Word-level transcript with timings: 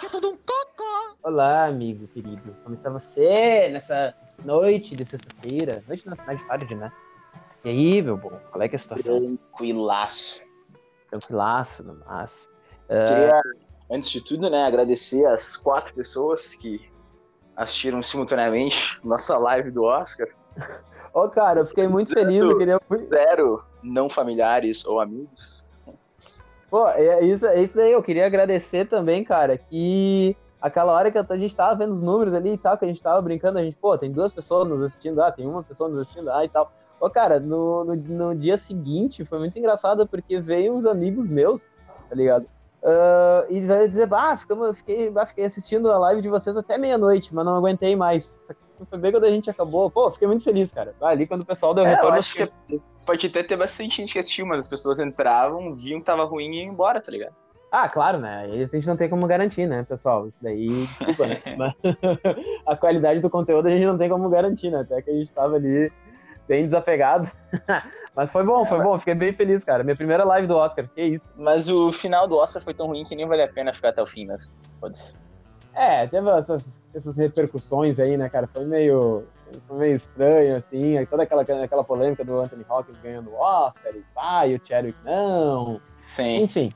Já 0.00 0.10
tudo 0.10 0.28
um 0.28 0.36
cocô. 0.36 1.16
Olá, 1.22 1.66
amigo 1.66 2.06
querido. 2.08 2.54
Como 2.62 2.74
está 2.74 2.90
você 2.90 3.70
nessa 3.72 4.14
noite 4.44 4.94
de 4.94 5.06
sexta-feira? 5.06 5.82
Noite 5.88 6.06
na 6.06 6.14
final 6.16 6.36
de 6.36 6.46
tarde, 6.46 6.74
né? 6.74 6.92
E 7.64 7.70
aí, 7.70 8.02
meu 8.02 8.18
bom, 8.18 8.38
qual 8.50 8.60
é 8.60 8.68
que 8.68 8.74
é 8.74 8.76
a 8.76 8.78
situação? 8.78 9.24
Tranquilaço. 9.24 10.52
Tranquilaço, 11.08 11.82
no 11.82 11.98
mas. 12.06 12.50
Queria, 12.88 13.40
antes 13.90 14.10
de 14.10 14.22
tudo, 14.22 14.50
né, 14.50 14.66
agradecer 14.66 15.24
as 15.24 15.56
quatro 15.56 15.94
pessoas 15.94 16.54
que 16.54 16.90
assistiram 17.56 18.02
simultaneamente 18.02 19.00
nossa 19.02 19.38
live 19.38 19.70
do 19.70 19.84
Oscar. 19.84 20.28
Ô, 21.14 21.26
cara, 21.30 21.60
eu 21.60 21.66
fiquei 21.66 21.88
muito 21.88 22.12
feliz, 22.12 22.44
eu 22.44 22.58
queria... 22.58 22.78
Zero 23.10 23.62
não 23.82 24.10
familiares 24.10 24.84
ou 24.84 25.00
amigos. 25.00 25.65
Pô, 26.70 26.88
é 26.88 27.24
isso, 27.24 27.46
é 27.46 27.62
isso 27.62 27.76
daí, 27.76 27.92
eu 27.92 28.02
queria 28.02 28.26
agradecer 28.26 28.88
também, 28.88 29.22
cara, 29.22 29.56
que 29.56 30.36
aquela 30.60 30.92
hora 30.92 31.10
que 31.10 31.18
a 31.18 31.36
gente 31.36 31.56
tava 31.56 31.76
vendo 31.76 31.92
os 31.92 32.02
números 32.02 32.34
ali 32.34 32.54
e 32.54 32.58
tal, 32.58 32.76
que 32.76 32.84
a 32.84 32.88
gente 32.88 33.02
tava 33.02 33.22
brincando, 33.22 33.58
a 33.58 33.62
gente, 33.62 33.76
pô, 33.76 33.96
tem 33.96 34.10
duas 34.10 34.32
pessoas 34.32 34.68
nos 34.68 34.82
assistindo, 34.82 35.22
ah, 35.22 35.30
tem 35.30 35.46
uma 35.46 35.62
pessoa 35.62 35.88
nos 35.88 36.00
assistindo, 36.00 36.30
ah, 36.30 36.44
e 36.44 36.48
tal. 36.48 36.72
Ô, 37.00 37.08
cara, 37.08 37.38
no, 37.38 37.84
no, 37.84 37.94
no 37.94 38.34
dia 38.34 38.58
seguinte 38.58 39.24
foi 39.24 39.38
muito 39.38 39.58
engraçado, 39.58 40.08
porque 40.08 40.40
veio 40.40 40.74
uns 40.74 40.86
amigos 40.86 41.28
meus, 41.28 41.70
tá 42.08 42.14
ligado? 42.14 42.46
Uh, 42.82 43.50
e 43.50 43.60
vai 43.60 43.88
dizer, 43.88 44.08
ah, 44.12 44.36
ficamos, 44.36 44.78
fiquei, 44.78 45.10
bah, 45.10 45.26
fiquei 45.26 45.44
assistindo 45.44 45.90
a 45.90 45.98
live 45.98 46.22
de 46.22 46.28
vocês 46.28 46.56
até 46.56 46.78
meia-noite, 46.78 47.34
mas 47.34 47.44
não 47.44 47.56
aguentei 47.56 47.94
mais. 47.96 48.34
Foi 48.84 48.98
bem 48.98 49.10
quando 49.10 49.24
a 49.24 49.30
gente 49.30 49.48
acabou. 49.48 49.90
Pô, 49.90 50.10
fiquei 50.10 50.28
muito 50.28 50.44
feliz, 50.44 50.70
cara. 50.72 50.94
Ali 51.00 51.26
quando 51.26 51.42
o 51.42 51.46
pessoal 51.46 51.74
deu 51.74 51.84
É, 51.84 51.90
retorno, 51.90 52.18
acho 52.18 52.34
que 52.34 52.80
pode 53.06 53.26
até 53.26 53.42
ter 53.42 53.56
bastante 53.56 53.96
gente 53.96 54.12
que 54.12 54.18
assistiu, 54.18 54.44
mas 54.46 54.60
as 54.60 54.68
pessoas 54.68 54.98
entravam, 54.98 55.74
viam 55.74 55.98
que 55.98 56.04
tava 56.04 56.24
ruim 56.24 56.50
e 56.52 56.64
iam 56.64 56.72
embora, 56.72 57.00
tá 57.00 57.10
ligado? 57.10 57.34
Ah, 57.70 57.88
claro, 57.88 58.18
né? 58.18 58.48
Isso 58.56 58.74
a 58.74 58.78
gente 58.78 58.88
não 58.88 58.96
tem 58.96 59.08
como 59.08 59.26
garantir, 59.26 59.66
né, 59.66 59.84
pessoal? 59.88 60.28
Isso 60.28 60.38
daí, 60.40 60.86
desculpa, 60.86 61.26
né? 61.26 61.40
Mas 61.56 61.74
a 62.66 62.76
qualidade 62.76 63.20
do 63.20 63.30
conteúdo 63.30 63.66
a 63.66 63.70
gente 63.70 63.84
não 63.84 63.98
tem 63.98 64.08
como 64.08 64.28
garantir, 64.28 64.70
né? 64.70 64.80
Até 64.80 65.02
que 65.02 65.10
a 65.10 65.14
gente 65.14 65.32
tava 65.32 65.56
ali 65.56 65.90
bem 66.48 66.64
desapegado. 66.64 67.30
Mas 68.14 68.30
foi 68.30 68.44
bom, 68.44 68.64
foi 68.64 68.80
bom. 68.80 68.98
Fiquei 68.98 69.14
bem 69.14 69.34
feliz, 69.34 69.62
cara. 69.62 69.84
Minha 69.84 69.96
primeira 69.96 70.24
live 70.24 70.46
do 70.46 70.56
Oscar, 70.56 70.88
que 70.88 71.02
isso. 71.02 71.28
Mas 71.36 71.68
o 71.68 71.92
final 71.92 72.26
do 72.26 72.36
Oscar 72.36 72.62
foi 72.62 72.72
tão 72.72 72.86
ruim 72.86 73.04
que 73.04 73.14
nem 73.14 73.28
vale 73.28 73.42
a 73.42 73.48
pena 73.48 73.74
ficar 73.74 73.90
até 73.90 74.02
o 74.02 74.06
fim 74.06 74.26
mesmo. 74.26 74.52
Foda-se. 74.80 75.14
É, 75.76 76.06
teve 76.06 76.28
essas, 76.30 76.80
essas 76.94 77.16
repercussões 77.18 78.00
aí, 78.00 78.16
né, 78.16 78.28
cara? 78.30 78.46
Foi 78.46 78.64
meio, 78.64 79.24
foi 79.68 79.78
meio 79.78 79.94
estranho, 79.96 80.56
assim. 80.56 81.04
Toda 81.10 81.22
aquela, 81.24 81.42
aquela 81.42 81.84
polêmica 81.84 82.24
do 82.24 82.40
Anthony 82.40 82.64
Hopkins 82.68 82.98
ganhando 83.02 83.30
o 83.30 83.34
Oscar 83.34 83.92
e 83.94 84.50
e 84.50 84.54
o 84.56 84.60
Chadwick 84.66 84.98
não. 85.04 85.78
Sim. 85.94 86.44
Enfim. 86.44 86.72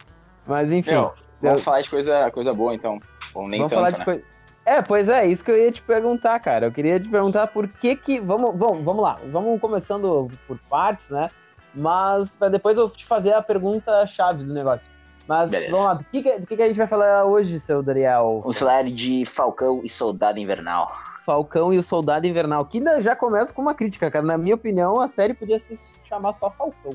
Mas 0.47 0.71
enfim. 0.71 0.91
Meu, 0.91 1.15
vamos 1.41 1.59
eu- 1.61 1.65
falar 1.65 1.81
de 1.81 1.89
coisa, 1.89 2.31
coisa 2.31 2.53
boa 2.53 2.75
então. 2.75 3.01
Ou 3.34 3.48
nem 3.48 3.61
Vamos 3.61 3.71
tanto, 3.71 3.78
falar 3.78 3.91
de 3.91 3.98
né? 4.01 4.05
coisa. 4.05 4.23
É, 4.67 4.83
pois 4.83 5.09
é, 5.09 5.27
isso 5.27 5.43
que 5.43 5.51
eu 5.51 5.56
ia 5.56 5.73
te 5.73 5.81
perguntar, 5.81 6.39
cara. 6.41 6.67
Eu 6.67 6.73
queria 6.73 7.01
te 7.01 7.09
perguntar 7.09 7.47
por 7.47 7.67
que 7.67 7.97
que. 7.97 8.21
Vamos, 8.21 8.55
vamos, 8.55 8.84
vamos 8.84 9.03
lá, 9.03 9.19
vamos 9.33 9.59
começando 9.61 10.28
por 10.47 10.59
partes, 10.69 11.11
né? 11.11 11.31
Mas 11.75 12.37
para 12.37 12.48
depois 12.51 12.77
eu 12.77 12.91
te 12.91 13.06
fazer 13.06 13.33
a 13.33 13.41
pergunta 13.41 14.06
chave 14.06 14.45
do 14.45 14.53
negócio. 14.53 14.91
Mas 15.31 15.48
Beleza. 15.48 15.70
vamos 15.70 15.86
lá, 15.86 15.95
do 15.95 16.05
que, 16.06 16.39
do 16.41 16.45
que, 16.45 16.61
a 16.61 16.67
gente 16.67 16.77
vai 16.77 16.89
falar 16.89 17.25
hoje, 17.25 17.56
seu 17.61 17.84
Daniel? 17.84 18.41
O 18.45 18.53
salário 18.53 18.92
de 18.92 19.25
Falcão 19.25 19.81
e 19.84 19.89
Soldado 19.89 20.41
Invernal. 20.41 20.91
Falcão 21.25 21.72
e 21.72 21.78
o 21.78 21.84
Soldado 21.84 22.27
Invernal, 22.27 22.64
que 22.64 22.83
já 23.00 23.14
começa 23.14 23.55
com 23.55 23.62
uma 23.62 23.72
crítica, 23.72 24.11
cara. 24.11 24.25
Na 24.27 24.37
minha 24.37 24.56
opinião, 24.56 25.00
a 25.00 25.06
série 25.06 25.33
podia 25.33 25.61
se 25.61 25.78
chamar 26.03 26.33
só 26.33 26.50
Falcão. 26.50 26.91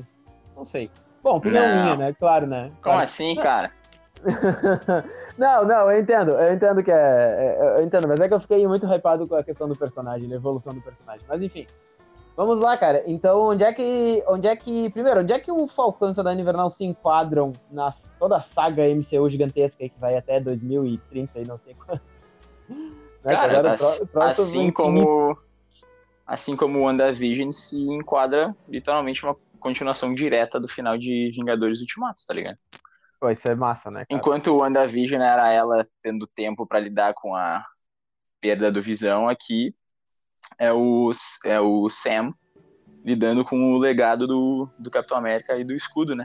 Não 0.54 0.64
sei. 0.64 0.90
Bom, 1.22 1.36
opinião 1.38 1.66
Não. 1.66 1.82
minha, 1.82 1.96
né? 1.96 2.12
Claro, 2.12 2.46
né? 2.46 2.64
Como 2.64 2.82
Claro. 2.82 3.00
assim, 3.00 3.34
cara? 3.36 3.72
não, 5.38 5.64
não, 5.64 5.90
eu 5.90 5.98
entendo, 5.98 6.32
eu 6.32 6.52
entendo 6.52 6.82
que 6.82 6.90
é, 6.92 6.94
é- 7.58 7.74
Eu 7.78 7.84
entendo, 7.84 8.06
mas 8.06 8.20
é 8.20 8.28
que 8.28 8.34
eu 8.34 8.40
fiquei 8.40 8.66
muito 8.66 8.86
hypado 8.86 9.26
com 9.26 9.34
a 9.34 9.42
questão 9.42 9.66
do 9.66 9.74
personagem, 9.76 10.28
da 10.28 10.36
evolução 10.36 10.74
do 10.74 10.82
personagem. 10.82 11.24
Mas 11.26 11.40
enfim. 11.40 11.66
Vamos 12.36 12.60
lá, 12.60 12.76
cara. 12.76 13.02
Então, 13.06 13.40
onde 13.40 13.64
é 13.64 13.72
que. 13.72 14.22
Onde 14.28 14.46
é 14.46 14.54
que. 14.54 14.90
Primeiro, 14.90 15.20
onde 15.20 15.32
é 15.32 15.40
que 15.40 15.50
o 15.50 15.66
Falcão 15.66 16.08
e 16.08 16.10
o 16.10 16.14
Soldado 16.14 16.38
Invernal 16.38 16.68
se 16.68 16.84
enquadram 16.84 17.54
na 17.70 17.90
toda 18.18 18.36
a 18.36 18.42
saga 18.42 18.82
MCU 18.86 19.30
gigantesca 19.30 19.88
que 19.88 19.98
vai 19.98 20.16
até 20.16 20.38
2030 20.38 21.40
e 21.40 21.44
não 21.46 21.56
sei 21.56 21.74
quantos? 21.74 22.26
Né, 23.24 23.32
Cara, 23.32 23.74
assim 23.74 24.58
infinito. 24.58 24.74
como 24.74 25.36
assim 26.24 26.54
como 26.54 26.78
o 26.78 26.82
WandaVision 26.82 27.50
se 27.50 27.76
enquadra 27.80 28.54
literalmente 28.68 29.24
uma 29.24 29.36
continuação 29.58 30.14
direta 30.14 30.60
do 30.60 30.68
final 30.68 30.96
de 30.96 31.32
Vingadores 31.34 31.80
Ultimato, 31.80 32.22
tá 32.24 32.32
ligado? 32.32 32.56
Pô, 33.18 33.28
isso 33.28 33.48
é 33.48 33.54
massa, 33.56 33.90
né, 33.90 34.04
cara? 34.08 34.20
Enquanto 34.20 34.52
o 34.52 34.58
WandaVision 34.58 35.20
era 35.20 35.50
ela 35.52 35.84
tendo 36.00 36.24
tempo 36.24 36.64
pra 36.68 36.78
lidar 36.78 37.14
com 37.14 37.34
a 37.34 37.64
perda 38.40 38.70
do 38.70 38.80
Visão, 38.80 39.28
aqui 39.28 39.74
é 40.58 40.72
o, 40.72 41.10
é 41.44 41.60
o 41.60 41.88
Sam 41.90 42.32
lidando 43.04 43.44
com 43.44 43.74
o 43.74 43.78
legado 43.78 44.26
do, 44.26 44.68
do 44.78 44.90
Capitão 44.90 45.16
América 45.16 45.56
e 45.56 45.64
do 45.64 45.72
escudo, 45.72 46.14
né? 46.16 46.24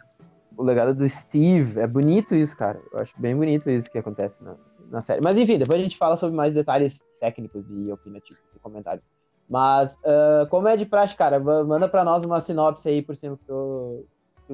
O 0.58 0.64
legado 0.64 0.94
do 0.96 1.08
Steve. 1.08 1.80
É 1.80 1.88
bonito 1.88 2.36
isso, 2.36 2.58
cara. 2.58 2.82
Eu 2.92 3.00
acho 3.00 3.14
bem 3.20 3.36
bonito 3.36 3.70
isso 3.70 3.90
que 3.92 3.98
acontece 3.98 4.44
na, 4.44 4.56
na 4.90 5.02
série. 5.02 5.22
Mas 5.22 5.38
enfim, 5.38 5.58
depois 5.58 5.80
a 5.80 5.84
gente 5.84 5.98
fala 5.98 6.18
sobre 6.18 6.36
mais 6.36 6.54
detalhes 6.54 7.00
técnicos 7.20 7.72
e 7.72 7.92
opinativos 7.92 8.42
e 8.56 8.60
comentários. 8.60 9.10
Mas, 9.50 9.98
ah, 10.06 10.48
como 10.50 10.68
é 10.68 10.76
de 10.76 10.86
praxe, 10.86 11.16
cara, 11.16 11.40
ma- 11.40 11.64
manda 11.64 11.88
pra 11.88 12.04
nós 12.04 12.24
uma 12.24 12.40
sinopse 12.40 12.90
aí 12.90 13.02
por 13.02 13.16
cima 13.16 13.38
que 13.38 13.46
tu, 13.46 14.06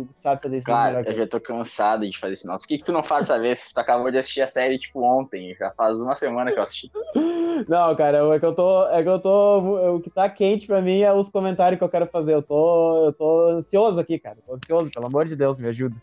tu 0.06 0.14
sabe 0.18 0.42
fazer 0.42 0.58
isso 0.58 0.66
Cara, 0.66 1.02
eu 1.02 1.16
já 1.16 1.28
tô 1.28 1.40
cansado 1.40 2.10
de 2.10 2.18
fazer 2.18 2.36
sinal. 2.36 2.58
O 2.58 2.60
que, 2.60 2.78
que 2.78 2.84
tu 2.84 2.92
não 2.92 3.02
faz 3.02 3.28
dessa 3.28 3.40
vez? 3.40 3.74
Tu 3.74 3.80
acabou 3.80 4.12
de 4.12 4.18
assistir 4.18 4.42
a 4.42 4.48
série, 4.48 4.78
tipo, 4.78 5.02
ontem. 5.02 5.56
Já 5.56 5.72
faz 5.72 6.02
uma 6.02 6.16
semana 6.16 6.52
que 6.52 6.60
eu 6.60 6.64
assisti. 6.64 6.92
Não, 7.68 7.96
cara, 7.96 8.36
é 8.36 8.40
que 8.40 8.46
eu 8.46 8.54
tô. 8.54 8.88
É 8.90 9.02
que 9.02 9.10
eu 9.10 9.20
tô. 9.20 9.96
O 9.96 10.00
que 10.00 10.10
tá 10.10 10.30
quente 10.30 10.68
pra 10.68 10.82
mim 10.82 11.02
é 11.02 11.12
os 11.12 11.30
comentários 11.30 11.80
que 11.80 11.84
eu 11.84 11.90
quero 11.90 12.08
fazer. 12.08 12.34
Eu 12.34 12.44
tô. 12.44 13.06
Eu 13.06 13.14
tô 13.14 13.50
ansioso 13.50 14.00
aqui, 14.00 14.20
cara. 14.20 14.38
Tô 14.46 14.54
ansioso, 14.54 14.92
pelo 14.92 15.08
amor 15.08 15.26
de 15.26 15.36
Deus, 15.36 15.60
me 15.60 15.68
ajuda. 15.68 15.96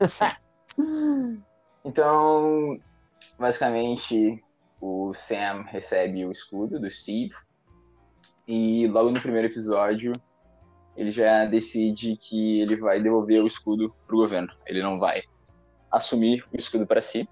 Então, 1.88 2.80
basicamente, 3.38 4.42
o 4.80 5.14
Sam 5.14 5.62
recebe 5.68 6.26
o 6.26 6.32
escudo 6.32 6.80
do 6.80 6.90
Steve. 6.90 7.32
E 8.48 8.88
logo 8.88 9.12
no 9.12 9.20
primeiro 9.20 9.46
episódio, 9.46 10.12
ele 10.96 11.10
já 11.10 11.44
decide 11.44 12.16
que 12.16 12.60
ele 12.60 12.76
vai 12.76 13.00
devolver 13.00 13.42
o 13.42 13.46
escudo 13.46 13.94
pro 14.06 14.16
governo. 14.18 14.48
Ele 14.66 14.82
não 14.82 14.98
vai 14.98 15.22
assumir 15.90 16.44
o 16.52 16.56
escudo 16.56 16.86
para 16.86 17.00
si. 17.00 17.28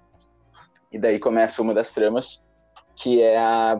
E 0.91 0.99
daí 0.99 1.19
começa 1.19 1.61
uma 1.61 1.73
das 1.73 1.93
tramas, 1.93 2.47
que 2.95 3.21
é 3.21 3.37
a- 3.37 3.79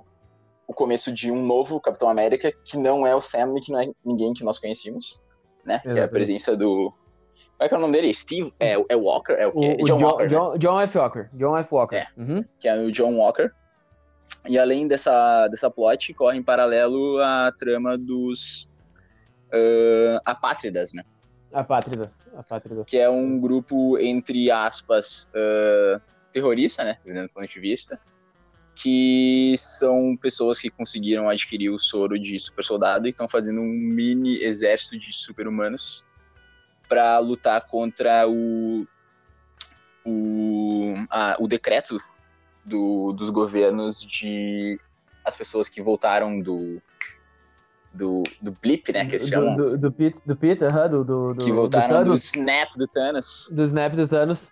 o 0.67 0.73
começo 0.73 1.13
de 1.13 1.31
um 1.31 1.43
novo 1.43 1.79
Capitão 1.79 2.09
América, 2.09 2.51
que 2.63 2.77
não 2.77 3.05
é 3.05 3.15
o 3.15 3.21
Sam 3.21 3.53
e 3.57 3.61
que 3.61 3.71
não 3.71 3.79
é 3.79 3.89
ninguém 4.03 4.33
que 4.33 4.43
nós 4.43 4.59
conhecíamos, 4.59 5.21
né? 5.63 5.79
Que 5.79 5.99
é 5.99 6.03
a 6.03 6.07
presença 6.07 6.57
do... 6.57 6.91
Qual 7.57 7.65
é, 7.65 7.69
que 7.69 7.75
é 7.75 7.77
o 7.77 7.81
nome 7.81 7.93
dele? 7.93 8.13
Steve? 8.13 8.51
É, 8.59 8.73
é 8.89 8.95
Walker? 8.95 9.33
É 9.33 9.47
o 9.47 9.51
O, 9.51 9.59
quê? 9.59 9.77
o 9.79 9.83
John, 9.85 9.97
John, 9.97 10.03
Walker, 10.05 10.23
né? 10.23 10.29
John, 10.29 10.57
John 10.57 10.81
F. 10.81 10.97
Walker. 10.97 11.29
John 11.33 11.57
F. 11.57 11.69
Walker. 11.73 11.95
É. 11.95 12.07
Uhum. 12.17 12.43
que 12.59 12.67
é 12.67 12.75
o 12.77 12.91
John 12.91 13.15
Walker. 13.15 13.49
E 14.49 14.57
além 14.57 14.87
dessa, 14.87 15.47
dessa 15.47 15.69
plot, 15.69 16.13
corre 16.15 16.37
em 16.37 16.43
paralelo 16.43 17.19
a 17.21 17.51
trama 17.57 17.97
dos 17.97 18.67
ah, 19.55 20.21
apátridas, 20.25 20.93
né? 20.93 21.03
Apátridas. 21.53 22.13
Apátridas. 22.35 22.85
Que 22.85 22.97
é 22.97 23.09
um 23.09 23.39
grupo, 23.39 23.97
entre 23.97 24.51
aspas, 24.51 25.31
ah, 25.35 26.01
terrorista, 26.31 26.83
né? 26.83 26.97
Do 27.05 27.29
ponto 27.29 27.47
de 27.47 27.59
vista. 27.59 27.99
Que 28.75 29.55
são 29.57 30.17
pessoas 30.21 30.59
que 30.59 30.69
conseguiram 30.69 31.29
adquirir 31.29 31.69
o 31.69 31.79
soro 31.79 32.19
de 32.19 32.37
super 32.37 32.63
soldado 32.63 33.07
e 33.07 33.09
estão 33.11 33.27
fazendo 33.27 33.61
um 33.61 33.69
mini 33.71 34.37
exército 34.43 34.97
de 34.97 35.13
super-humanos 35.13 36.05
para 36.89 37.17
lutar 37.19 37.65
contra 37.67 38.27
o, 38.27 38.85
o, 40.05 40.93
a- 41.09 41.37
o 41.39 41.47
decreto 41.47 41.97
do- 42.65 43.13
dos 43.13 43.29
governos 43.29 43.99
de 44.01 44.79
as 45.23 45.35
pessoas 45.35 45.67
que 45.69 45.81
voltaram 45.81 46.39
do 46.39 46.81
do, 47.95 48.23
do 48.41 48.51
blip, 48.61 48.91
né, 48.91 49.05
que 49.05 49.11
eles 49.11 49.27
chamam, 49.27 49.55
Do, 49.55 49.69
do, 49.71 49.77
do 49.77 49.91
Pete, 49.91 50.21
do, 50.25 50.35
Pete 50.35 50.63
aham, 50.65 50.89
do, 50.89 51.03
do, 51.03 51.35
que 51.43 51.51
voltaram 51.51 52.03
do, 52.03 52.11
do, 52.11 52.15
snap 52.15 52.69
do 52.75 52.87
Thanos, 52.87 53.51
do 53.55 53.65
Snap 53.65 53.93
do 53.93 54.07
Thanos. 54.07 54.49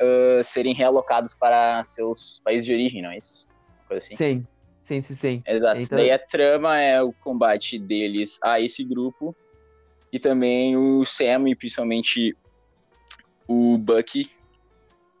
uh, 0.00 0.44
serem 0.44 0.74
realocados 0.74 1.34
para 1.34 1.82
seus 1.82 2.40
países 2.44 2.66
de 2.66 2.72
origem, 2.72 3.02
não 3.02 3.10
é 3.10 3.18
isso? 3.18 3.48
Uma 3.50 3.88
Coisa 3.88 4.04
assim. 4.04 4.16
Sim, 4.16 4.46
sim, 4.82 5.00
sim, 5.00 5.14
sim. 5.14 5.42
Exato. 5.46 5.80
Então- 5.80 5.98
Daí 5.98 6.10
a 6.10 6.18
trama 6.18 6.78
é 6.78 7.02
o 7.02 7.12
combate 7.12 7.78
deles 7.78 8.38
a 8.42 8.60
esse 8.60 8.84
grupo 8.84 9.34
e 10.12 10.18
também 10.18 10.76
o 10.76 11.04
Sam 11.04 11.48
e 11.48 11.56
principalmente 11.56 12.36
o 13.48 13.76
Bucky 13.78 14.28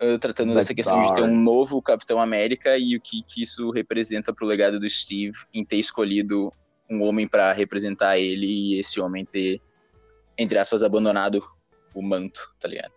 uh, 0.02 0.18
tratando 0.18 0.54
dessa 0.54 0.74
questão 0.74 1.00
de 1.02 1.14
ter 1.14 1.22
um 1.22 1.40
novo 1.40 1.80
Capitão 1.82 2.20
América 2.20 2.76
e 2.78 2.96
o 2.96 3.00
que, 3.00 3.22
que 3.22 3.42
isso 3.42 3.70
representa 3.70 4.32
pro 4.32 4.46
legado 4.46 4.78
do 4.78 4.88
Steve 4.88 5.32
em 5.52 5.64
ter 5.64 5.76
escolhido 5.76 6.52
um 6.90 7.02
homem 7.02 7.26
para 7.26 7.52
representar 7.52 8.18
ele 8.18 8.46
e 8.46 8.78
esse 8.78 9.00
homem 9.00 9.24
ter, 9.24 9.60
entre 10.38 10.58
aspas, 10.58 10.82
abandonado 10.82 11.40
o 11.94 12.02
manto, 12.02 12.52
tá 12.60 12.68
ligado? 12.68 12.92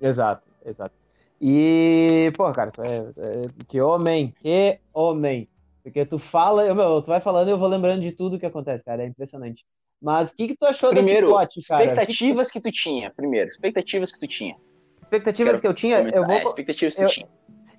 Exato, 0.00 0.48
exato. 0.64 0.94
E, 1.40 2.32
pô, 2.36 2.50
cara, 2.52 2.70
é, 2.86 2.98
é, 2.98 3.46
que 3.66 3.80
homem, 3.80 4.32
que 4.40 4.78
homem. 4.92 5.48
Porque 5.82 6.06
tu 6.06 6.18
fala, 6.18 6.64
eu, 6.64 6.74
meu, 6.74 7.02
tu 7.02 7.08
vai 7.08 7.20
falando 7.20 7.48
e 7.48 7.50
eu 7.50 7.58
vou 7.58 7.68
lembrando 7.68 8.02
de 8.02 8.12
tudo 8.12 8.38
que 8.38 8.46
acontece, 8.46 8.84
cara, 8.84 9.02
é 9.02 9.06
impressionante. 9.06 9.64
Mas 10.00 10.30
o 10.30 10.36
que, 10.36 10.48
que 10.48 10.56
tu 10.56 10.64
achou 10.64 10.90
primeiro, 10.90 11.26
desse 11.26 11.38
plot, 11.38 11.68
cara? 11.68 11.84
Expectativas 11.84 12.50
que... 12.50 12.60
que 12.60 12.70
tu 12.70 12.72
tinha, 12.72 13.10
primeiro, 13.10 13.48
expectativas 13.48 14.12
que 14.12 14.20
tu 14.20 14.28
tinha. 14.28 14.56
Expectativas 15.02 15.52
Quero 15.52 15.60
que 15.60 15.66
eu 15.66 15.74
tinha, 15.74 15.98
começar. 15.98 16.20
eu 16.20 16.26
vou... 16.26 16.36
É, 16.36 16.44
expectativas 16.44 16.96
que 16.96 17.02
eu... 17.02 17.08
tu 17.08 17.14
tinha. 17.14 17.28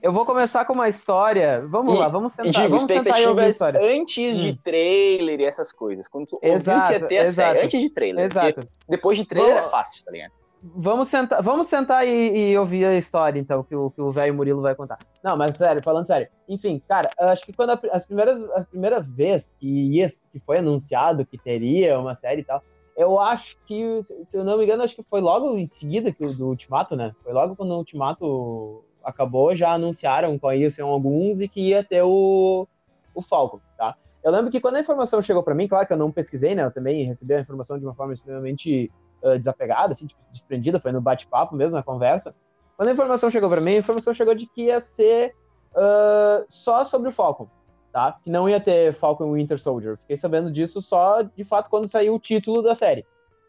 Eu 0.04 0.12
vou 0.12 0.26
começar 0.26 0.66
com 0.66 0.74
uma 0.74 0.90
história. 0.90 1.66
Vamos 1.66 1.96
e, 1.96 1.98
lá, 1.98 2.10
vamos 2.10 2.34
sentar. 2.34 2.48
E 2.48 2.52
digo, 2.52 2.68
vamos 2.68 2.82
expectativas 2.84 3.62
antes 3.62 4.38
hum. 4.38 4.42
de 4.42 4.58
trailer 4.58 5.40
e 5.40 5.46
essas 5.46 5.72
coisas. 5.72 6.10
Quando 6.10 6.28
tu 6.28 6.40
exato, 6.44 6.94
ouviu 6.94 7.08
que 7.08 7.18
a 7.18 7.26
série, 7.26 7.62
antes 7.62 7.82
de 7.82 7.90
trailer. 7.90 8.26
Exato. 8.30 8.68
Depois 8.90 9.18
de 9.18 9.26
trailer 9.26 9.56
é 9.56 9.64
fácil, 9.64 10.04
tá 10.04 10.12
ligado? 10.12 10.34
Vamos 10.62 11.08
sentar, 11.08 11.42
vamos 11.42 11.68
sentar 11.68 12.06
e, 12.06 12.52
e, 12.52 12.58
ouvir 12.58 12.86
a 12.86 12.98
história, 12.98 13.38
então, 13.38 13.64
que 13.64 13.76
o, 13.76 13.92
que 13.92 14.02
o 14.02 14.12
velho 14.12 14.34
Murilo 14.34 14.62
vai 14.62 14.76
contar. 14.76 14.98
Não, 15.22 15.36
mas 15.38 15.58
sério, 15.58 15.82
falando 15.84 16.08
sério. 16.08 16.28
Enfim, 16.48 16.82
cara, 16.88 17.10
acho 17.20 17.46
que 17.46 17.52
quando 17.52 17.72
a, 17.72 17.80
as 17.92 18.06
primeiras, 18.06 18.42
a 18.52 18.64
primeira 18.64 19.02
vez 19.02 19.54
que, 19.60 19.68
ia, 19.68 20.08
que 20.08 20.40
foi 20.46 20.60
anunciado 20.60 21.26
que 21.26 21.38
teria 21.38 22.00
uma 22.00 22.16
série 22.16 22.42
e 22.42 22.46
tal, 22.46 22.62
eu 22.96 23.20
acho 23.20 23.58
que, 23.66 24.02
se 24.04 24.38
eu 24.38 24.44
não 24.44 24.58
me 24.58 24.64
engano, 24.64 24.84
acho 24.84 24.96
que 24.96 25.04
foi 25.04 25.20
logo 25.20 25.58
em 25.58 25.68
seguida 25.68 26.12
que 26.12 26.26
o 26.26 26.34
do 26.34 26.48
Ultimato, 26.48 26.96
né? 26.96 27.14
Foi 27.24 27.34
logo 27.34 27.56
quando 27.56 27.72
o 27.72 27.78
Ultimato 27.78 28.86
acabou, 29.04 29.56
já 29.56 29.74
anunciaram 29.74 30.38
qual 30.40 30.54
ia 30.54 30.70
ser 30.70 30.82
alguns 30.82 31.42
e 31.42 31.48
que 31.48 31.70
ia 31.70 31.84
ter 31.84 32.02
o, 32.04 32.68
o 33.14 33.22
Falcon, 33.22 33.60
tá? 33.78 33.96
Eu 34.24 34.32
lembro 34.32 34.50
que 34.50 34.62
quando 34.62 34.78
a 34.78 34.80
informação 34.80 35.22
chegou 35.22 35.44
para 35.44 35.54
mim, 35.54 35.68
claro 35.68 35.86
que 35.86 35.92
eu 35.92 35.98
não 35.98 36.12
pesquisei, 36.12 36.56
né? 36.56 36.64
Eu 36.64 36.72
também 36.72 37.04
recebi 37.06 37.34
a 37.34 37.42
informação 37.42 37.78
de 37.78 37.86
uma 37.86 37.94
forma 37.94 38.14
extremamente 38.14 38.90
uh, 39.22 39.38
desapegada, 39.38 39.92
assim, 39.92 40.08
tipo, 40.08 40.22
desprendida, 40.32 40.80
foi 40.80 40.94
no 40.94 41.02
bate-papo 41.02 41.56
mesmo, 41.56 41.76
na 41.76 41.84
conversa. 41.84 42.34
Quando 42.78 42.90
a 42.90 42.94
informação 42.94 43.30
chegou 43.30 43.50
para 43.50 43.60
mim, 43.60 43.76
a 43.76 43.80
informação 43.80 44.14
chegou 44.14 44.34
de 44.34 44.48
que 44.48 44.64
ia 44.64 44.80
ser 44.80 45.36
uh, 45.74 46.46
só 46.48 46.86
sobre 46.86 47.10
o 47.10 47.12
Falcon, 47.12 47.50
tá? 47.92 48.18
Que 48.24 48.30
não 48.30 48.48
ia 48.48 48.62
ter 48.62 48.94
Falcon 48.94 49.34
Winter 49.34 49.60
Soldier. 49.60 49.98
Fiquei 49.98 50.16
sabendo 50.16 50.50
disso 50.50 50.82
só, 50.82 51.22
de 51.22 51.44
fato, 51.44 51.70
quando 51.70 51.88
saiu 51.88 52.16
o 52.16 52.20
título 52.20 52.62
da 52.62 52.74
série. 52.74 53.06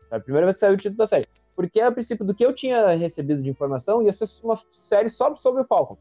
Foi 0.08 0.18
a 0.18 0.20
primeira 0.20 0.46
vez 0.46 0.56
que 0.56 0.60
saiu 0.60 0.74
o 0.74 0.76
título 0.76 0.98
da 0.98 1.06
série. 1.06 1.26
Porque, 1.56 1.80
a 1.80 1.92
princípio, 1.92 2.24
do 2.24 2.34
que 2.34 2.44
eu 2.44 2.52
tinha 2.52 2.94
recebido 2.96 3.42
de 3.42 3.48
informação, 3.48 4.02
ia 4.02 4.12
ser 4.12 4.26
uma 4.42 4.58
série 4.72 5.08
só 5.08 5.34
sobre 5.36 5.62
o 5.62 5.64
Falcon. 5.64 5.96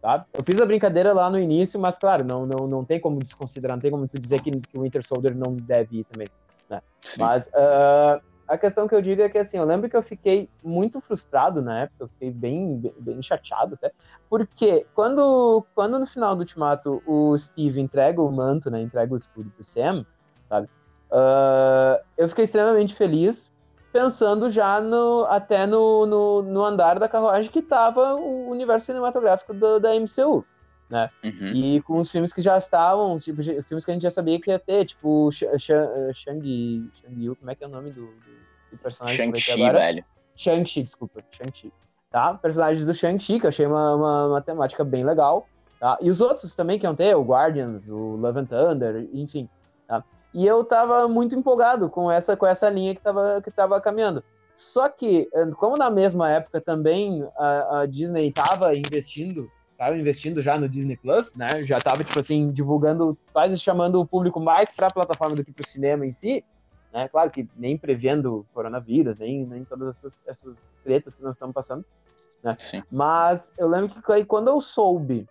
Tá? 0.00 0.26
Eu 0.32 0.42
fiz 0.42 0.60
a 0.60 0.66
brincadeira 0.66 1.12
lá 1.12 1.30
no 1.30 1.38
início, 1.38 1.78
mas, 1.78 1.98
claro, 1.98 2.24
não, 2.24 2.44
não, 2.44 2.66
não 2.66 2.84
tem 2.84 3.00
como 3.00 3.20
desconsiderar, 3.20 3.76
não 3.76 3.80
tem 3.82 3.90
como 3.90 4.08
tu 4.08 4.18
dizer 4.18 4.40
que, 4.40 4.50
que 4.50 4.78
o 4.78 4.82
Winter 4.82 5.04
Soldier 5.06 5.34
não 5.36 5.54
deve 5.54 5.98
ir 5.98 6.04
também. 6.04 6.28
Né? 6.68 6.80
Mas 7.18 7.46
uh, 7.48 8.20
a 8.48 8.58
questão 8.58 8.88
que 8.88 8.94
eu 8.94 9.00
digo 9.00 9.22
é 9.22 9.28
que, 9.28 9.38
assim, 9.38 9.58
eu 9.58 9.64
lembro 9.64 9.88
que 9.88 9.96
eu 9.96 10.02
fiquei 10.02 10.48
muito 10.62 11.00
frustrado 11.00 11.62
na 11.62 11.80
época, 11.82 12.04
eu 12.04 12.08
fiquei 12.08 12.30
bem, 12.30 12.78
bem, 12.78 12.94
bem 12.98 13.22
chateado 13.22 13.74
até, 13.74 13.92
porque 14.28 14.86
quando, 14.94 15.64
quando 15.74 15.98
no 15.98 16.06
final 16.06 16.34
do 16.34 16.40
Ultimato 16.40 17.02
o 17.06 17.38
Steve 17.38 17.80
entrega 17.80 18.20
o 18.20 18.30
manto, 18.30 18.70
né, 18.70 18.82
entrega 18.82 19.14
o 19.14 19.16
escudo 19.16 19.50
pro 19.50 19.62
Sam, 19.62 20.04
sabe, 20.48 20.68
uh, 21.10 22.02
eu 22.18 22.28
fiquei 22.28 22.44
extremamente 22.44 22.94
feliz, 22.94 23.52
pensando 23.92 24.48
já 24.48 24.80
no, 24.80 25.26
até 25.28 25.66
no, 25.66 26.06
no, 26.06 26.42
no 26.42 26.64
andar 26.64 26.98
da 26.98 27.08
carruagem 27.08 27.50
que 27.50 27.58
estava 27.58 28.14
o 28.14 28.48
universo 28.50 28.86
cinematográfico 28.86 29.52
do, 29.52 29.78
da 29.78 29.94
MCU, 29.94 30.44
né? 30.88 31.10
Uhum. 31.22 31.52
E 31.54 31.82
com 31.82 32.00
os 32.00 32.10
filmes 32.10 32.32
que 32.32 32.40
já 32.40 32.56
estavam, 32.56 33.18
tipo, 33.18 33.42
filmes 33.64 33.84
que 33.84 33.90
a 33.90 33.94
gente 33.94 34.02
já 34.02 34.10
sabia 34.10 34.40
que 34.40 34.50
ia 34.50 34.58
ter, 34.58 34.86
tipo 34.86 35.30
Shang, 35.30 36.14
Shang, 36.14 36.90
Yu, 37.16 37.36
como 37.36 37.50
é 37.50 37.54
que 37.54 37.62
é 37.62 37.66
o 37.66 37.70
nome 37.70 37.90
do, 37.90 38.06
do 38.70 38.78
personagem 38.78 39.16
Shang-Chi, 39.16 39.70
velho. 39.70 40.04
Shang-Chi, 40.34 40.82
desculpa, 40.82 41.22
Shang-Chi. 41.30 41.72
Tá? 42.10 42.34
Personagens 42.34 42.86
do 42.86 42.94
Shang-Chi, 42.94 43.40
que 43.40 43.46
eu 43.46 43.48
achei 43.48 43.66
uma, 43.66 43.94
uma, 43.94 44.26
uma, 44.26 44.40
temática 44.40 44.84
bem 44.84 45.04
legal. 45.04 45.46
Tá? 45.78 45.98
E 46.00 46.10
os 46.10 46.20
outros 46.20 46.54
também 46.54 46.78
que 46.78 46.86
iam 46.86 46.94
ter, 46.94 47.14
o 47.16 47.22
Guardians, 47.22 47.88
o 47.88 48.16
Love 48.16 48.40
and 48.40 48.44
Thunder, 48.46 49.08
enfim. 49.12 49.48
Tá? 49.86 50.04
E 50.34 50.46
eu 50.46 50.64
tava 50.64 51.06
muito 51.08 51.34
empolgado 51.34 51.90
com 51.90 52.10
essa, 52.10 52.36
com 52.36 52.46
essa 52.46 52.68
linha 52.68 52.94
que 52.94 53.00
tava, 53.00 53.40
que 53.42 53.50
tava 53.50 53.80
caminhando. 53.80 54.24
Só 54.54 54.88
que, 54.88 55.28
eh, 55.32 55.46
como 55.56 55.76
na 55.76 55.90
mesma 55.90 56.30
época 56.30 56.60
também 56.60 57.26
a, 57.36 57.80
a 57.80 57.86
Disney 57.86 58.28
estava 58.28 58.74
investindo, 58.74 59.50
estava 59.72 59.96
investindo 59.96 60.40
já 60.40 60.58
no 60.58 60.68
Disney 60.68 60.96
Plus, 60.96 61.34
né? 61.34 61.64
Já 61.64 61.78
estava 61.78 62.04
tipo 62.04 62.18
assim 62.18 62.52
divulgando, 62.52 63.16
quase 63.32 63.58
chamando 63.58 64.00
o 64.00 64.06
público 64.06 64.40
mais 64.40 64.70
para 64.70 64.86
a 64.86 64.92
plataforma 64.92 65.36
do 65.36 65.44
que 65.44 65.52
para 65.52 65.64
o 65.64 65.66
cinema 65.66 66.06
em 66.06 66.12
si, 66.12 66.44
né? 66.92 67.08
Claro 67.08 67.30
que 67.30 67.48
nem 67.56 67.76
prevendo 67.76 68.46
coronavírus, 68.54 69.16
nem, 69.16 69.44
nem 69.46 69.64
todas 69.64 69.96
essas, 69.96 70.20
essas 70.26 70.68
tretas 70.84 71.14
que 71.14 71.22
nós 71.22 71.34
estamos 71.34 71.54
passando, 71.54 71.84
né? 72.42 72.54
Mas 72.90 73.52
eu 73.58 73.68
lembro 73.68 73.90
que 74.02 74.24
quando 74.24 74.48
eu 74.48 74.60
soube 74.60 75.26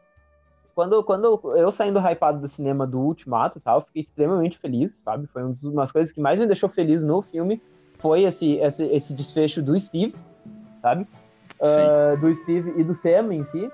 quando, 0.73 1.03
quando 1.03 1.41
eu 1.55 1.71
saindo 1.71 1.99
hypado 1.99 2.39
do 2.39 2.47
cinema 2.47 2.87
do 2.87 2.99
Ultimato 2.99 3.59
tal, 3.59 3.77
eu 3.77 3.81
fiquei 3.81 4.01
extremamente 4.01 4.57
feliz, 4.57 4.93
sabe? 4.93 5.27
Foi 5.27 5.43
uma 5.43 5.81
das 5.81 5.91
coisas 5.91 6.11
que 6.11 6.21
mais 6.21 6.39
me 6.39 6.47
deixou 6.47 6.69
feliz 6.69 7.03
no 7.03 7.21
filme, 7.21 7.61
foi 7.99 8.23
esse, 8.23 8.53
esse, 8.55 8.83
esse 8.85 9.13
desfecho 9.13 9.61
do 9.61 9.79
Steve, 9.79 10.15
sabe? 10.81 11.07
Uh, 11.59 12.19
do 12.19 12.33
Steve 12.33 12.73
e 12.79 12.83
do 12.83 12.93
Sam 12.93 13.33
em 13.33 13.43
si. 13.43 13.71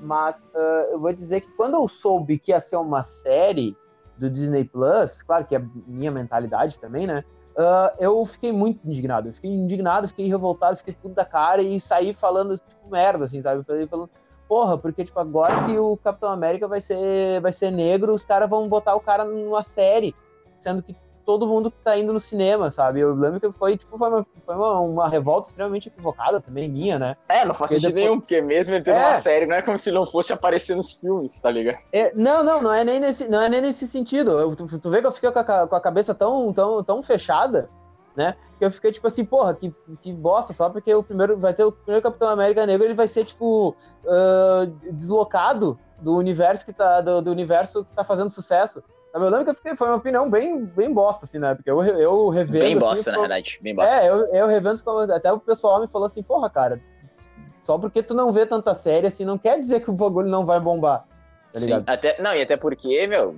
Mas 0.00 0.40
uh, 0.54 0.92
eu 0.92 1.00
vou 1.00 1.12
dizer 1.12 1.42
que 1.42 1.52
quando 1.52 1.74
eu 1.74 1.86
soube 1.86 2.38
que 2.38 2.52
ia 2.52 2.60
ser 2.60 2.76
uma 2.76 3.02
série 3.02 3.76
do 4.16 4.30
Disney 4.30 4.64
Plus, 4.64 5.22
claro 5.22 5.44
que 5.44 5.54
é 5.54 5.62
minha 5.86 6.10
mentalidade 6.10 6.80
também, 6.80 7.06
né? 7.06 7.24
Uh, 7.50 7.92
eu 7.98 8.24
fiquei 8.24 8.52
muito 8.52 8.86
indignado. 8.86 9.28
Eu 9.28 9.34
fiquei 9.34 9.50
indignado, 9.50 10.08
fiquei 10.08 10.26
revoltado, 10.26 10.78
fiquei 10.78 10.94
tudo 10.94 11.14
da 11.14 11.24
cara 11.24 11.60
e 11.60 11.78
saí 11.78 12.14
falando, 12.14 12.56
tipo, 12.56 12.88
merda, 12.90 13.24
assim, 13.24 13.42
sabe? 13.42 13.60
Eu 13.60 13.64
falei, 13.64 13.86
falando, 13.86 14.10
porra, 14.50 14.76
porque, 14.76 15.04
tipo, 15.04 15.20
agora 15.20 15.64
que 15.64 15.78
o 15.78 15.96
Capitão 15.96 16.28
América 16.28 16.66
vai 16.66 16.80
ser, 16.80 17.40
vai 17.40 17.52
ser 17.52 17.70
negro, 17.70 18.12
os 18.12 18.24
caras 18.24 18.50
vão 18.50 18.68
botar 18.68 18.96
o 18.96 19.00
cara 19.00 19.24
numa 19.24 19.62
série, 19.62 20.12
sendo 20.58 20.82
que 20.82 20.96
todo 21.24 21.46
mundo 21.46 21.70
tá 21.70 21.96
indo 21.96 22.12
no 22.12 22.18
cinema, 22.18 22.68
sabe? 22.68 22.98
Eu 22.98 23.14
lembro 23.14 23.38
que 23.38 23.52
foi, 23.52 23.76
tipo, 23.76 23.96
foi 23.96 24.08
uma, 24.08 24.26
foi 24.44 24.56
uma, 24.56 24.80
uma 24.80 25.08
revolta 25.08 25.48
extremamente 25.48 25.86
equivocada 25.86 26.40
também, 26.40 26.68
minha, 26.68 26.98
né? 26.98 27.16
É, 27.28 27.44
não 27.44 27.54
faz 27.54 27.70
sentido 27.70 27.90
depois... 27.90 28.04
nenhum, 28.04 28.18
porque 28.18 28.42
mesmo 28.42 28.74
ele 28.74 28.82
tendo 28.82 28.96
é. 28.96 29.06
uma 29.06 29.14
série, 29.14 29.46
não 29.46 29.54
é 29.54 29.62
como 29.62 29.78
se 29.78 29.92
não 29.92 30.04
fosse 30.04 30.32
aparecer 30.32 30.74
nos 30.74 30.94
filmes, 30.94 31.40
tá 31.40 31.48
ligado? 31.48 31.78
É, 31.92 32.12
não, 32.16 32.42
não, 32.42 32.60
não 32.60 32.74
é 32.74 32.82
nem 32.82 32.98
nesse, 32.98 33.28
não 33.28 33.40
é 33.40 33.48
nem 33.48 33.60
nesse 33.60 33.86
sentido. 33.86 34.32
Eu, 34.32 34.56
tu, 34.56 34.66
tu 34.80 34.90
vê 34.90 35.00
que 35.00 35.06
eu 35.06 35.12
fiquei 35.12 35.30
com 35.30 35.38
a, 35.38 35.68
com 35.68 35.76
a 35.76 35.80
cabeça 35.80 36.12
tão, 36.12 36.52
tão, 36.52 36.82
tão 36.82 37.04
fechada 37.04 37.70
né? 38.20 38.36
Que 38.58 38.66
eu 38.66 38.70
fiquei 38.70 38.92
tipo 38.92 39.06
assim, 39.06 39.24
porra, 39.24 39.54
que, 39.54 39.74
que 40.02 40.12
bosta, 40.12 40.52
só 40.52 40.68
porque 40.68 40.94
o 40.94 41.02
primeiro 41.02 41.38
vai 41.38 41.54
ter 41.54 41.64
o 41.64 41.72
primeiro 41.72 42.02
Capitão 42.02 42.28
América 42.28 42.66
Negro, 42.66 42.86
ele 42.86 42.94
vai 42.94 43.08
ser 43.08 43.24
tipo 43.24 43.74
uh, 44.04 44.66
deslocado 44.92 45.78
do 45.98 46.16
universo 46.16 46.66
que 46.66 46.72
tá 46.72 47.00
do, 47.00 47.22
do, 47.22 47.30
universo 47.30 47.82
que 47.82 47.92
tá 47.92 48.04
fazendo 48.04 48.28
sucesso. 48.28 48.84
Eu 49.14 49.22
lembro 49.22 49.44
que 49.44 49.50
eu 49.50 49.54
fiquei, 49.54 49.74
foi 49.74 49.88
uma 49.88 49.96
opinião 49.96 50.30
bem, 50.30 50.64
bem 50.64 50.92
bosta, 50.92 51.24
assim, 51.24 51.38
né? 51.38 51.54
Porque 51.54 51.70
eu, 51.70 51.82
eu 51.82 52.28
revendo. 52.28 52.64
Bem 52.64 52.76
assim, 52.76 52.78
bosta, 52.78 53.12
na 53.12 53.18
verdade. 53.18 53.58
Bem 53.62 53.74
bosta. 53.74 53.98
É, 53.98 54.08
eu, 54.08 54.26
eu 54.26 54.46
revendo, 54.46 54.80
até 55.12 55.32
o 55.32 55.40
pessoal 55.40 55.80
me 55.80 55.88
falou 55.88 56.06
assim, 56.06 56.22
porra, 56.22 56.48
cara, 56.48 56.80
só 57.60 57.78
porque 57.78 58.02
tu 58.02 58.14
não 58.14 58.30
vê 58.30 58.44
tanta 58.46 58.74
série, 58.74 59.06
assim, 59.06 59.24
não 59.24 59.38
quer 59.38 59.58
dizer 59.58 59.80
que 59.80 59.90
o 59.90 59.94
bagulho 59.94 60.28
não 60.28 60.44
vai 60.44 60.60
bombar. 60.60 61.06
Tá 61.52 61.58
Sim, 61.58 61.82
até, 61.86 62.20
não, 62.22 62.34
e 62.34 62.42
até 62.42 62.56
porque, 62.56 63.06
meu, 63.08 63.34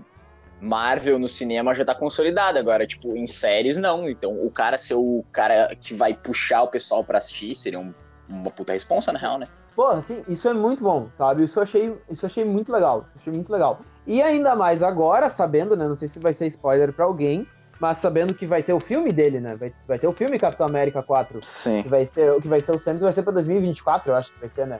Marvel 0.62 1.18
no 1.18 1.26
cinema 1.26 1.74
já 1.74 1.84
tá 1.84 1.92
consolidada 1.92 2.60
agora, 2.60 2.86
tipo, 2.86 3.16
em 3.16 3.26
séries 3.26 3.76
não. 3.76 4.08
Então, 4.08 4.32
o 4.46 4.48
cara 4.48 4.78
ser 4.78 4.94
o 4.94 5.24
cara 5.32 5.74
que 5.74 5.92
vai 5.92 6.14
puxar 6.14 6.62
o 6.62 6.68
pessoal 6.68 7.02
para 7.02 7.18
assistir 7.18 7.56
seria 7.56 7.80
um, 7.80 7.92
uma 8.28 8.48
puta 8.48 8.72
responsa, 8.72 9.10
na 9.10 9.18
real, 9.18 9.38
né? 9.38 9.48
Pô, 9.74 9.88
assim, 9.88 10.22
isso 10.28 10.48
é 10.48 10.54
muito 10.54 10.84
bom, 10.84 11.08
sabe? 11.18 11.42
Isso 11.42 11.58
eu 11.58 11.64
achei, 11.64 11.98
isso 12.08 12.24
eu 12.24 12.28
achei 12.28 12.44
muito 12.44 12.70
legal. 12.70 13.04
Isso 13.08 13.18
achei 13.18 13.32
muito 13.32 13.50
legal. 13.50 13.80
E 14.06 14.22
ainda 14.22 14.54
mais 14.54 14.84
agora, 14.84 15.28
sabendo, 15.28 15.76
né? 15.76 15.88
Não 15.88 15.96
sei 15.96 16.06
se 16.06 16.20
vai 16.20 16.32
ser 16.32 16.46
spoiler 16.46 16.92
para 16.92 17.06
alguém, 17.06 17.44
mas 17.80 17.98
sabendo 17.98 18.32
que 18.32 18.46
vai 18.46 18.62
ter 18.62 18.72
o 18.72 18.78
filme 18.78 19.12
dele, 19.12 19.40
né? 19.40 19.56
Vai, 19.56 19.74
vai 19.88 19.98
ter 19.98 20.06
o 20.06 20.12
filme 20.12 20.38
Capitão 20.38 20.66
América 20.66 21.02
4. 21.02 21.40
Sim. 21.42 21.82
Que 21.82 21.88
vai 21.88 22.06
ser, 22.06 22.40
que 22.40 22.46
vai 22.46 22.60
ser 22.60 22.70
o 22.70 22.78
sempre 22.78 22.98
que 22.98 23.04
vai 23.04 23.12
ser 23.12 23.24
pra 23.24 23.32
2024, 23.32 24.12
eu 24.12 24.14
acho 24.14 24.32
que 24.32 24.38
vai 24.38 24.48
ser, 24.48 24.68
né? 24.68 24.78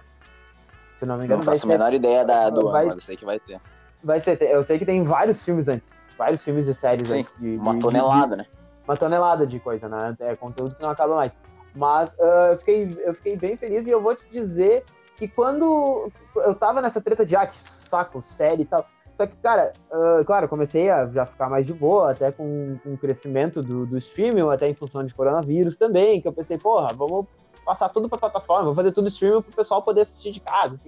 Se 0.95 1.05
não 1.05 1.19
me 1.19 1.25
engano. 1.25 1.39
Não 1.39 1.45
faço 1.45 1.67
a 1.67 1.69
menor 1.69 1.93
ideia 1.93 2.25
da, 2.25 2.51
do 2.51 2.71
vai, 2.71 2.85
ano, 2.85 2.95
mas 2.95 3.03
sei 3.03 3.17
que 3.17 3.25
vai 3.25 3.41
ter. 3.41 3.61
Vai 4.03 4.21
ser. 4.21 4.41
Eu 4.43 4.63
sei 4.65 4.79
que 4.79 4.87
tem 4.87 5.03
vários 5.03 5.45
filmes 5.45 5.69
antes. 5.69 5.93
Vários 6.19 6.43
filmes 6.43 6.69
e 6.69 6.75
séries 6.75 7.09
Sim, 7.09 7.21
antes. 7.21 7.39
De, 7.39 7.57
uma 7.57 7.75
de, 7.75 7.81
tonelada, 7.81 8.37
de, 8.37 8.43
né? 8.43 8.47
Uma 8.85 8.97
tonelada 8.97 9.47
de 9.47 9.59
coisa, 9.61 9.89
né? 9.89 10.17
É 10.21 10.37
conteúdo 10.37 10.75
que 10.75 10.83
não 10.83 10.91
acaba 10.91 11.15
mais. 11.15 11.37
Mas 11.75 12.15
uh, 12.15 12.51
eu, 12.51 12.59
fiquei, 12.59 12.99
eu 13.05 13.15
fiquei 13.15 13.37
bem 13.37 13.57
feliz 13.57 13.87
e 13.87 13.91
eu 13.91 14.01
vou 14.01 14.15
te 14.15 14.25
dizer 14.31 14.85
que 15.17 15.27
quando 15.29 16.11
eu 16.37 16.55
tava 16.55 16.83
nessa 16.83 17.01
treta 17.01 17.25
de, 17.25 17.37
ah, 17.37 17.47
que 17.47 17.63
saco, 17.63 18.23
série 18.23 18.63
e 18.63 18.67
tal. 18.67 18.87
Só 19.17 19.27
que, 19.27 19.37
cara, 19.37 19.73
uh, 19.91 20.25
claro, 20.25 20.49
comecei 20.49 20.91
a 20.91 21.07
já 21.07 21.27
ficar 21.27 21.49
mais 21.49 21.67
de 21.67 21.73
boa, 21.73 22.11
até 22.11 22.33
com, 22.33 22.79
com 22.83 22.95
o 22.95 22.99
crescimento 22.99 23.63
do, 23.63 23.87
do 23.87 23.99
streaming, 23.99 24.51
até 24.51 24.69
em 24.69 24.75
função 24.75 25.05
de 25.05 25.15
coronavírus 25.15 25.77
também, 25.77 26.21
que 26.21 26.27
eu 26.27 26.33
pensei, 26.33 26.59
porra, 26.59 26.89
vamos 26.95 27.27
passar 27.65 27.89
tudo 27.91 28.09
pra 28.09 28.19
plataforma, 28.19 28.65
vamos 28.65 28.77
fazer 28.77 28.93
tudo 28.93 29.09
streaming 29.09 29.43
pro 29.43 29.53
pessoal 29.55 29.83
poder 29.83 30.03
assistir 30.03 30.33
de 30.33 30.41
casa, 30.41 30.81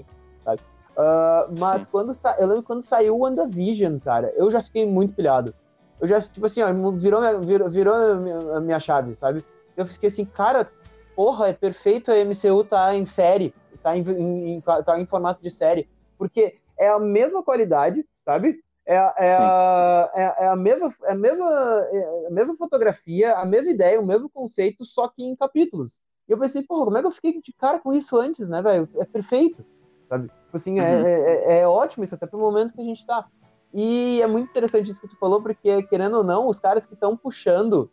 sabe? 0.42 0.60
Uh, 0.96 1.52
mas 1.58 1.86
quando 1.86 2.12
eu 2.38 2.46
lembro 2.46 2.62
quando 2.62 2.82
saiu 2.82 3.16
o 3.16 3.20
WandaVision, 3.20 3.98
cara, 3.98 4.32
eu 4.36 4.50
já 4.50 4.62
fiquei 4.62 4.86
muito 4.86 5.14
pilhado. 5.14 5.54
Eu 6.00 6.06
já, 6.06 6.20
tipo 6.20 6.46
assim, 6.46 6.62
ó, 6.62 6.72
virou, 6.92 7.20
minha, 7.20 7.38
virou, 7.40 7.70
virou 7.70 7.94
a 7.94 8.14
minha, 8.14 8.56
a 8.56 8.60
minha 8.60 8.80
chave, 8.80 9.14
sabe? 9.14 9.44
Eu 9.76 9.86
fiquei 9.86 10.08
assim, 10.08 10.24
cara, 10.24 10.68
porra, 11.16 11.48
é 11.48 11.52
perfeito 11.52 12.10
a 12.10 12.24
MCU 12.24 12.64
tá 12.64 12.94
em 12.94 13.04
série, 13.04 13.54
tá 13.82 13.96
em, 13.96 14.02
em, 14.02 14.60
tá 14.60 14.98
em 14.98 15.06
formato 15.06 15.42
de 15.42 15.50
série, 15.50 15.88
porque 16.16 16.58
é 16.78 16.88
a 16.88 16.98
mesma 16.98 17.42
qualidade, 17.42 18.04
sabe? 18.24 18.62
É, 18.86 18.94
é, 18.94 19.36
a, 19.36 20.10
é, 20.14 20.44
é, 20.44 20.48
a 20.48 20.56
mesma, 20.56 20.94
é 21.04 21.12
a, 21.12 21.14
mesma, 21.14 21.50
é 21.90 22.26
a 22.26 22.30
mesma 22.30 22.54
fotografia, 22.56 23.34
a 23.34 23.46
mesma 23.46 23.72
ideia, 23.72 24.00
o 24.00 24.06
mesmo 24.06 24.28
conceito, 24.28 24.84
só 24.84 25.08
que 25.08 25.22
em 25.24 25.34
capítulos. 25.34 26.00
E 26.28 26.32
eu 26.32 26.38
pensei, 26.38 26.62
porra, 26.62 26.84
como 26.84 26.98
é 26.98 27.00
que 27.00 27.06
eu 27.06 27.12
fiquei 27.12 27.40
de 27.40 27.52
cara 27.54 27.78
com 27.78 27.92
isso 27.94 28.16
antes, 28.16 28.48
né, 28.48 28.60
velho? 28.62 28.88
É 28.98 29.04
perfeito, 29.04 29.64
sabe? 30.14 30.28
Tipo 30.28 30.56
assim, 30.56 30.78
é, 30.78 30.96
uhum. 30.96 31.06
é, 31.06 31.20
é, 31.20 31.60
é, 31.60 31.68
ótimo 31.68 32.04
isso, 32.04 32.14
até 32.14 32.26
pro 32.26 32.38
momento 32.38 32.72
que 32.72 32.80
a 32.80 32.84
gente 32.84 33.04
tá. 33.04 33.26
E 33.72 34.22
é 34.22 34.26
muito 34.26 34.50
interessante 34.50 34.90
isso 34.90 35.00
que 35.00 35.08
tu 35.08 35.18
falou, 35.18 35.42
porque, 35.42 35.82
querendo 35.84 36.18
ou 36.18 36.24
não, 36.24 36.48
os 36.48 36.60
caras 36.60 36.86
que 36.86 36.94
estão 36.94 37.16
puxando 37.16 37.90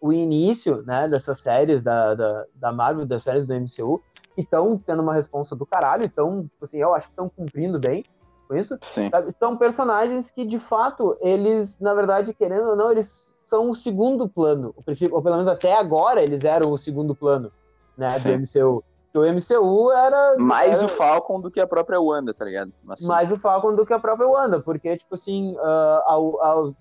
o 0.00 0.12
início, 0.12 0.82
né, 0.86 1.08
dessas 1.08 1.40
séries 1.40 1.82
da, 1.82 2.14
da, 2.14 2.44
da 2.54 2.72
Marvel, 2.72 3.04
das 3.04 3.22
séries 3.22 3.46
do 3.46 3.54
MCU, 3.54 4.00
que 4.34 4.42
estão 4.42 4.78
tendo 4.78 5.02
uma 5.02 5.12
resposta 5.12 5.54
do 5.54 5.66
caralho, 5.66 6.04
então, 6.04 6.44
tipo 6.44 6.64
assim, 6.64 6.78
eu 6.78 6.94
acho 6.94 7.08
que 7.08 7.12
estão 7.12 7.28
cumprindo 7.28 7.78
bem 7.78 8.04
com 8.46 8.56
isso. 8.56 8.78
Sim. 8.80 9.10
Sabe? 9.10 9.34
São 9.38 9.56
personagens 9.56 10.30
que, 10.30 10.46
de 10.46 10.58
fato, 10.58 11.18
eles, 11.20 11.78
na 11.78 11.92
verdade, 11.92 12.32
querendo 12.32 12.70
ou 12.70 12.76
não, 12.76 12.90
eles 12.90 13.38
são 13.42 13.70
o 13.70 13.74
segundo 13.74 14.28
plano. 14.28 14.74
Ou 14.76 15.22
pelo 15.22 15.36
menos 15.36 15.48
até 15.48 15.74
agora 15.76 16.22
eles 16.22 16.44
eram 16.44 16.70
o 16.70 16.78
segundo 16.78 17.14
plano, 17.14 17.52
né, 17.96 18.08
Sim. 18.08 18.38
do 18.38 18.42
MCU. 18.42 18.84
O 19.14 19.20
MCU 19.20 19.90
era. 19.92 20.36
Mais 20.38 20.78
era... 20.78 20.86
o 20.86 20.88
Falcon 20.88 21.40
do 21.40 21.50
que 21.50 21.60
a 21.60 21.66
própria 21.66 22.00
Wanda, 22.00 22.34
tá 22.34 22.44
ligado? 22.44 22.72
Assim. 22.88 23.06
Mais 23.06 23.32
o 23.32 23.38
Falcon 23.38 23.74
do 23.74 23.86
que 23.86 23.92
a 23.92 23.98
própria 23.98 24.28
Wanda, 24.28 24.60
porque, 24.60 24.96
tipo 24.96 25.14
assim, 25.14 25.54
uh, 25.56 26.02
ao, 26.04 26.42
ao, 26.42 26.76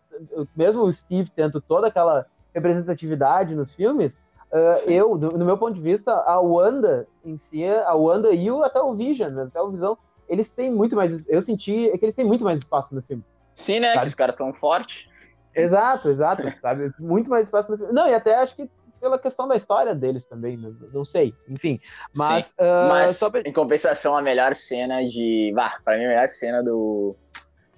mesmo 0.56 0.84
o 0.84 0.92
Steve 0.92 1.30
tendo 1.30 1.62
toda 1.62 1.88
aquela 1.88 2.26
representatividade 2.54 3.56
nos 3.56 3.74
filmes, 3.74 4.16
uh, 4.52 4.90
eu, 4.90 5.18
do, 5.18 5.38
no 5.38 5.46
meu 5.46 5.58
ponto 5.58 5.74
de 5.74 5.82
vista, 5.82 6.12
a 6.12 6.40
Wanda 6.42 7.08
em 7.24 7.38
si, 7.38 7.66
a 7.66 7.94
Wanda 7.94 8.32
e 8.32 8.52
o, 8.52 8.64
até 8.64 8.82
o 8.82 8.94
Vision, 8.94 9.40
até 9.40 9.62
o 9.62 9.72
Visão, 9.72 9.98
eles 10.28 10.52
têm 10.52 10.70
muito 10.70 10.96
mais. 10.96 11.26
Eu 11.30 11.42
senti 11.42 11.90
que 11.98 12.06
eles 12.06 12.16
têm 12.16 12.26
muito 12.26 12.44
mais 12.44 12.60
espaço 12.60 12.94
nos 12.94 13.08
filmes. 13.08 13.36
Sim, 13.56 13.80
né? 13.80 13.92
Sabe? 13.92 14.02
Que 14.02 14.08
os 14.08 14.16
caras 14.16 14.36
são 14.36 14.54
fortes. 14.54 15.08
Exato, 15.56 16.10
exato, 16.10 16.44
sabe? 16.62 16.92
Muito 17.00 17.30
mais 17.30 17.46
espaço 17.46 17.72
no 17.72 17.78
filme. 17.78 17.94
Não, 17.94 18.08
e 18.08 18.14
até 18.14 18.36
acho 18.36 18.56
que 18.56 18.70
pela 19.00 19.20
questão 19.20 19.48
da 19.48 19.56
história 19.56 19.94
deles 19.96 20.25
também, 20.25 20.58
não, 20.58 20.72
não 20.94 21.06
sei, 21.06 21.34
enfim. 21.48 21.80
Mas, 22.16 22.51
uh, 22.51 22.89
mas 22.89 23.20
pra... 23.20 23.42
em 23.46 23.54
compensação, 23.54 24.18
a 24.18 24.22
melhor 24.22 24.56
cena 24.56 25.01
de. 25.08 25.51
Bah, 25.56 25.77
pra 25.84 25.98
mim, 25.98 26.06
a 26.06 26.10
melhor 26.10 26.30
cena 26.30 26.63
do, 26.63 27.16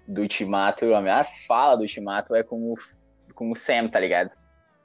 do 0.07 0.21
Ultimato, 0.21 0.93
a 0.93 1.01
melhor 1.01 1.25
fala 1.47 1.75
do 1.75 1.81
Ultimato 1.81 2.35
é 2.35 2.43
com 2.43 2.73
o, 2.73 2.75
com 3.33 3.51
o 3.51 3.55
Sam, 3.55 3.87
tá 3.87 3.99
ligado? 3.99 4.35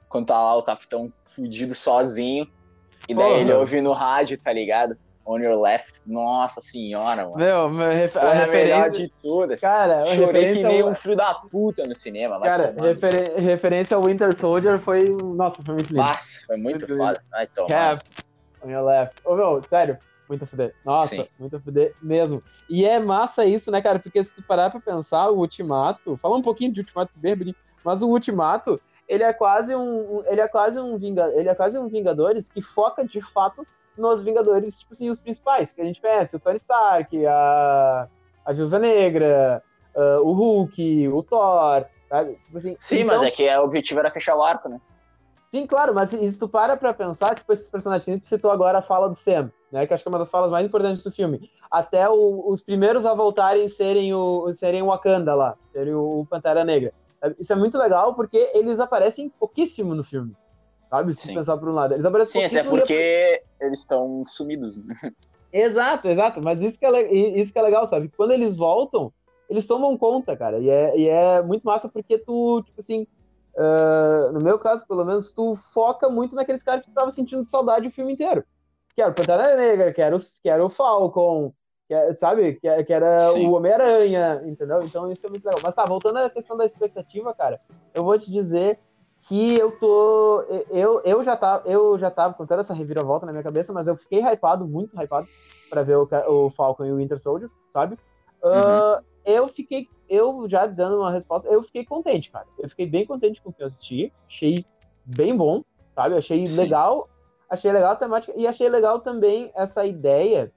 Quando 0.09 0.27
tá 0.27 0.41
lá 0.41 0.55
o 0.55 0.63
capitão 0.63 1.09
fudido 1.09 1.73
sozinho, 1.75 2.43
e 3.07 3.13
daí 3.13 3.27
Porra. 3.27 3.39
ele 3.39 3.53
ouve 3.53 3.81
no 3.81 3.91
rádio, 3.91 4.39
tá 4.39 4.51
ligado? 4.51 4.97
On 5.25 5.39
Your 5.39 5.59
Left, 5.59 6.03
nossa 6.05 6.61
senhora, 6.61 7.23
mano. 7.23 7.37
Meu, 7.37 7.69
meu 7.69 7.89
ref... 7.89 8.13
Foi 8.13 8.21
a, 8.21 8.43
a 8.43 8.47
melhor 8.47 8.89
de 8.91 9.09
todas. 9.21 9.59
Cara, 9.59 10.05
chorei 10.15 10.53
que 10.53 10.63
nem 10.63 10.83
um 10.83 10.93
filho 10.93 11.15
da 11.15 11.33
puta 11.33 11.85
no 11.87 11.95
cinema. 11.95 12.39
Cara, 12.39 12.75
refer... 12.77 13.33
referência 13.37 13.97
ao 13.97 14.03
Winter 14.03 14.35
Soldier 14.35 14.79
foi. 14.79 15.05
Nossa, 15.09 15.63
foi 15.63 15.73
muito 15.73 15.89
lindo. 15.89 16.03
Nossa, 16.03 16.45
foi 16.45 16.57
muito, 16.57 16.87
muito 16.87 17.03
foda. 17.03 17.21
Ai. 17.33 17.47
Cap, 17.67 18.03
On 18.63 18.69
Your 18.69 18.85
Left. 18.85 19.15
Ô, 19.25 19.35
meu, 19.35 19.61
sério, 19.67 19.97
muito 20.29 20.43
a 20.43 20.47
fuder. 20.47 20.75
Nossa, 20.85 21.15
Sim. 21.15 21.25
muito 21.39 21.55
a 21.55 21.59
fuder 21.59 21.95
mesmo. 22.01 22.41
E 22.69 22.85
é 22.85 22.99
massa 22.99 23.45
isso, 23.45 23.71
né, 23.71 23.81
cara? 23.81 23.97
Porque 23.97 24.23
se 24.23 24.31
tu 24.33 24.43
parar 24.43 24.69
pra 24.69 24.79
pensar, 24.79 25.29
o 25.29 25.39
Ultimato. 25.39 26.17
Fala 26.17 26.37
um 26.37 26.41
pouquinho 26.41 26.71
de 26.71 26.81
Ultimato 26.81 27.11
bem 27.15 27.55
mas 27.83 28.03
o 28.03 28.09
Ultimato. 28.09 28.79
Ele 29.07 29.23
é 29.23 29.31
quase 29.33 29.75
um, 29.75 30.23
ele 30.25 30.41
é 30.41 30.47
quase 30.47 30.79
um 30.79 30.97
vingador, 30.97 31.37
ele 31.37 31.47
é 31.47 31.53
quase 31.53 31.77
um 31.77 31.87
Vingadores 31.87 32.49
que 32.49 32.59
foca 32.59 33.05
de 33.05 33.21
fato 33.21 33.65
nos 33.97 34.21
Vingadores, 34.21 34.79
tipo 34.79 34.93
assim, 34.93 35.09
os 35.09 35.19
principais 35.19 35.73
que 35.73 35.81
a 35.81 35.85
gente 35.85 36.01
conhece, 36.01 36.35
o 36.35 36.39
Tony 36.39 36.57
Stark, 36.57 37.25
a, 37.25 38.07
a 38.45 38.53
Viúva 38.53 38.79
Negra, 38.79 39.63
uh, 39.95 40.21
o 40.21 40.33
Hulk, 40.33 41.07
o 41.09 41.23
Thor, 41.23 41.85
sabe? 42.09 42.35
Tipo 42.45 42.57
assim, 42.57 42.75
Sim, 42.79 43.01
então... 43.01 43.17
mas 43.17 43.23
é 43.23 43.31
que 43.31 43.47
o 43.47 43.63
objetivo 43.63 43.99
era 43.99 44.11
fechar 44.11 44.35
o 44.35 44.43
arco, 44.43 44.69
né? 44.69 44.79
Sim, 45.49 45.65
claro, 45.65 45.93
mas 45.93 46.09
se 46.09 46.39
tu 46.39 46.49
para 46.49 46.75
pra 46.75 46.93
pensar, 46.93 47.35
tipo, 47.35 47.53
esses 47.53 47.69
personagens 47.69 48.03
que 48.03 48.19
tu 48.19 48.27
citou 48.27 48.51
agora 48.51 48.79
a 48.79 48.81
fala 48.81 49.07
do 49.07 49.15
Sam, 49.15 49.51
né? 49.71 49.87
Que 49.87 49.93
acho 49.93 50.03
que 50.03 50.09
é 50.09 50.11
uma 50.11 50.19
das 50.19 50.29
falas 50.29 50.51
mais 50.51 50.65
importantes 50.65 51.03
do 51.03 51.11
filme. 51.11 51.49
Até 51.71 52.09
o, 52.09 52.43
os 52.49 52.61
primeiros 52.61 53.05
a 53.05 53.13
voltarem 53.13 53.67
serem 53.67 54.13
o 54.13 54.51
serem 54.51 54.81
o 54.81 54.87
Wakanda 54.87 55.33
lá, 55.33 55.55
serem 55.67 55.93
o, 55.93 56.21
o 56.21 56.25
Pantera 56.25 56.65
Negra. 56.65 56.93
Isso 57.39 57.53
é 57.53 57.55
muito 57.55 57.77
legal 57.77 58.13
porque 58.13 58.51
eles 58.53 58.79
aparecem 58.79 59.29
pouquíssimo 59.29 59.95
no 59.95 60.03
filme 60.03 60.35
sabe? 60.95 61.13
Se 61.13 61.27
Sim. 61.27 61.33
pensar 61.33 61.57
por 61.57 61.69
um 61.69 61.73
lado. 61.73 61.93
Eles 61.93 62.05
aparecem 62.05 62.41
Sim, 62.41 62.47
até 62.47 62.67
porque 62.67 63.43
eles 63.59 63.79
estão 63.79 64.23
sumidos. 64.25 64.79
Exato, 65.51 66.09
exato. 66.09 66.41
Mas 66.43 66.61
isso 66.61 66.79
que, 66.79 66.85
é, 66.85 67.13
isso 67.13 67.51
que 67.51 67.59
é 67.59 67.61
legal, 67.61 67.87
sabe? 67.87 68.09
Quando 68.15 68.31
eles 68.31 68.55
voltam, 68.55 69.11
eles 69.49 69.67
tomam 69.67 69.97
conta, 69.97 70.35
cara. 70.35 70.59
E 70.59 70.69
é, 70.69 70.97
e 70.97 71.07
é 71.07 71.41
muito 71.41 71.63
massa 71.63 71.89
porque 71.89 72.17
tu, 72.17 72.61
tipo 72.63 72.79
assim, 72.79 73.07
uh, 73.55 74.31
no 74.33 74.39
meu 74.43 74.57
caso, 74.57 74.85
pelo 74.87 75.05
menos, 75.05 75.31
tu 75.31 75.55
foca 75.55 76.09
muito 76.09 76.35
naqueles 76.35 76.63
caras 76.63 76.81
que 76.81 76.91
tu 76.91 76.95
tava 76.95 77.11
sentindo 77.11 77.45
saudade 77.45 77.87
o 77.87 77.91
filme 77.91 78.13
inteiro. 78.13 78.43
Que 78.95 79.01
era 79.01 79.11
o 79.11 79.13
Pantera 79.13 79.55
Negra, 79.57 79.93
que 79.93 80.01
era 80.01 80.15
o, 80.15 80.19
que 80.19 80.49
era 80.49 80.65
o 80.65 80.69
Falcon, 80.69 81.53
que, 81.87 81.93
é, 81.93 82.15
sabe? 82.15 82.53
Que, 82.53 82.83
que 82.83 82.93
era 82.93 83.19
Sim. 83.31 83.47
o 83.47 83.53
Homem-Aranha, 83.53 84.41
entendeu? 84.45 84.79
Então 84.83 85.11
isso 85.11 85.25
é 85.27 85.29
muito 85.29 85.45
legal. 85.45 85.59
Mas 85.61 85.75
tá, 85.75 85.85
voltando 85.85 86.17
à 86.17 86.29
questão 86.29 86.55
da 86.55 86.65
expectativa, 86.65 87.33
cara, 87.33 87.59
eu 87.93 88.03
vou 88.03 88.17
te 88.17 88.31
dizer 88.31 88.79
que 89.27 89.57
eu 89.57 89.71
tô. 89.71 90.41
Eu, 90.69 91.01
eu, 91.03 91.23
já 91.23 91.35
tava, 91.35 91.67
eu 91.67 91.97
já 91.97 92.11
tava 92.11 92.33
com 92.33 92.45
toda 92.45 92.61
essa 92.61 92.73
reviravolta 92.73 93.25
na 93.25 93.31
minha 93.31 93.43
cabeça, 93.43 93.73
mas 93.73 93.87
eu 93.87 93.95
fiquei 93.95 94.19
hypado, 94.21 94.67
muito 94.67 94.95
hypado, 94.95 95.27
para 95.69 95.83
ver 95.83 95.97
o, 95.97 96.07
o 96.27 96.49
Falcon 96.51 96.85
e 96.85 96.91
o 96.91 96.97
Winter 96.97 97.19
Soldier, 97.19 97.49
sabe? 97.73 97.97
Uhum. 98.43 98.51
Uh, 98.51 99.03
eu 99.25 99.47
fiquei. 99.47 99.89
Eu 100.07 100.47
já 100.47 100.67
dando 100.67 100.99
uma 100.99 101.11
resposta, 101.11 101.47
eu 101.49 101.63
fiquei 101.63 101.83
contente, 101.83 102.29
cara. 102.29 102.45
Eu 102.59 102.69
fiquei 102.69 102.85
bem 102.85 103.05
contente 103.05 103.41
com 103.41 103.49
o 103.49 103.53
que 103.53 103.63
eu 103.63 103.67
assisti. 103.67 104.13
Achei 104.27 104.63
bem 105.03 105.35
bom, 105.35 105.63
sabe? 105.95 106.15
Achei 106.15 106.45
Sim. 106.45 106.61
legal. 106.61 107.09
Achei 107.49 107.71
legal 107.71 107.93
a 107.93 107.95
temática. 107.95 108.33
E 108.37 108.45
achei 108.45 108.69
legal 108.69 108.99
também 108.99 109.51
essa 109.55 109.83
ideia 109.85 110.51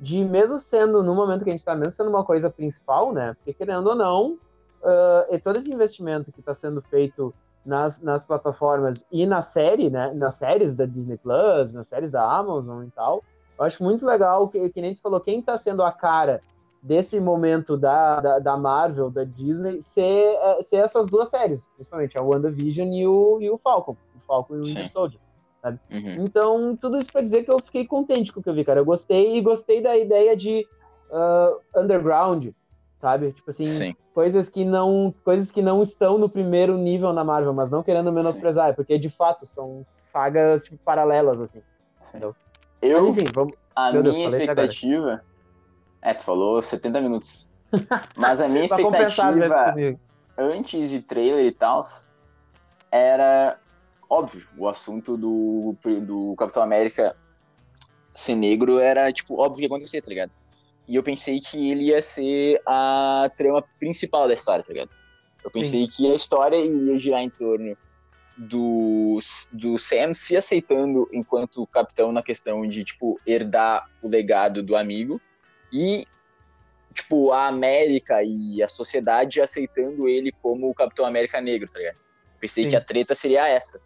de, 0.00 0.24
mesmo 0.24 0.58
sendo 0.60 1.02
no 1.02 1.14
momento 1.14 1.42
que 1.42 1.50
a 1.50 1.52
gente 1.52 1.64
tá, 1.64 1.74
mesmo 1.74 1.92
sendo 1.92 2.10
uma 2.10 2.24
coisa 2.24 2.48
principal, 2.48 3.12
né? 3.12 3.34
Porque 3.34 3.52
querendo 3.52 3.88
ou 3.88 3.94
não, 3.96 4.38
uh, 4.82 5.40
todo 5.42 5.56
esse 5.56 5.72
investimento 5.72 6.30
que 6.30 6.38
está 6.40 6.54
sendo 6.54 6.80
feito 6.82 7.34
nas, 7.64 8.00
nas 8.00 8.24
plataformas 8.24 9.04
e 9.10 9.26
na 9.26 9.40
série, 9.40 9.90
né? 9.90 10.12
Nas 10.12 10.36
séries 10.36 10.74
da 10.74 10.84
Disney 10.84 11.16
Plus, 11.16 11.72
nas 11.72 11.86
séries 11.86 12.10
da 12.10 12.22
Amazon 12.22 12.84
e 12.84 12.90
tal. 12.90 13.22
Eu 13.58 13.64
acho 13.64 13.82
muito 13.82 14.04
legal 14.04 14.48
que, 14.48 14.68
que 14.70 14.80
nem 14.80 14.94
tu 14.94 15.00
falou, 15.00 15.20
quem 15.20 15.40
tá 15.40 15.56
sendo 15.56 15.82
a 15.82 15.92
cara 15.92 16.40
desse 16.82 17.18
momento 17.18 17.76
da, 17.76 18.20
da, 18.20 18.38
da 18.38 18.56
Marvel, 18.58 19.10
da 19.10 19.24
Disney, 19.24 19.80
ser, 19.80 20.36
é, 20.36 20.62
ser 20.62 20.76
essas 20.76 21.08
duas 21.08 21.30
séries, 21.30 21.66
principalmente 21.74 22.18
a 22.18 22.22
WandaVision 22.22 22.92
e 22.92 23.06
o, 23.06 23.38
e 23.40 23.48
o 23.48 23.56
Falcon, 23.56 23.96
o 24.14 24.20
Falcon 24.26 24.56
e 24.56 24.58
o 24.58 24.64
Winter 24.64 24.90
Soldier. 24.90 25.20
Uhum. 25.90 26.24
Então, 26.24 26.76
tudo 26.76 26.98
isso 26.98 27.10
para 27.10 27.22
dizer 27.22 27.42
que 27.42 27.50
eu 27.50 27.58
fiquei 27.58 27.86
contente 27.86 28.30
com 28.30 28.40
o 28.40 28.42
que 28.42 28.50
eu 28.50 28.54
vi, 28.54 28.64
cara. 28.64 28.80
Eu 28.80 28.84
gostei 28.84 29.38
e 29.38 29.40
gostei 29.40 29.80
da 29.80 29.96
ideia 29.96 30.36
de 30.36 30.66
uh, 31.10 31.80
underground, 31.80 32.48
sabe? 32.98 33.32
Tipo 33.32 33.50
assim, 33.50 33.64
Sim. 33.64 33.96
coisas 34.14 34.48
que 34.48 34.64
não 34.64 35.14
coisas 35.24 35.50
que 35.50 35.62
não 35.62 35.82
estão 35.82 36.18
no 36.18 36.28
primeiro 36.28 36.76
nível 36.76 37.12
na 37.12 37.24
Marvel, 37.24 37.52
mas 37.52 37.70
não 37.70 37.82
querendo 37.82 38.12
menosprezar, 38.12 38.70
Sim. 38.70 38.74
porque 38.74 38.98
de 38.98 39.08
fato 39.08 39.46
são 39.46 39.86
sagas 39.90 40.64
tipo, 40.64 40.78
paralelas 40.78 41.40
assim. 41.40 41.62
Entendeu? 42.08 42.34
Eu, 42.80 43.08
mas, 43.08 43.16
enfim, 43.16 43.26
vamos... 43.34 43.54
a 43.74 43.92
Meu 43.92 44.02
minha 44.02 44.14
Deus, 44.14 44.32
expectativa, 44.32 45.22
é, 46.02 46.12
tu 46.12 46.22
falou 46.22 46.60
70 46.60 47.00
minutos. 47.00 47.50
Mas 48.16 48.40
a 48.40 48.46
minha 48.46 48.64
expectativa 48.64 49.74
antes 50.38 50.90
de 50.90 51.00
trailer 51.02 51.44
e 51.46 51.50
tal 51.50 51.80
era 52.90 53.58
óbvio, 54.08 54.46
o 54.56 54.68
assunto 54.68 55.16
do, 55.16 55.74
do 56.02 56.34
Capitão 56.36 56.62
América 56.62 57.16
ser 58.10 58.36
negro 58.36 58.78
era 58.78 59.12
tipo 59.12 59.40
óbvio 59.40 59.56
que 59.56 59.62
ia 59.62 59.66
acontecer, 59.66 60.00
tá 60.00 60.08
ligado? 60.08 60.30
E 60.86 60.96
eu 60.96 61.02
pensei 61.02 61.40
que 61.40 61.70
ele 61.70 61.84
ia 61.84 62.02
ser 62.02 62.60
a 62.66 63.30
trama 63.34 63.62
principal 63.78 64.28
da 64.28 64.34
história, 64.34 64.62
tá 64.62 64.72
ligado? 64.72 64.90
Eu 65.42 65.50
pensei 65.50 65.82
Sim. 65.82 65.88
que 65.88 66.12
a 66.12 66.14
história 66.14 66.56
ia 66.56 66.98
girar 66.98 67.22
em 67.22 67.30
torno 67.30 67.76
do, 68.36 69.18
do 69.52 69.78
Sam 69.78 70.12
se 70.12 70.36
aceitando 70.36 71.08
enquanto 71.12 71.66
capitão 71.66 72.12
na 72.12 72.22
questão 72.22 72.66
de, 72.66 72.84
tipo, 72.84 73.20
herdar 73.26 73.88
o 74.02 74.08
legado 74.08 74.62
do 74.62 74.76
amigo 74.76 75.20
e, 75.72 76.06
tipo, 76.92 77.32
a 77.32 77.46
América 77.46 78.22
e 78.22 78.62
a 78.62 78.68
sociedade 78.68 79.40
aceitando 79.40 80.08
ele 80.08 80.32
como 80.42 80.68
o 80.68 80.74
Capitão 80.74 81.06
América 81.06 81.40
negro, 81.40 81.70
tá 81.70 81.78
ligado? 81.78 81.96
Eu 81.96 82.40
pensei 82.40 82.64
Sim. 82.64 82.70
que 82.70 82.76
a 82.76 82.80
treta 82.80 83.14
seria 83.14 83.48
essa. 83.48 83.80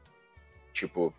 Tipo, 0.73 1.15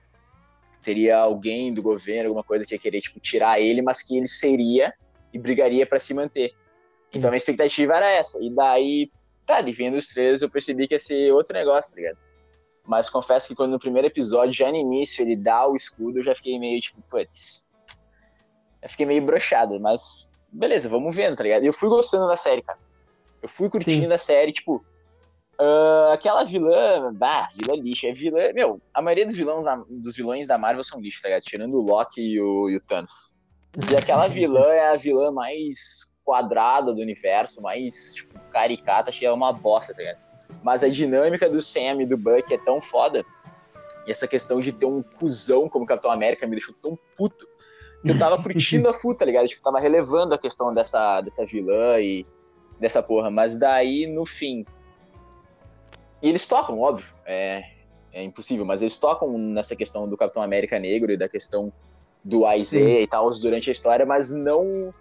teria 0.81 1.17
alguém 1.17 1.73
do 1.73 1.81
governo, 1.81 2.29
alguma 2.29 2.43
coisa 2.43 2.65
que 2.65 2.73
ia 2.73 2.79
querer, 2.79 3.01
tipo, 3.01 3.19
tirar 3.19 3.59
ele, 3.59 3.81
mas 3.81 4.01
que 4.01 4.17
ele 4.17 4.27
seria 4.27 4.93
e 5.33 5.39
brigaria 5.39 5.85
para 5.85 5.99
se 5.99 6.13
manter. 6.13 6.53
Então 7.13 7.27
a 7.29 7.31
minha 7.31 7.37
expectativa 7.37 7.95
era 7.95 8.09
essa. 8.09 8.43
E 8.43 8.49
daí, 8.49 9.11
tá, 9.45 9.61
de 9.61 9.71
vendo 9.71 9.97
os 9.97 10.07
trailers, 10.07 10.41
eu 10.41 10.49
percebi 10.49 10.87
que 10.87 10.95
ia 10.95 10.99
ser 10.99 11.31
outro 11.33 11.53
negócio, 11.53 11.95
tá 11.95 12.01
ligado? 12.01 12.17
Mas 12.85 13.09
confesso 13.09 13.47
que 13.47 13.55
quando 13.55 13.71
no 13.71 13.79
primeiro 13.79 14.07
episódio, 14.07 14.53
já 14.53 14.69
no 14.71 14.77
início, 14.77 15.21
ele 15.21 15.35
dá 15.35 15.67
o 15.67 15.75
escudo, 15.75 16.19
eu 16.19 16.23
já 16.23 16.33
fiquei 16.33 16.57
meio 16.57 16.79
tipo, 16.81 17.01
putz. 17.09 17.69
eu 18.81 18.89
fiquei 18.89 19.05
meio 19.05 19.21
brochado, 19.23 19.79
mas 19.79 20.31
beleza, 20.51 20.89
vamos 20.89 21.15
vendo, 21.15 21.37
tá 21.37 21.43
ligado? 21.43 21.63
Eu 21.63 21.73
fui 21.73 21.89
gostando 21.89 22.27
da 22.27 22.35
série, 22.35 22.61
cara. 22.61 22.79
Eu 23.41 23.47
fui 23.47 23.69
curtindo 23.69 24.07
Sim. 24.07 24.13
a 24.13 24.17
série, 24.17 24.51
tipo, 24.51 24.83
uh, 25.59 26.11
aquela 26.11 26.43
vilã, 26.43 27.13
bah, 27.13 27.47
vilã 27.55 27.79
lixo, 27.79 28.07
é 28.07 28.11
vilã, 28.11 28.51
meu, 28.53 28.81
a 28.93 29.01
maioria 29.01 29.25
dos 29.25 29.35
vilões, 29.35 29.65
dos 29.87 30.15
vilões 30.15 30.47
da 30.47 30.57
Marvel 30.57 30.83
são 30.83 30.99
lixo, 30.99 31.21
tá 31.21 31.29
ligado? 31.29 31.43
Tirando 31.43 31.75
o 31.75 31.81
Loki 31.81 32.21
e 32.21 32.41
o, 32.41 32.69
e 32.69 32.75
o 32.75 32.81
Thanos. 32.81 33.35
E 33.77 33.95
aquela 33.95 34.27
vilã 34.27 34.67
é 34.71 34.89
a 34.89 34.95
vilã 34.95 35.31
mais 35.31 36.15
quadrada 36.23 36.93
do 36.93 37.01
universo, 37.01 37.61
mais, 37.61 38.13
tipo, 38.13 38.39
caricata, 38.51 39.09
achei 39.09 39.27
ela 39.27 39.35
uma 39.35 39.53
bosta, 39.53 39.93
tá 39.93 39.99
ligado? 39.99 40.19
Mas 40.63 40.83
a 40.83 40.89
dinâmica 40.89 41.49
do 41.49 41.61
Sam 41.61 42.01
e 42.01 42.05
do 42.05 42.17
Buck 42.17 42.53
é 42.53 42.57
tão 42.57 42.81
foda, 42.81 43.23
e 44.09 44.11
essa 44.11 44.27
questão 44.27 44.59
de 44.59 44.71
ter 44.71 44.85
um 44.85 45.03
cuzão 45.03 45.69
como 45.69 45.85
Capitão 45.85 46.11
América 46.11 46.47
me 46.47 46.55
deixou 46.55 46.73
tão 46.81 46.97
puto, 47.15 47.47
que 48.01 48.11
eu 48.11 48.17
tava 48.17 48.41
curtindo 48.41 48.89
a 48.89 48.93
futa, 48.95 49.19
tá 49.19 49.25
ligado? 49.25 49.47
Tipo, 49.47 49.61
tava 49.61 49.79
relevando 49.79 50.33
a 50.33 50.37
questão 50.37 50.73
dessa, 50.73 51.21
dessa 51.21 51.45
vilã 51.45 51.99
e 51.99 52.25
dessa 52.79 53.03
porra. 53.03 53.29
Mas 53.29 53.57
daí, 53.57 54.07
no 54.07 54.25
fim. 54.25 54.65
E 56.21 56.29
eles 56.29 56.47
tocam, 56.47 56.79
óbvio. 56.79 57.13
É, 57.25 57.63
é 58.11 58.23
impossível, 58.23 58.65
mas 58.65 58.81
eles 58.81 58.97
tocam 58.97 59.37
nessa 59.37 59.75
questão 59.75 60.07
do 60.07 60.17
Capitão 60.17 60.41
América 60.41 60.79
Negro 60.79 61.11
e 61.11 61.17
da 61.17 61.27
questão 61.27 61.71
do 62.29 62.45
AIZ 62.45 62.73
e 62.73 63.07
tal 63.07 63.29
durante 63.39 63.69
a 63.69 63.71
história, 63.71 64.05
mas 64.05 64.31
não 64.31 64.93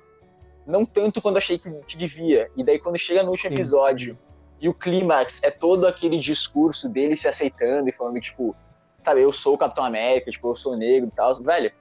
não 0.67 0.85
tanto 0.85 1.23
quando 1.23 1.39
achei 1.39 1.59
que, 1.59 1.71
que 1.87 1.97
devia. 1.97 2.51
E 2.57 2.63
daí 2.63 2.79
quando 2.79 2.99
chega 2.99 3.23
no 3.23 3.31
último 3.31 3.49
Sim. 3.51 3.55
episódio 3.55 4.19
e 4.61 4.69
o 4.69 4.75
clímax 4.75 5.43
é 5.43 5.51
todo 5.51 5.87
aquele 5.87 6.19
discurso 6.19 6.93
dele 6.93 7.17
se 7.17 7.27
aceitando 7.27 7.89
e 7.89 7.93
falando, 7.93 8.21
tipo, 8.21 8.55
sabe, 9.01 9.23
eu 9.23 9.33
sou 9.33 9.55
o 9.55 9.59
Capitão 9.59 9.85
América, 9.85 10.31
tipo, 10.31 10.51
eu 10.51 10.55
sou 10.55 10.77
negro 10.77 11.09
e 11.09 11.11
tal, 11.11 11.35
velho, 11.37 11.73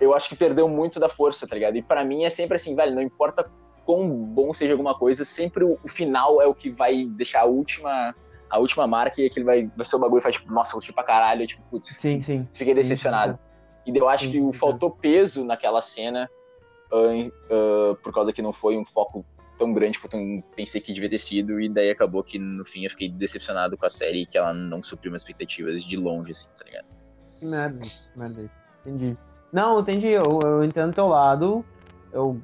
eu 0.00 0.14
acho 0.14 0.28
que 0.30 0.36
perdeu 0.36 0.68
muito 0.68 0.98
da 0.98 1.08
força, 1.08 1.46
tá 1.46 1.54
ligado? 1.54 1.76
E 1.76 1.82
para 1.82 2.04
mim 2.04 2.24
é 2.24 2.30
sempre 2.30 2.56
assim, 2.56 2.74
velho, 2.74 2.94
não 2.94 3.02
importa 3.02 3.50
quão 3.84 4.08
bom 4.08 4.54
seja 4.54 4.72
alguma 4.72 4.94
coisa, 4.96 5.24
sempre 5.24 5.64
o, 5.64 5.78
o, 5.82 5.88
final 5.88 6.40
é 6.40 6.46
o 6.46 6.54
que 6.54 6.70
vai 6.70 7.04
deixar 7.04 7.42
a 7.42 7.44
última 7.44 8.14
a 8.48 8.58
última 8.58 8.86
marca 8.86 9.20
e 9.20 9.26
aquele 9.26 9.44
vai, 9.44 9.70
vai 9.76 9.84
ser 9.84 9.96
o 9.96 9.98
bagulho 9.98 10.20
e 10.20 10.22
faz 10.22 10.36
tipo, 10.36 10.52
nossa, 10.52 10.78
tipo 10.78 10.94
pra 10.94 11.04
caralho, 11.04 11.46
tipo, 11.46 11.62
putz, 11.68 11.88
sim, 11.88 12.22
sim. 12.22 12.48
fiquei 12.52 12.74
decepcionado. 12.74 13.34
Sim. 13.34 13.40
E 13.86 13.96
eu 13.96 14.08
acho 14.08 14.30
que 14.30 14.52
faltou 14.52 14.90
peso 14.90 15.44
naquela 15.44 15.80
cena 15.80 16.28
uh, 16.92 17.20
uh, 17.26 17.96
por 18.02 18.12
causa 18.12 18.32
que 18.32 18.42
não 18.42 18.52
foi 18.52 18.76
um 18.76 18.84
foco 18.84 19.24
tão 19.58 19.72
grande 19.72 19.98
quanto 19.98 20.16
eu 20.16 20.42
pensei 20.54 20.80
que 20.80 20.92
devia 20.92 21.08
ter 21.08 21.18
sido, 21.18 21.60
e 21.60 21.68
daí 21.68 21.90
acabou 21.90 22.22
que 22.22 22.38
no 22.38 22.64
fim 22.64 22.84
eu 22.84 22.90
fiquei 22.90 23.08
decepcionado 23.08 23.76
com 23.76 23.86
a 23.86 23.88
série 23.88 24.26
que 24.26 24.36
ela 24.36 24.52
não 24.52 24.82
supriu 24.82 25.10
minhas 25.10 25.22
expectativas 25.22 25.82
de 25.82 25.96
longe, 25.96 26.32
assim, 26.32 26.48
tá 26.58 26.64
ligado? 26.64 26.86
Merda, 27.42 27.86
merda. 28.14 28.50
Entendi. 28.84 29.16
Não, 29.52 29.80
entendi, 29.80 30.08
eu, 30.08 30.40
eu 30.42 30.64
entendo 30.64 30.92
teu 30.92 31.06
lado, 31.06 31.64
eu 32.12 32.40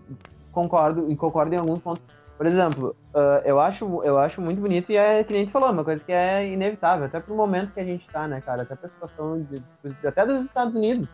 concordo, 0.52 1.10
e 1.10 1.16
concordo 1.16 1.54
em 1.54 1.58
alguns 1.58 1.82
pontos. 1.82 2.02
Por 2.38 2.46
exemplo, 2.46 2.96
uh, 3.14 3.44
eu, 3.44 3.60
acho, 3.60 4.02
eu 4.02 4.18
acho 4.18 4.40
muito 4.40 4.60
bonito 4.60 4.90
e 4.90 4.96
é 4.96 5.22
que 5.22 5.32
nem 5.32 5.46
tu 5.46 5.52
falou, 5.52 5.70
uma 5.70 5.84
coisa 5.84 6.02
que 6.02 6.12
é 6.12 6.48
inevitável, 6.50 7.04
até 7.04 7.20
pro 7.20 7.36
momento 7.36 7.72
que 7.72 7.80
a 7.80 7.84
gente 7.84 8.06
tá, 8.08 8.26
né, 8.26 8.40
cara? 8.40 8.62
Até 8.62 8.74
pra 8.74 8.88
situação 8.88 9.42
de, 9.42 9.62
até 10.06 10.26
dos 10.26 10.44
Estados 10.44 10.74
Unidos, 10.74 11.12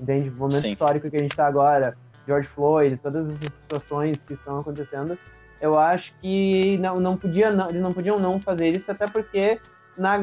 entende? 0.00 0.28
O 0.28 0.32
momento 0.32 0.60
Sim. 0.60 0.70
histórico 0.70 1.10
que 1.10 1.16
a 1.16 1.20
gente 1.20 1.36
tá 1.36 1.46
agora, 1.46 1.96
George 2.26 2.48
Floyd, 2.48 2.96
todas 2.98 3.26
essas 3.28 3.52
situações 3.52 4.22
que 4.22 4.34
estão 4.34 4.60
acontecendo, 4.60 5.18
eu 5.60 5.78
acho 5.78 6.12
que 6.20 6.78
não, 6.78 7.00
não, 7.00 7.16
podia, 7.16 7.50
não, 7.50 7.68
eles 7.68 7.82
não 7.82 7.92
podiam 7.92 8.18
não 8.18 8.40
fazer 8.40 8.70
isso, 8.70 8.90
até 8.90 9.06
porque 9.06 9.60
na, 9.96 10.18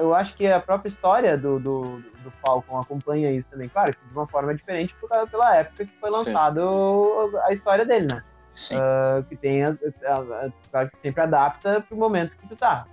eu 0.00 0.14
acho 0.14 0.34
que 0.34 0.46
a 0.46 0.58
própria 0.58 0.88
história 0.88 1.36
do, 1.36 1.60
do, 1.60 1.82
do 2.22 2.30
Falcon 2.42 2.80
acompanha 2.80 3.30
isso 3.30 3.48
também. 3.50 3.68
Claro, 3.68 3.92
de 3.92 4.12
uma 4.12 4.26
forma 4.26 4.54
diferente 4.54 4.94
por 4.98 5.08
causa, 5.08 5.30
pela 5.30 5.54
época 5.56 5.84
que 5.84 5.92
foi 6.00 6.10
lançado 6.10 7.30
Sim. 7.30 7.38
a 7.44 7.52
história 7.52 7.84
dele, 7.84 8.06
né? 8.06 8.22
Sim. 8.54 8.76
Uh, 8.76 9.22
que 9.28 9.36
tem 9.36 9.62
a, 9.64 9.76
a, 10.06 10.80
a, 10.80 10.86
que 10.88 10.98
sempre 10.98 11.22
adapta 11.22 11.84
pro 11.86 11.96
momento 11.96 12.36
que 12.36 12.48
tu 12.48 12.56
tá. 12.56 12.86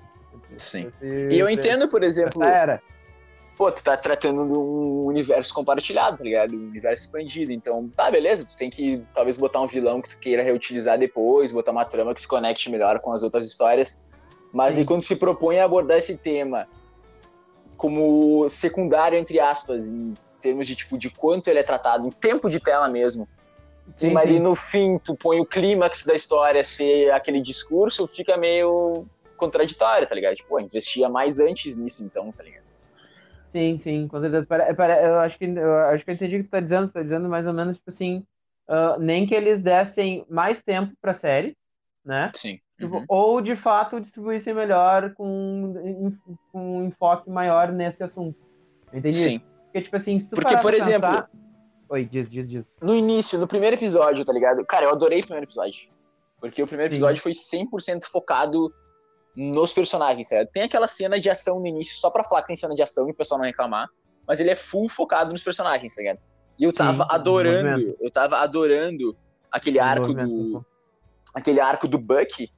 Sim. 0.57 0.91
Esse, 1.01 1.29
e 1.31 1.39
eu 1.39 1.49
entendo, 1.49 1.87
por 1.87 2.03
exemplo. 2.03 2.43
Era 2.43 2.81
pô, 3.55 3.71
tu 3.71 3.83
tá 3.83 3.95
tratando 3.95 4.45
de 4.45 4.53
um 4.53 5.05
universo 5.05 5.53
compartilhado, 5.53 6.17
tá 6.17 6.23
ligado? 6.23 6.55
Um 6.55 6.67
universo 6.67 7.05
expandido. 7.05 7.51
Então, 7.51 7.89
tá, 7.89 8.11
beleza, 8.11 8.45
tu 8.45 8.55
tem 8.55 8.69
que 8.69 9.01
talvez 9.13 9.37
botar 9.37 9.61
um 9.61 9.67
vilão 9.67 10.01
que 10.01 10.09
tu 10.09 10.19
queira 10.19 10.43
reutilizar 10.43 10.97
depois, 10.97 11.51
botar 11.51 11.71
uma 11.71 11.85
trama 11.85 12.13
que 12.13 12.21
se 12.21 12.27
conecte 12.27 12.69
melhor 12.69 12.99
com 12.99 13.13
as 13.13 13.23
outras 13.23 13.45
histórias. 13.45 14.05
Mas 14.51 14.77
aí 14.77 14.85
quando 14.85 15.01
se 15.01 15.15
propõe 15.15 15.59
a 15.59 15.65
abordar 15.65 15.97
esse 15.97 16.17
tema 16.17 16.67
como 17.75 18.47
secundário, 18.49 19.17
entre 19.17 19.39
aspas, 19.39 19.87
em 19.87 20.13
termos 20.39 20.67
de 20.67 20.75
tipo 20.75 20.97
de 20.97 21.09
quanto 21.09 21.49
ele 21.49 21.59
é 21.59 21.63
tratado, 21.63 22.07
em 22.07 22.11
tempo 22.11 22.49
de 22.49 22.59
tela 22.59 22.87
mesmo. 22.87 23.27
Sim, 23.97 24.11
mas 24.11 24.23
ali 24.23 24.39
no 24.39 24.55
fim 24.55 24.97
tu 24.97 25.15
põe 25.15 25.39
o 25.39 25.45
clímax 25.45 26.05
da 26.05 26.15
história 26.15 26.63
ser 26.63 27.11
aquele 27.11 27.39
discurso, 27.39 28.07
fica 28.07 28.35
meio 28.37 29.05
contraditório, 29.37 30.07
tá 30.07 30.15
ligado? 30.15 30.35
Tipo, 30.35 30.59
investia 30.59 31.07
mais 31.09 31.39
antes 31.39 31.77
nisso 31.77 32.03
então, 32.03 32.31
tá 32.31 32.43
ligado? 32.43 32.64
Sim, 33.55 33.77
sim, 33.77 34.07
com 34.09 34.19
certeza. 34.19 34.45
Eu 34.99 35.19
acho 35.19 35.37
que 35.37 35.45
eu 35.45 35.77
acho 35.85 36.03
que 36.03 36.11
eu 36.11 36.15
entendi 36.15 36.35
o 36.35 36.39
que 36.39 36.43
tu 36.49 36.51
tá 36.51 36.59
dizendo. 36.59 36.87
Tu 36.89 36.93
tá 36.93 37.01
dizendo 37.01 37.29
mais 37.29 37.47
ou 37.47 37.53
menos, 37.53 37.77
tipo 37.77 37.89
assim, 37.89 38.21
uh, 38.67 38.99
nem 38.99 39.25
que 39.25 39.33
eles 39.33 39.63
dessem 39.63 40.25
mais 40.29 40.61
tempo 40.61 40.93
pra 41.01 41.13
série, 41.13 41.55
né? 42.03 42.31
Sim. 42.35 42.59
Tipo, 42.77 42.97
uhum. 42.97 43.05
Ou 43.07 43.39
de 43.39 43.55
fato 43.55 44.01
distribuíssem 44.01 44.53
melhor 44.53 45.13
com, 45.13 46.11
com 46.51 46.79
um 46.79 46.85
enfoque 46.85 47.29
maior 47.29 47.71
nesse 47.71 48.03
assunto. 48.03 48.37
Entendi? 48.93 49.17
Sim. 49.17 49.41
Porque, 49.63 49.83
tipo 49.83 49.95
assim, 49.95 50.19
se 50.19 50.29
tu 50.29 50.35
Porque, 50.35 50.57
por 50.57 50.73
exemplo. 50.73 51.07
Pensar... 51.07 51.29
Oi, 51.87 52.03
diz, 52.03 52.29
diz, 52.29 52.49
diz. 52.49 52.75
No 52.81 52.93
início, 52.93 53.39
no 53.39 53.47
primeiro 53.47 53.77
episódio, 53.77 54.25
tá 54.25 54.33
ligado? 54.33 54.65
Cara, 54.65 54.87
eu 54.87 54.89
adorei 54.89 55.19
o 55.19 55.23
primeiro 55.23 55.45
episódio. 55.45 55.87
Porque 56.41 56.61
o 56.61 56.67
primeiro 56.67 56.91
episódio 56.91 57.23
Sim. 57.23 57.65
foi 57.69 57.79
100% 57.79 58.03
focado 58.03 58.69
nos 59.35 59.73
personagens, 59.73 60.27
certo? 60.27 60.51
Tem 60.51 60.63
aquela 60.63 60.87
cena 60.87 61.19
de 61.19 61.29
ação 61.29 61.59
no 61.59 61.67
início, 61.67 61.97
só 61.97 62.09
pra 62.09 62.23
falar 62.23 62.41
que 62.41 62.47
tem 62.47 62.55
cena 62.55 62.73
de 62.73 62.81
ação 62.81 63.07
e 63.07 63.11
o 63.11 63.15
pessoal 63.15 63.39
não 63.39 63.45
reclamar, 63.45 63.87
mas 64.27 64.39
ele 64.39 64.49
é 64.49 64.55
full 64.55 64.87
focado 64.87 65.31
nos 65.31 65.43
personagens, 65.43 65.93
tá 65.93 66.01
ligado? 66.01 66.19
E 66.57 66.63
eu 66.63 66.71
tava 66.71 67.03
Sim, 67.03 67.09
adorando, 67.09 67.97
eu 67.99 68.09
tava 68.09 68.37
adorando 68.37 69.15
aquele 69.51 69.79
arco 69.79 70.13
do. 70.13 70.65
aquele 71.33 71.59
arco 71.59 71.87
do 71.87 71.97
Buck 71.97 72.49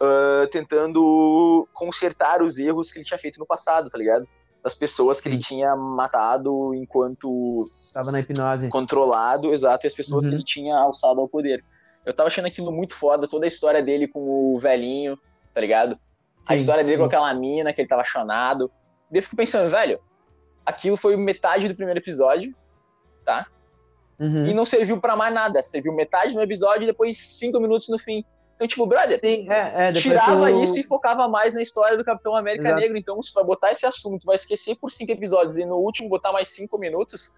uh, 0.00 0.46
tentando 0.50 1.68
consertar 1.72 2.42
os 2.42 2.58
erros 2.58 2.90
que 2.90 2.98
ele 2.98 3.06
tinha 3.06 3.18
feito 3.18 3.38
no 3.38 3.46
passado, 3.46 3.88
tá 3.88 3.96
ligado? 3.96 4.26
Das 4.62 4.74
pessoas 4.74 5.20
que 5.20 5.28
Sim. 5.28 5.36
ele 5.36 5.42
tinha 5.42 5.76
matado 5.76 6.74
enquanto. 6.74 7.64
Tava 7.94 8.10
na 8.10 8.20
hipnose. 8.20 8.68
Controlado, 8.68 9.54
exato, 9.54 9.86
e 9.86 9.88
as 9.88 9.94
pessoas 9.94 10.24
uhum. 10.24 10.30
que 10.30 10.36
ele 10.36 10.44
tinha 10.44 10.76
alçado 10.76 11.20
ao 11.20 11.28
poder. 11.28 11.64
Eu 12.04 12.12
tava 12.12 12.26
achando 12.26 12.46
aquilo 12.46 12.72
muito 12.72 12.94
foda, 12.94 13.28
toda 13.28 13.44
a 13.44 13.48
história 13.48 13.82
dele 13.82 14.08
com 14.08 14.20
o 14.54 14.58
velhinho, 14.58 15.16
tá 15.52 15.60
ligado? 15.60 15.98
A 16.48 16.54
história 16.54 16.82
dele 16.82 16.96
com 16.96 17.04
aquela 17.04 17.32
mina, 17.34 17.72
que 17.72 17.80
ele 17.80 17.88
tava 17.88 18.02
chonado. 18.02 18.70
Daí 19.10 19.18
eu 19.18 19.22
fico 19.22 19.36
pensando, 19.36 19.68
velho, 19.68 20.00
aquilo 20.64 20.96
foi 20.96 21.16
metade 21.16 21.68
do 21.68 21.74
primeiro 21.74 22.00
episódio, 22.00 22.54
tá? 23.24 23.46
Uhum. 24.18 24.46
E 24.46 24.54
não 24.54 24.64
serviu 24.64 25.00
para 25.00 25.14
mais 25.14 25.32
nada. 25.32 25.62
Serviu 25.62 25.92
metade 25.92 26.34
no 26.34 26.42
episódio 26.42 26.84
e 26.84 26.86
depois 26.86 27.18
cinco 27.18 27.60
minutos 27.60 27.88
no 27.88 27.98
fim. 27.98 28.24
Então, 28.56 28.66
tipo, 28.66 28.86
brother, 28.86 29.20
Sim, 29.20 29.48
é, 29.48 29.88
é, 29.88 29.92
tirava 29.92 30.50
tu... 30.50 30.64
isso 30.64 30.80
e 30.80 30.82
focava 30.82 31.28
mais 31.28 31.54
na 31.54 31.62
história 31.62 31.96
do 31.96 32.04
Capitão 32.04 32.34
América 32.34 32.66
Exato. 32.66 32.80
Negro. 32.80 32.96
Então, 32.96 33.22
se 33.22 33.32
vai 33.32 33.44
botar 33.44 33.70
esse 33.70 33.86
assunto, 33.86 34.24
vai 34.24 34.34
esquecer 34.34 34.76
por 34.76 34.90
cinco 34.90 35.12
episódios 35.12 35.56
e 35.56 35.64
no 35.64 35.76
último 35.76 36.08
botar 36.08 36.32
mais 36.32 36.48
cinco 36.48 36.76
minutos, 36.76 37.36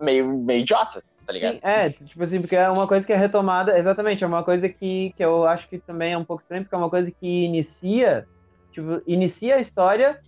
meio, 0.00 0.24
meio 0.24 0.60
idiota, 0.60 1.00
tá 1.26 1.32
ligado? 1.32 1.54
Sim, 1.54 1.60
é, 1.62 1.90
tipo 1.90 2.22
assim, 2.22 2.40
porque 2.40 2.56
é 2.56 2.68
uma 2.68 2.86
coisa 2.86 3.04
que 3.04 3.12
é 3.12 3.16
retomada, 3.16 3.76
exatamente, 3.76 4.22
é 4.22 4.26
uma 4.26 4.44
coisa 4.44 4.68
que, 4.68 5.12
que 5.16 5.24
eu 5.24 5.46
acho 5.46 5.68
que 5.68 5.78
também 5.78 6.12
é 6.12 6.18
um 6.18 6.24
pouco 6.24 6.42
estranho, 6.42 6.62
porque 6.62 6.74
é 6.74 6.78
uma 6.78 6.90
coisa 6.90 7.10
que 7.10 7.44
inicia, 7.44 8.26
tipo, 8.72 9.02
inicia 9.06 9.56
a 9.56 9.60
história 9.60 10.18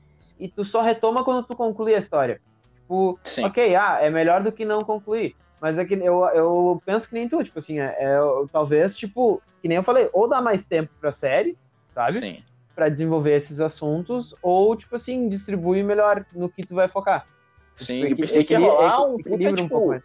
e 0.40 0.48
tu 0.48 0.64
só 0.64 0.82
retoma 0.82 1.24
quando 1.24 1.46
tu 1.46 1.54
conclui 1.54 1.94
a 1.94 1.98
história. 1.98 2.40
Tipo, 2.80 3.18
Sim. 3.22 3.44
ok, 3.44 3.76
ah, 3.76 3.98
é 4.00 4.10
melhor 4.10 4.42
do 4.42 4.50
que 4.50 4.64
não 4.64 4.80
concluir. 4.80 5.36
Mas 5.60 5.78
é 5.78 5.84
que 5.84 5.94
eu, 5.94 6.24
eu 6.26 6.82
penso 6.84 7.08
que 7.08 7.14
nem 7.14 7.28
tu, 7.28 7.42
tipo 7.44 7.58
assim, 7.58 7.78
é, 7.78 7.96
é 7.98 8.18
talvez, 8.52 8.96
tipo, 8.96 9.42
que 9.62 9.68
nem 9.68 9.76
eu 9.76 9.82
falei, 9.82 10.08
ou 10.12 10.28
dá 10.28 10.40
mais 10.40 10.64
tempo 10.64 10.90
pra 11.00 11.12
série, 11.12 11.56
sabe? 11.94 12.12
Sim. 12.12 12.42
Pra 12.74 12.88
desenvolver 12.88 13.36
esses 13.36 13.60
assuntos, 13.60 14.34
ou, 14.40 14.76
tipo 14.76 14.94
assim, 14.96 15.28
distribui 15.28 15.82
melhor 15.82 16.24
no 16.32 16.48
que 16.48 16.64
tu 16.64 16.74
vai 16.74 16.88
focar. 16.88 17.26
Sim, 17.74 18.04
eu 18.04 18.16
pensei 18.16 18.44
que 18.44 18.52
ia 18.52 18.58
rolar 18.58 19.04
um 19.04 19.16
puta, 19.16 19.52
tipo, 19.52 19.92
um, 19.94 20.00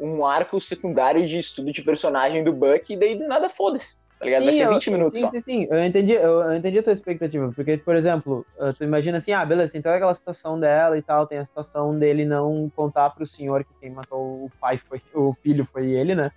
um 0.00 0.24
arco 0.24 0.58
secundário 0.58 1.26
de 1.26 1.38
estudo 1.38 1.72
de 1.72 1.82
personagem 1.82 2.42
do 2.42 2.52
Buck 2.52 2.92
e 2.92 2.96
daí 2.96 3.16
do 3.16 3.28
nada 3.28 3.48
foda-se. 3.48 4.00
Tá 4.18 4.26
ligado? 4.26 4.40
Sim, 4.40 4.46
Vai 4.46 4.54
ser 4.54 4.68
20 4.68 4.86
eu, 4.86 4.92
minutos 4.92 5.18
sim, 5.18 5.24
só. 5.24 5.30
Sim, 5.30 5.40
sim, 5.40 5.66
eu 5.70 5.84
entendi, 5.84 6.12
eu, 6.12 6.42
eu, 6.42 6.54
entendi 6.54 6.78
a 6.78 6.82
tua 6.82 6.92
expectativa. 6.92 7.52
Porque, 7.54 7.78
por 7.78 7.96
exemplo, 7.96 8.44
tu 8.76 8.84
imagina 8.84 9.18
assim, 9.18 9.32
ah, 9.32 9.44
beleza, 9.44 9.72
tem 9.72 9.80
toda 9.80 9.96
aquela 9.96 10.14
situação 10.14 10.60
dela 10.60 10.98
e 10.98 11.02
tal, 11.02 11.26
tem 11.26 11.38
a 11.38 11.46
situação 11.46 11.98
dele 11.98 12.24
não 12.24 12.70
contar 12.76 13.10
pro 13.10 13.26
senhor 13.26 13.64
que 13.64 13.72
quem 13.80 13.90
matou 13.90 14.44
o 14.44 14.50
pai 14.60 14.76
foi, 14.76 15.00
o 15.14 15.34
filho 15.42 15.66
foi 15.72 15.90
ele, 15.92 16.14
né? 16.14 16.30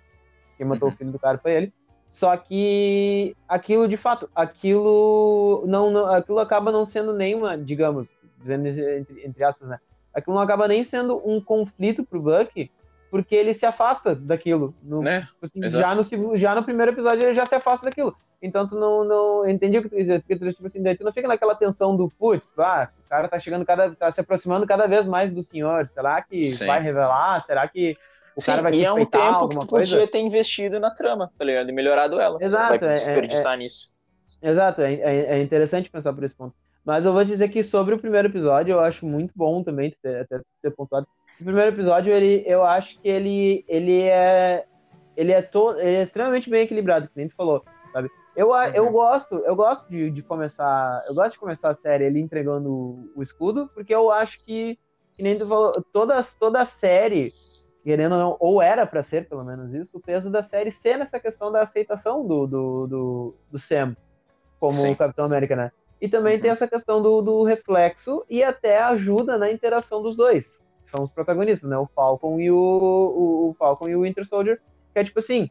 Quem 0.56 0.66
matou 0.66 0.88
uhum. 0.88 0.94
o 0.94 0.96
filho 0.96 1.12
do 1.12 1.18
cara 1.18 1.36
foi 1.36 1.52
ele. 1.52 1.72
Só 2.08 2.34
que 2.36 3.36
aquilo, 3.46 3.86
de 3.86 3.96
fato, 3.96 4.30
aquilo 4.34 5.64
não, 5.66 5.90
não 5.90 6.06
aquilo 6.06 6.38
acaba 6.38 6.70
não 6.70 6.86
sendo 6.86 7.12
nenhuma, 7.12 7.58
digamos, 7.58 8.06
dizendo 8.38 8.68
entre, 8.68 9.26
entre 9.26 9.44
aspas, 9.44 9.68
né? 9.68 9.78
aquilo 10.14 10.36
não 10.36 10.42
acaba 10.42 10.68
nem 10.68 10.84
sendo 10.84 11.20
um 11.28 11.40
conflito 11.40 12.04
pro 12.04 12.22
Buck, 12.22 12.70
porque 13.14 13.32
ele 13.36 13.54
se 13.54 13.64
afasta 13.64 14.12
daquilo. 14.12 14.74
No, 14.82 15.00
Né? 15.00 15.20
tipo 15.20 15.46
assim, 15.46 15.68
já, 15.68 15.94
no, 15.94 16.36
já 16.36 16.52
no 16.52 16.64
primeiro 16.64 16.90
episódio 16.90 17.22
ele 17.28 17.34
já 17.36 17.46
se 17.46 17.54
afasta 17.54 17.86
daquilo. 17.86 18.12
Então 18.42 18.66
tu 18.66 18.74
não, 18.74 19.04
não 19.04 19.48
entendi 19.48 19.78
o 19.78 19.82
que 19.84 19.88
tu 19.88 19.94
dizer, 19.94 20.20
porque 20.20 20.34
tu, 20.34 20.52
tipo 20.52 20.66
assim, 20.66 20.82
daí 20.82 20.96
tu 20.96 21.04
não 21.04 21.12
fica 21.12 21.28
naquela 21.28 21.54
tensão 21.54 21.96
do 21.96 22.10
putz, 22.18 22.52
ah, 22.58 22.88
o 23.06 23.08
cara 23.08 23.28
tá 23.28 23.38
chegando 23.38 23.64
cada, 23.64 23.94
tá 23.94 24.10
se 24.10 24.20
aproximando 24.20 24.66
cada 24.66 24.88
vez 24.88 25.06
mais 25.06 25.32
do 25.32 25.44
senhor. 25.44 25.86
Será 25.86 26.20
que 26.22 26.44
Sim. 26.44 26.66
vai 26.66 26.80
revelar? 26.82 27.40
Será 27.44 27.68
que 27.68 27.94
o 28.34 28.40
Sim, 28.40 28.46
cara 28.50 28.62
vai 28.62 28.74
e 28.74 28.84
é 28.84 28.92
um 28.92 28.96
tempo 29.06 29.10
que 29.10 29.16
alguma 29.16 29.60
tu 29.60 29.68
coisa? 29.68 29.92
podia 29.92 30.08
ter 30.10 30.18
investido 30.18 30.80
na 30.80 30.90
trama, 30.90 31.30
tá 31.38 31.44
ligado? 31.44 31.68
E 31.70 31.72
melhorado 31.72 32.20
ela. 32.20 32.40
Você 32.40 32.46
Exato, 32.46 32.80
vai 32.80 32.88
é- 32.90 32.92
desperdiçar 32.94 33.56
nisso. 33.56 33.94
Exato, 34.42 34.80
é, 34.82 34.92
é- 34.94 35.38
é 35.38 35.40
interessante 35.40 35.88
pensar 35.88 36.12
por 36.12 36.24
esse 36.24 36.34
ponto. 36.34 36.60
Mas 36.84 37.06
eu 37.06 37.12
vou 37.12 37.24
dizer 37.24 37.48
que 37.48 37.64
sobre 37.64 37.94
o 37.94 37.98
primeiro 37.98 38.28
episódio, 38.28 38.72
eu 38.72 38.80
acho 38.80 39.06
muito 39.06 39.32
bom 39.36 39.62
também 39.62 39.94
ter, 40.02 40.20
até 40.20 40.40
ter 40.62 40.70
pontuado. 40.70 41.06
O 41.40 41.44
primeiro 41.44 41.74
episódio, 41.74 42.12
ele, 42.12 42.44
eu 42.46 42.64
acho 42.64 43.00
que 43.00 43.08
ele, 43.08 43.64
ele 43.66 44.02
é 44.02 44.64
ele 45.16 45.32
é, 45.32 45.42
to, 45.42 45.72
ele 45.78 45.96
é 45.96 46.02
extremamente 46.02 46.50
bem 46.50 46.62
equilibrado, 46.62 47.08
que 47.08 47.16
nem 47.16 47.28
tu 47.28 47.34
falou, 47.34 47.64
sabe? 47.92 48.08
Eu, 48.36 48.52
eu 48.74 48.86
Uhum. 48.86 48.92
gosto, 48.92 49.34
eu 49.36 49.54
gosto 49.54 49.88
de, 49.88 50.10
de 50.10 50.22
começar, 50.22 51.04
eu 51.08 51.14
gosto 51.14 51.32
de 51.32 51.38
começar 51.38 51.70
a 51.70 51.74
série 51.74 52.04
ele 52.04 52.20
entregando 52.20 52.68
o, 52.68 53.12
o 53.16 53.22
escudo, 53.22 53.70
porque 53.74 53.94
eu 53.94 54.10
acho 54.10 54.44
que, 54.44 54.76
que 55.16 55.22
nem 55.22 55.38
tu 55.38 55.46
falou, 55.46 55.72
toda, 55.92 56.20
toda 56.38 56.60
a 56.60 56.66
série, 56.66 57.32
querendo 57.84 58.12
ou 58.12 58.18
não, 58.18 58.36
ou 58.40 58.60
era 58.60 58.86
pra 58.86 59.04
ser 59.04 59.28
pelo 59.28 59.44
menos 59.44 59.72
isso, 59.72 59.96
o 59.96 60.00
peso 60.00 60.30
da 60.30 60.42
série 60.42 60.72
ser 60.72 60.98
nessa 60.98 61.20
questão 61.20 61.52
da 61.52 61.62
aceitação 61.62 62.26
do, 62.26 62.46
do, 62.46 62.86
do, 62.88 63.34
do 63.52 63.58
Sam 63.58 63.96
como 64.58 64.82
Sim. 64.82 64.92
o 64.92 64.96
Capitão 64.96 65.26
América, 65.26 65.54
né? 65.54 65.70
E 66.04 66.08
também 66.08 66.34
Uhum. 66.34 66.40
tem 66.42 66.50
essa 66.50 66.68
questão 66.68 67.00
do, 67.00 67.22
do 67.22 67.42
reflexo 67.44 68.24
e 68.28 68.42
até 68.42 68.78
ajuda 68.82 69.38
na 69.38 69.50
interação 69.50 70.02
dos 70.02 70.14
dois. 70.14 70.60
São 70.86 71.02
os 71.02 71.10
protagonistas, 71.10 71.70
né? 71.70 71.78
O 71.78 71.86
Falcon 71.86 72.38
e 72.38 72.50
o, 72.50 72.56
o, 72.56 73.48
o 73.50 73.54
Falcon 73.58 73.88
e 73.88 73.96
o 73.96 74.02
Winter 74.02 74.26
Soldier. 74.26 74.60
Que 74.92 74.98
é 74.98 75.04
tipo 75.04 75.18
assim, 75.18 75.48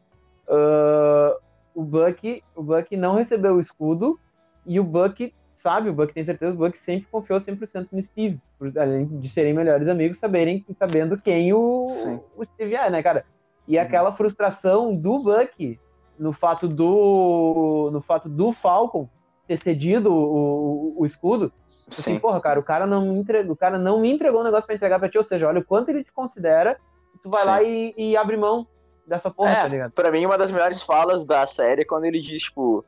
ah, 0.48 1.36
o 1.74 1.82
Buck, 1.82 2.40
o 2.54 2.62
Buck 2.62 2.96
não 2.96 3.16
recebeu 3.16 3.54
o 3.56 3.60
escudo 3.60 4.16
e 4.64 4.78
o 4.78 4.84
Buck 4.84 5.34
sabe, 5.54 5.88
o 5.90 5.92
Buck 5.94 6.14
tem 6.14 6.24
certeza, 6.24 6.54
o 6.54 6.56
Buck 6.58 6.78
sempre 6.78 7.08
confiou 7.10 7.40
100% 7.40 7.88
no 7.90 8.02
Steve, 8.04 8.40
por- 8.58 8.72
além 8.78 9.06
de 9.06 9.28
serem 9.28 9.52
melhores 9.54 9.88
amigos, 9.88 10.18
saberem 10.18 10.64
sabendo 10.78 11.20
quem 11.20 11.52
o, 11.52 11.86
Sim. 11.88 12.20
o 12.36 12.44
Steve 12.44 12.76
é, 12.76 12.88
né, 12.90 13.02
cara? 13.02 13.24
E 13.66 13.76
Uhum. 13.76 13.82
aquela 13.82 14.12
frustração 14.12 14.94
do 14.94 15.18
Buck 15.22 15.80
no 16.16 16.32
fato 16.32 16.68
do 16.68 17.88
no 17.92 18.00
fato 18.00 18.28
do 18.28 18.52
Falcon 18.52 19.08
ter 19.46 19.58
cedido 19.58 20.12
o, 20.12 20.94
o, 20.96 21.02
o 21.02 21.06
escudo, 21.06 21.52
assim, 21.88 22.14
Sim. 22.14 22.18
porra, 22.18 22.40
cara, 22.40 22.58
o 22.58 22.62
cara 22.62 22.86
não 22.86 23.06
me 23.12 23.18
entregou, 23.18 23.52
o 23.52 23.56
cara 23.56 23.78
não 23.78 24.00
me 24.00 24.10
entregou 24.10 24.40
um 24.40 24.44
negócio 24.44 24.66
pra 24.66 24.74
entregar 24.74 24.98
pra 24.98 25.08
ti, 25.08 25.18
ou 25.18 25.24
seja, 25.24 25.46
olha 25.46 25.60
o 25.60 25.64
quanto 25.64 25.90
ele 25.90 26.02
te 26.02 26.12
considera, 26.12 26.78
tu 27.22 27.30
vai 27.30 27.42
Sim. 27.42 27.46
lá 27.46 27.62
e, 27.62 27.94
e 27.96 28.16
abre 28.16 28.36
mão 28.36 28.66
dessa 29.06 29.30
porra, 29.30 29.54
tá 29.56 29.66
É, 29.66 29.68
ligado? 29.68 29.92
pra 29.92 30.10
mim, 30.10 30.24
uma 30.24 30.38
das 30.38 30.50
melhores 30.50 30.82
falas 30.82 31.26
da 31.26 31.46
série 31.46 31.82
é 31.82 31.84
quando 31.84 32.04
ele 32.06 32.20
diz, 32.20 32.42
tipo, 32.42 32.84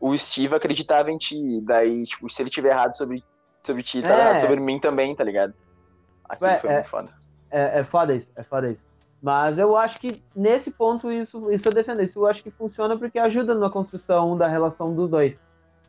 o 0.00 0.16
Steve 0.16 0.54
acreditava 0.54 1.10
em 1.10 1.16
ti, 1.16 1.62
daí, 1.64 2.04
tipo, 2.04 2.28
se 2.28 2.42
ele 2.42 2.50
tiver 2.50 2.70
errado 2.70 2.94
sobre, 2.94 3.24
sobre 3.64 3.82
ti, 3.82 4.02
tá 4.02 4.14
É. 4.14 4.20
errado 4.20 4.40
sobre 4.40 4.60
mim 4.60 4.78
também, 4.78 5.14
tá 5.16 5.24
ligado? 5.24 5.54
Aquilo 6.28 6.56
foi 6.58 6.70
é- 6.70 6.74
muito 6.74 6.88
foda. 6.88 7.10
É, 7.50 7.80
é 7.80 7.84
foda 7.84 8.14
isso, 8.14 8.30
é 8.36 8.42
foda 8.42 8.70
isso. 8.70 8.86
Mas 9.22 9.58
eu 9.58 9.76
acho 9.76 9.98
que 9.98 10.22
nesse 10.36 10.70
ponto 10.70 11.10
isso, 11.10 11.50
isso 11.50 11.66
eu 11.68 11.72
defendo, 11.72 12.02
isso 12.02 12.20
eu 12.20 12.26
acho 12.26 12.42
que 12.42 12.50
funciona 12.52 12.96
porque 12.96 13.18
ajuda 13.18 13.54
na 13.54 13.68
construção 13.70 14.36
da 14.36 14.46
relação 14.46 14.94
dos 14.94 15.10
dois, 15.10 15.40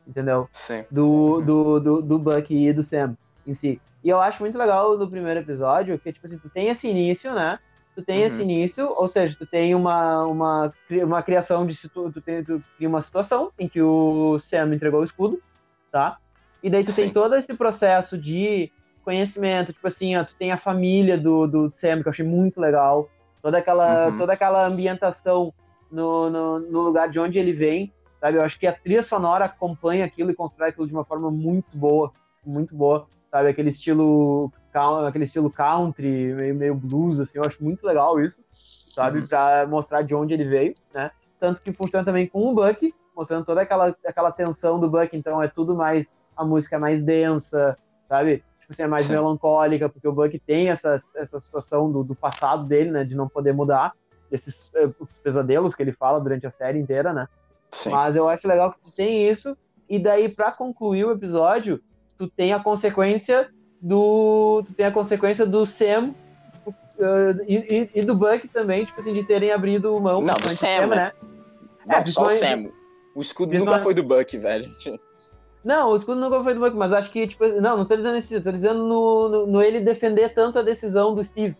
entendeu? 0.09 0.49
Sim. 0.53 0.85
do, 0.91 1.41
do, 1.41 1.79
do, 1.79 2.01
do 2.01 2.19
Buck 2.19 2.53
e 2.53 2.73
do 2.73 2.83
Sam 2.83 3.15
em 3.45 3.53
si. 3.53 3.83
E 4.03 4.09
eu 4.09 4.19
acho 4.19 4.41
muito 4.41 4.57
legal 4.57 4.97
do 4.97 5.09
primeiro 5.09 5.39
episódio, 5.41 5.99
que 5.99 6.13
tipo 6.13 6.25
assim, 6.27 6.39
tu 6.39 6.49
tem 6.49 6.69
esse 6.69 6.87
início, 6.87 7.33
né? 7.35 7.59
Tu 7.95 8.05
tem 8.05 8.19
Uhum. 8.21 8.25
esse 8.25 8.41
início, 8.41 8.85
ou 8.87 9.07
seja, 9.09 9.35
tu 9.37 9.45
tem 9.47 9.75
uma, 9.75 10.25
uma, 10.25 10.73
uma 11.03 11.23
criação 11.23 11.65
de 11.67 11.75
situ, 11.75 12.11
tu, 12.13 12.21
tem, 12.21 12.43
tu 12.43 12.63
cria 12.77 12.89
uma 12.89 13.01
situação 13.01 13.51
em 13.59 13.69
que 13.69 13.81
o 13.81 14.39
Sam 14.39 14.73
entregou 14.75 15.01
o 15.01 15.03
escudo, 15.03 15.43
tá? 15.91 16.17
E 16.63 16.69
daí 16.69 16.83
tu 16.83 16.93
tem 16.93 17.05
Sim. 17.07 17.13
todo 17.13 17.35
esse 17.35 17.53
processo 17.55 18.17
de 18.17 18.71
conhecimento, 19.01 19.73
tipo 19.73 19.87
assim, 19.87 20.15
ó, 20.15 20.23
tu 20.25 20.35
tem 20.37 20.51
a 20.51 20.57
família 20.57 21.17
do, 21.17 21.47
do 21.47 21.71
Sam, 21.73 22.01
que 22.01 22.07
eu 22.07 22.11
achei 22.11 22.25
muito 22.25 22.59
legal, 22.59 23.11
toda 23.41 23.57
aquela, 23.57 24.11
Uhum. 24.11 24.17
toda 24.17 24.33
aquela 24.33 24.67
ambientação 24.67 25.53
no, 25.89 26.29
no, 26.29 26.59
no 26.59 26.81
lugar 26.81 27.09
de 27.09 27.19
onde 27.19 27.39
ele 27.39 27.53
vem, 27.53 27.93
sabe? 28.19 28.37
Eu 28.37 28.43
acho 28.43 28.59
que 28.59 28.67
a 28.67 28.73
trilha 28.73 29.03
sonora 29.03 29.45
acompanha 29.45 30.05
aquilo 30.05 30.31
e 30.31 30.35
constrói 30.35 30.69
aquilo 30.69 30.87
de 30.87 30.93
uma 30.93 31.05
forma 31.05 31.31
muito 31.31 31.75
boa, 31.77 32.11
muito 32.45 32.75
boa, 32.75 33.07
sabe? 33.31 33.49
Aquele 33.49 33.69
estilo, 33.69 34.51
aquele 35.07 35.25
estilo 35.25 35.49
country, 35.49 36.33
meio, 36.33 36.55
meio 36.55 36.75
blues, 36.75 37.19
assim, 37.19 37.37
eu 37.37 37.43
acho 37.43 37.63
muito 37.63 37.85
legal 37.85 38.19
isso, 38.19 38.41
sabe? 38.93 39.19
Uhum. 39.19 39.27
Pra 39.27 39.67
mostrar 39.67 40.01
de 40.01 40.13
onde 40.13 40.33
ele 40.33 40.45
veio, 40.45 40.75
né? 40.93 41.11
Tanto 41.39 41.61
que 41.61 41.71
funciona 41.71 42.05
também 42.05 42.27
com 42.27 42.47
o 42.47 42.53
Buck, 42.53 42.93
mostrando 43.15 43.45
toda 43.45 43.61
aquela, 43.61 43.95
aquela 44.05 44.31
tensão 44.31 44.79
do 44.79 44.89
Buck, 44.89 45.15
então 45.15 45.41
é 45.41 45.47
tudo 45.47 45.75
mais, 45.75 46.07
a 46.35 46.43
música 46.43 46.75
é 46.75 46.79
mais 46.79 47.03
densa, 47.03 47.77
sabe? 48.07 48.43
Tipo 48.59 48.73
assim, 48.73 48.83
é 48.83 48.87
mais 48.87 49.05
Sim. 49.05 49.13
melancólica, 49.13 49.89
porque 49.89 50.07
o 50.07 50.13
Buck 50.13 50.37
tem 50.39 50.69
essa, 50.69 50.97
essa 51.15 51.39
situação 51.39 51.91
do, 51.91 52.03
do 52.03 52.15
passado 52.15 52.65
dele, 52.65 52.91
né? 52.91 53.03
De 53.03 53.15
não 53.15 53.27
poder 53.27 53.53
mudar, 53.53 53.93
esses 54.31 54.69
eh, 54.75 54.89
os 54.99 55.17
pesadelos 55.17 55.73
que 55.73 55.81
ele 55.81 55.91
fala 55.91 56.19
durante 56.19 56.45
a 56.45 56.51
série 56.51 56.79
inteira, 56.79 57.11
né? 57.11 57.27
Sim. 57.71 57.91
Mas 57.91 58.15
eu 58.15 58.27
acho 58.27 58.47
legal 58.47 58.73
que 58.73 58.79
tu 58.81 58.91
tem 58.91 59.27
isso, 59.29 59.55
e 59.89 59.99
daí 59.99 60.29
pra 60.29 60.51
concluir 60.51 61.05
o 61.05 61.11
episódio, 61.11 61.81
tu 62.17 62.27
tem 62.27 62.53
a 62.53 62.59
consequência 62.59 63.49
do. 63.81 64.63
Tu 64.67 64.73
tem 64.73 64.85
a 64.85 64.91
consequência 64.91 65.45
do 65.45 65.65
Sam 65.65 66.13
tipo, 66.53 66.75
eh, 66.99 67.35
e, 67.47 67.89
e- 67.95 68.05
do 68.05 68.15
Buck 68.15 68.47
também, 68.49 68.85
tipo 68.85 68.99
assim, 68.99 69.13
de 69.13 69.23
terem 69.25 69.51
abrido 69.51 69.99
mão 69.99 70.21
Não, 70.21 70.35
do 70.35 70.49
Sam, 70.49 70.87
né? 70.87 71.11
Não, 71.85 71.95
É, 71.95 72.05
só 72.05 72.27
o 72.27 72.31
Sam. 72.31 72.69
O 73.15 73.21
escudo 73.21 73.57
nunca 73.57 73.79
foi 73.79 73.93
do 73.93 74.03
Buck, 74.03 74.37
velho. 74.37 74.71
Não, 75.63 75.91
o 75.91 75.95
escudo 75.95 76.19
nunca 76.21 76.41
foi 76.43 76.53
do 76.53 76.59
Buck, 76.59 76.75
mas 76.75 76.93
acho 76.93 77.11
que, 77.11 77.27
tipo, 77.27 77.45
não, 77.61 77.77
não 77.77 77.85
tô 77.85 77.95
dizendo 77.95 78.17
isso, 78.17 78.33
eu 78.33 78.43
tô 78.43 78.51
dizendo 78.51 78.85
no, 78.85 79.29
no, 79.29 79.47
no 79.47 79.61
ele 79.61 79.81
defender 79.81 80.33
tanto 80.33 80.59
a 80.59 80.61
decisão 80.61 81.13
do 81.13 81.23
Steve, 81.23 81.55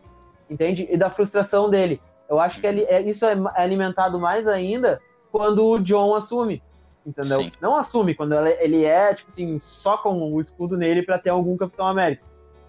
entende? 0.50 0.88
E 0.90 0.98
da 0.98 1.10
frustração 1.10 1.70
dele. 1.70 2.02
Eu 2.30 2.40
acho 2.40 2.62
que 2.62 2.68
ele, 2.68 2.84
é, 2.84 3.02
isso 3.02 3.26
é 3.26 3.34
é 3.56 3.62
alimentado 3.62 4.20
mais 4.20 4.48
ainda 4.48 5.02
quando 5.32 5.66
o 5.66 5.80
John 5.80 6.16
assume, 6.16 6.62
entendeu? 7.06 7.38
Sim. 7.38 7.52
Não 7.62 7.76
assume, 7.76 8.16
quando 8.16 8.34
ele, 8.34 8.84
é, 8.84 9.14
tipo 9.14 9.32
assim, 9.32 9.60
só 9.60 9.98
com 9.98 10.34
o 10.34 10.40
escudo 10.40 10.78
nele 10.78 11.04
pra 11.04 11.20
ter 11.20 11.30
algum 11.30 11.58
Capitão 11.58 11.88
América, 11.88 12.24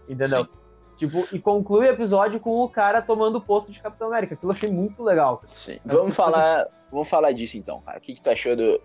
entendeu? 0.08 0.44
Sim. 0.44 0.50
Tipo, 0.96 1.26
e 1.34 1.38
conclui 1.38 1.86
o 1.86 1.90
episódio 1.90 2.38
com 2.38 2.60
o 2.60 2.68
cara 2.68 3.00
tomando 3.00 3.36
o 3.36 3.40
posto 3.40 3.72
de 3.72 3.80
Capitão 3.80 4.08
América. 4.08 4.34
Aquilo 4.34 4.52
eu 4.52 4.56
achei 4.56 4.70
muito 4.70 5.02
legal. 5.02 5.40
Sim. 5.44 5.78
Vamos 5.82 6.14
falar, 6.14 6.66
vamos 6.92 7.08
falar 7.08 7.32
disso 7.32 7.56
então, 7.56 7.80
cara. 7.80 7.96
O 7.96 8.00
que, 8.02 8.12
que 8.12 8.20
tu 8.20 8.28
achou 8.28 8.54
do 8.54 8.78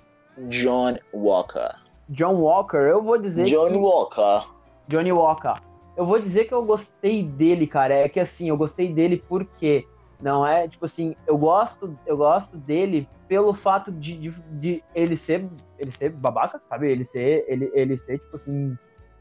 John 0.48 0.96
Walker? 1.14 1.76
John 2.08 2.36
Walker, 2.36 2.78
eu 2.78 3.04
vou 3.04 3.18
dizer 3.18 3.44
John 3.44 3.70
que... 3.70 3.78
Walker. 3.78 4.56
Johnny 4.88 5.12
Walker. 5.12 5.62
Eu 5.98 6.06
vou 6.06 6.20
dizer 6.20 6.46
que 6.46 6.54
eu 6.54 6.64
gostei 6.64 7.24
dele, 7.24 7.68
cara. 7.68 7.96
É 7.96 8.10
que 8.10 8.20
assim, 8.20 8.50
eu 8.50 8.58
gostei 8.58 8.94
dele 8.94 9.24
porque 9.28 9.88
não 10.26 10.46
é 10.46 10.68
tipo 10.68 10.84
assim, 10.86 11.16
eu 11.28 11.38
gosto, 11.38 11.96
eu 12.04 12.18
gosto 12.18 12.58
dele 12.58 13.08
pelo 13.28 13.54
fato 13.54 13.92
de, 13.92 14.18
de, 14.18 14.32
de 14.60 14.84
ele 14.96 15.16
ser, 15.16 15.48
ele 15.78 15.92
ser 15.92 16.10
babaca, 16.10 16.60
sabe? 16.68 16.92
Ele 16.92 17.06
ser, 17.06 17.46
ele, 17.48 17.72
ele 17.76 17.96
ser 17.96 18.18
tipo 18.18 18.36
assim, 18.36 18.76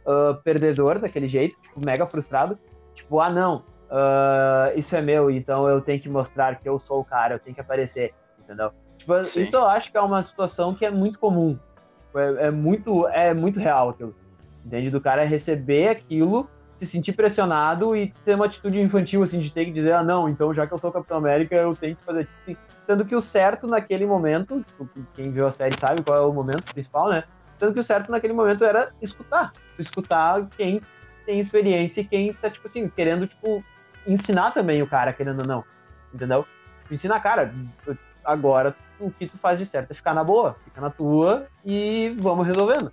ah, 0.06 0.38
perdedor 0.42 0.98
daquele 0.98 1.28
jeito, 1.28 1.60
tipo, 1.60 1.78
mega 1.84 2.06
frustrado. 2.06 2.58
Tipo, 2.94 3.20
ah 3.20 3.28
não, 3.30 3.64
ah, 3.90 4.72
isso 4.74 4.96
é 4.96 5.02
meu, 5.02 5.30
então 5.30 5.68
eu 5.68 5.82
tenho 5.82 6.00
que 6.00 6.08
mostrar 6.08 6.58
que 6.58 6.66
eu 6.66 6.78
sou 6.78 7.00
o 7.00 7.04
cara, 7.04 7.34
eu 7.34 7.38
tenho 7.38 7.54
que 7.54 7.60
aparecer, 7.60 8.14
entendeu? 8.42 8.72
Tipo, 8.96 9.22
Sim. 9.24 9.42
isso 9.42 9.56
eu 9.56 9.66
acho 9.66 9.92
que 9.92 9.98
é 9.98 10.00
uma 10.00 10.22
situação 10.22 10.74
que 10.74 10.86
é 10.86 10.90
muito 10.90 11.18
comum. 11.20 11.58
Tipo, 12.06 12.18
É, 12.18 12.46
é 12.46 12.50
muito, 12.50 13.06
é 13.08 13.34
muito 13.34 13.60
real 13.60 13.90
aquilo. 13.90 14.14
Entende? 14.64 14.88
Do 14.88 15.02
cara 15.02 15.24
receber 15.24 15.88
aquilo, 15.88 16.48
se 16.78 16.86
sentir 16.86 17.12
pressionado 17.12 17.96
e 17.96 18.12
ter 18.24 18.34
uma 18.34 18.46
atitude 18.46 18.80
infantil, 18.80 19.22
assim, 19.22 19.40
de 19.40 19.50
ter 19.50 19.66
que 19.66 19.72
dizer, 19.72 19.92
ah, 19.92 20.02
não, 20.02 20.28
então 20.28 20.52
já 20.52 20.66
que 20.66 20.74
eu 20.74 20.78
sou 20.78 20.92
Capitão 20.92 21.18
América, 21.18 21.54
eu 21.54 21.74
tenho 21.76 21.96
que 21.96 22.04
fazer 22.04 22.28
assim. 22.42 22.56
Sendo 22.86 23.04
que 23.04 23.16
o 23.16 23.20
certo 23.20 23.66
naquele 23.66 24.04
momento, 24.04 24.62
tipo, 24.62 24.88
quem 25.14 25.30
viu 25.30 25.46
a 25.46 25.52
série 25.52 25.76
sabe 25.78 26.02
qual 26.02 26.16
é 26.16 26.20
o 26.20 26.32
momento 26.32 26.70
principal, 26.72 27.08
né? 27.08 27.24
Sendo 27.58 27.72
que 27.72 27.80
o 27.80 27.84
certo 27.84 28.10
naquele 28.10 28.34
momento 28.34 28.64
era 28.64 28.92
escutar. 29.00 29.52
Escutar 29.78 30.46
quem 30.56 30.82
tem 31.24 31.40
experiência 31.40 32.02
e 32.02 32.04
quem 32.04 32.32
tá, 32.34 32.50
tipo 32.50 32.66
assim, 32.66 32.88
querendo, 32.88 33.26
tipo, 33.26 33.64
ensinar 34.06 34.50
também 34.50 34.82
o 34.82 34.86
cara, 34.86 35.12
querendo 35.12 35.40
ou 35.40 35.46
não. 35.46 35.64
Entendeu? 36.12 36.44
Tipo, 36.82 36.94
ensina, 36.94 37.18
cara, 37.20 37.54
agora 38.24 38.74
o 39.00 39.10
que 39.10 39.26
tu 39.26 39.38
faz 39.38 39.58
de 39.58 39.66
certo 39.66 39.90
é 39.90 39.94
ficar 39.94 40.14
na 40.14 40.22
boa, 40.22 40.54
fica 40.64 40.80
na 40.80 40.90
tua 40.90 41.46
e 41.64 42.14
vamos 42.18 42.46
resolvendo. 42.46 42.92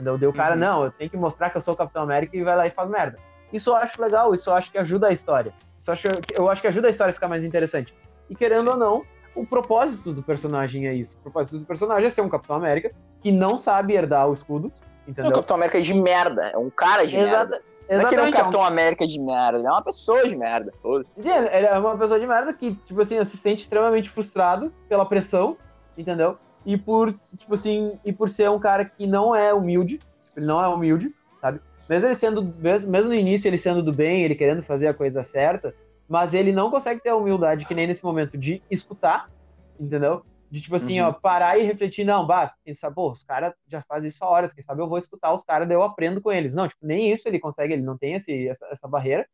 Entendeu? 0.00 0.16
Deu 0.16 0.30
o 0.30 0.32
cara, 0.32 0.54
Uhum. 0.54 0.60
não, 0.60 0.84
eu 0.84 0.90
tenho 0.90 1.10
que 1.10 1.16
mostrar 1.16 1.50
que 1.50 1.56
eu 1.58 1.60
sou 1.60 1.74
o 1.74 1.76
Capitão 1.76 2.02
América 2.02 2.34
e 2.36 2.42
vai 2.42 2.56
lá 2.56 2.66
e 2.66 2.70
faz 2.70 2.88
merda. 2.88 3.18
Isso 3.52 3.68
eu 3.70 3.76
acho 3.76 4.00
legal, 4.00 4.32
isso 4.34 4.48
eu 4.48 4.54
acho 4.54 4.70
que 4.72 4.78
ajuda 4.78 5.08
a 5.08 5.12
história. 5.12 5.52
Isso 5.78 5.90
eu 5.90 5.92
acho, 5.94 6.06
eu 6.34 6.50
acho 6.50 6.62
que 6.62 6.68
ajuda 6.68 6.86
a 6.88 6.90
história 6.90 7.10
a 7.10 7.14
ficar 7.14 7.28
mais 7.28 7.44
interessante. 7.44 7.94
E 8.30 8.34
querendo 8.34 8.62
Sim. 8.62 8.68
ou 8.70 8.76
não, 8.76 9.02
o 9.34 9.44
propósito 9.44 10.12
do 10.12 10.22
personagem 10.22 10.86
é 10.88 10.94
isso. 10.94 11.18
O 11.18 11.22
propósito 11.24 11.58
do 11.58 11.66
personagem 11.66 12.06
é 12.06 12.10
ser 12.10 12.22
um 12.22 12.28
Capitão 12.28 12.56
América 12.56 12.90
que 13.20 13.30
não 13.30 13.58
sabe 13.58 13.92
herdar 13.94 14.28
o 14.28 14.32
escudo, 14.32 14.72
entendeu? 15.06 15.32
Capitão 15.32 15.56
América 15.56 15.78
é 15.78 15.82
de 15.82 15.94
merda. 15.94 16.42
É 16.46 16.56
um 16.56 16.70
cara 16.70 17.06
de 17.06 17.18
Exata- 17.18 17.50
merda. 17.50 17.62
Não 17.90 17.96
é 18.00 18.04
que 18.08 18.14
ele 18.14 18.22
é 18.22 18.24
um 18.24 18.30
Capitão 18.30 18.62
América 18.62 19.04
de 19.06 19.18
merda, 19.20 19.58
ele 19.58 19.66
é 19.66 19.70
uma 19.70 19.82
pessoa 19.82 20.26
de 20.28 20.36
merda. 20.36 20.72
Ele 21.18 21.66
é 21.66 21.76
uma 21.78 21.98
pessoa 21.98 22.20
de 22.20 22.26
merda 22.26 22.54
que, 22.54 22.72
tipo 22.72 23.02
assim, 23.02 23.22
se 23.24 23.36
sente 23.36 23.62
extremamente 23.64 24.08
frustrado 24.08 24.70
pela 24.88 25.04
pressão, 25.04 25.56
entendeu? 25.98 26.38
E 26.64 26.76
por, 26.76 27.12
tipo 27.38 27.54
assim, 27.54 27.98
e 28.04 28.12
por 28.12 28.28
ser 28.28 28.50
um 28.50 28.58
cara 28.58 28.84
que 28.84 29.06
não 29.06 29.34
é 29.34 29.52
humilde, 29.52 29.98
ele 30.36 30.46
não 30.46 30.62
é 30.62 30.68
humilde, 30.68 31.14
sabe? 31.40 31.60
Mesmo 31.88 32.08
ele 32.08 32.14
sendo, 32.14 32.42
mesmo, 32.58 32.90
mesmo 32.90 33.08
no 33.08 33.14
início 33.14 33.48
ele 33.48 33.58
sendo 33.58 33.82
do 33.82 33.92
bem, 33.92 34.22
ele 34.22 34.34
querendo 34.34 34.62
fazer 34.62 34.86
a 34.86 34.94
coisa 34.94 35.24
certa, 35.24 35.74
mas 36.08 36.34
ele 36.34 36.52
não 36.52 36.70
consegue 36.70 37.00
ter 37.00 37.08
a 37.08 37.16
humildade 37.16 37.64
que 37.64 37.74
nem 37.74 37.86
nesse 37.86 38.04
momento 38.04 38.36
de 38.36 38.62
escutar, 38.70 39.30
entendeu? 39.78 40.22
De 40.50 40.60
tipo 40.60 40.74
assim, 40.74 41.00
uhum. 41.00 41.08
ó, 41.08 41.12
parar 41.12 41.58
e 41.58 41.62
refletir, 41.62 42.04
não, 42.04 42.26
bah, 42.26 42.52
quem 42.64 42.74
sabe, 42.74 42.96
pô, 42.96 43.12
os 43.12 43.22
caras 43.22 43.54
já 43.68 43.82
fazem 43.82 44.08
isso 44.08 44.22
há 44.24 44.28
horas, 44.28 44.52
quem 44.52 44.62
sabe 44.62 44.82
eu 44.82 44.88
vou 44.88 44.98
escutar 44.98 45.32
os 45.32 45.44
caras, 45.44 45.68
daí 45.68 45.76
eu 45.76 45.82
aprendo 45.82 46.20
com 46.20 46.32
eles. 46.32 46.54
Não, 46.54 46.66
tipo, 46.66 46.84
nem 46.84 47.10
isso 47.10 47.28
ele 47.28 47.38
consegue, 47.38 47.72
ele 47.72 47.82
não 47.82 47.96
tem 47.96 48.14
esse, 48.14 48.48
essa, 48.48 48.66
essa 48.66 48.88
barreira, 48.88 49.26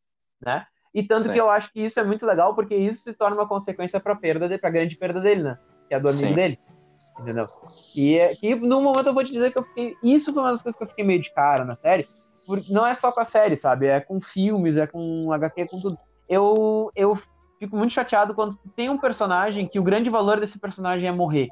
né? 0.45 0.67
E 0.95 1.03
tanto 1.03 1.25
Sim. 1.25 1.33
que 1.33 1.41
eu 1.41 1.51
acho 1.51 1.73
que 1.73 1.81
isso 1.81 1.99
é 1.99 2.05
muito 2.05 2.25
legal, 2.25 2.55
porque 2.55 2.75
isso 2.75 3.03
se 3.03 3.12
torna 3.15 3.37
uma 3.37 3.49
consequência 3.49 3.99
pra 3.99 4.15
perda, 4.15 4.49
de, 4.49 4.59
pra 4.59 4.71
grande 4.71 4.97
perda 4.97 5.21
dele, 5.21 5.43
né? 5.43 5.59
Que 5.89 5.95
é 5.95 6.01
do 6.01 6.09
amigo 6.09 6.29
Sim. 6.29 6.35
dele. 6.35 6.59
Entendeu? 7.19 7.47
E, 7.95 8.19
é, 8.19 8.31
e 8.43 8.55
no 8.55 8.81
momento 8.81 9.07
eu 9.07 9.15
vou 9.15 9.25
te 9.25 9.33
dizer 9.33 9.51
que 9.51 9.59
eu 9.59 9.63
fiquei. 9.63 9.97
Isso 10.03 10.33
foi 10.33 10.43
uma 10.43 10.53
das 10.53 10.63
coisas 10.63 10.77
que 10.77 10.85
eu 10.85 10.89
fiquei 10.89 11.05
meio 11.05 11.21
de 11.21 11.33
cara 11.33 11.65
na 11.65 11.75
série. 11.75 12.07
Por, 12.47 12.63
não 12.69 12.87
é 12.87 12.95
só 12.95 13.11
com 13.11 13.21
a 13.21 13.25
série, 13.25 13.57
sabe? 13.57 13.87
É 13.87 14.01
com 14.01 14.21
filmes, 14.21 14.77
é 14.77 14.87
com 14.87 15.33
HQ, 15.33 15.61
é 15.63 15.67
com 15.67 15.81
tudo. 15.81 15.97
Eu, 16.29 16.91
eu 16.95 17.19
fico 17.59 17.77
muito 17.77 17.93
chateado 17.93 18.35
quando 18.35 18.59
tem 18.75 18.91
um 18.91 18.99
personagem 18.99 19.67
que 19.67 19.79
o 19.79 19.83
grande 19.83 20.11
valor 20.11 20.39
desse 20.39 20.59
personagem 20.59 21.09
é 21.09 21.13
morrer. 21.13 21.49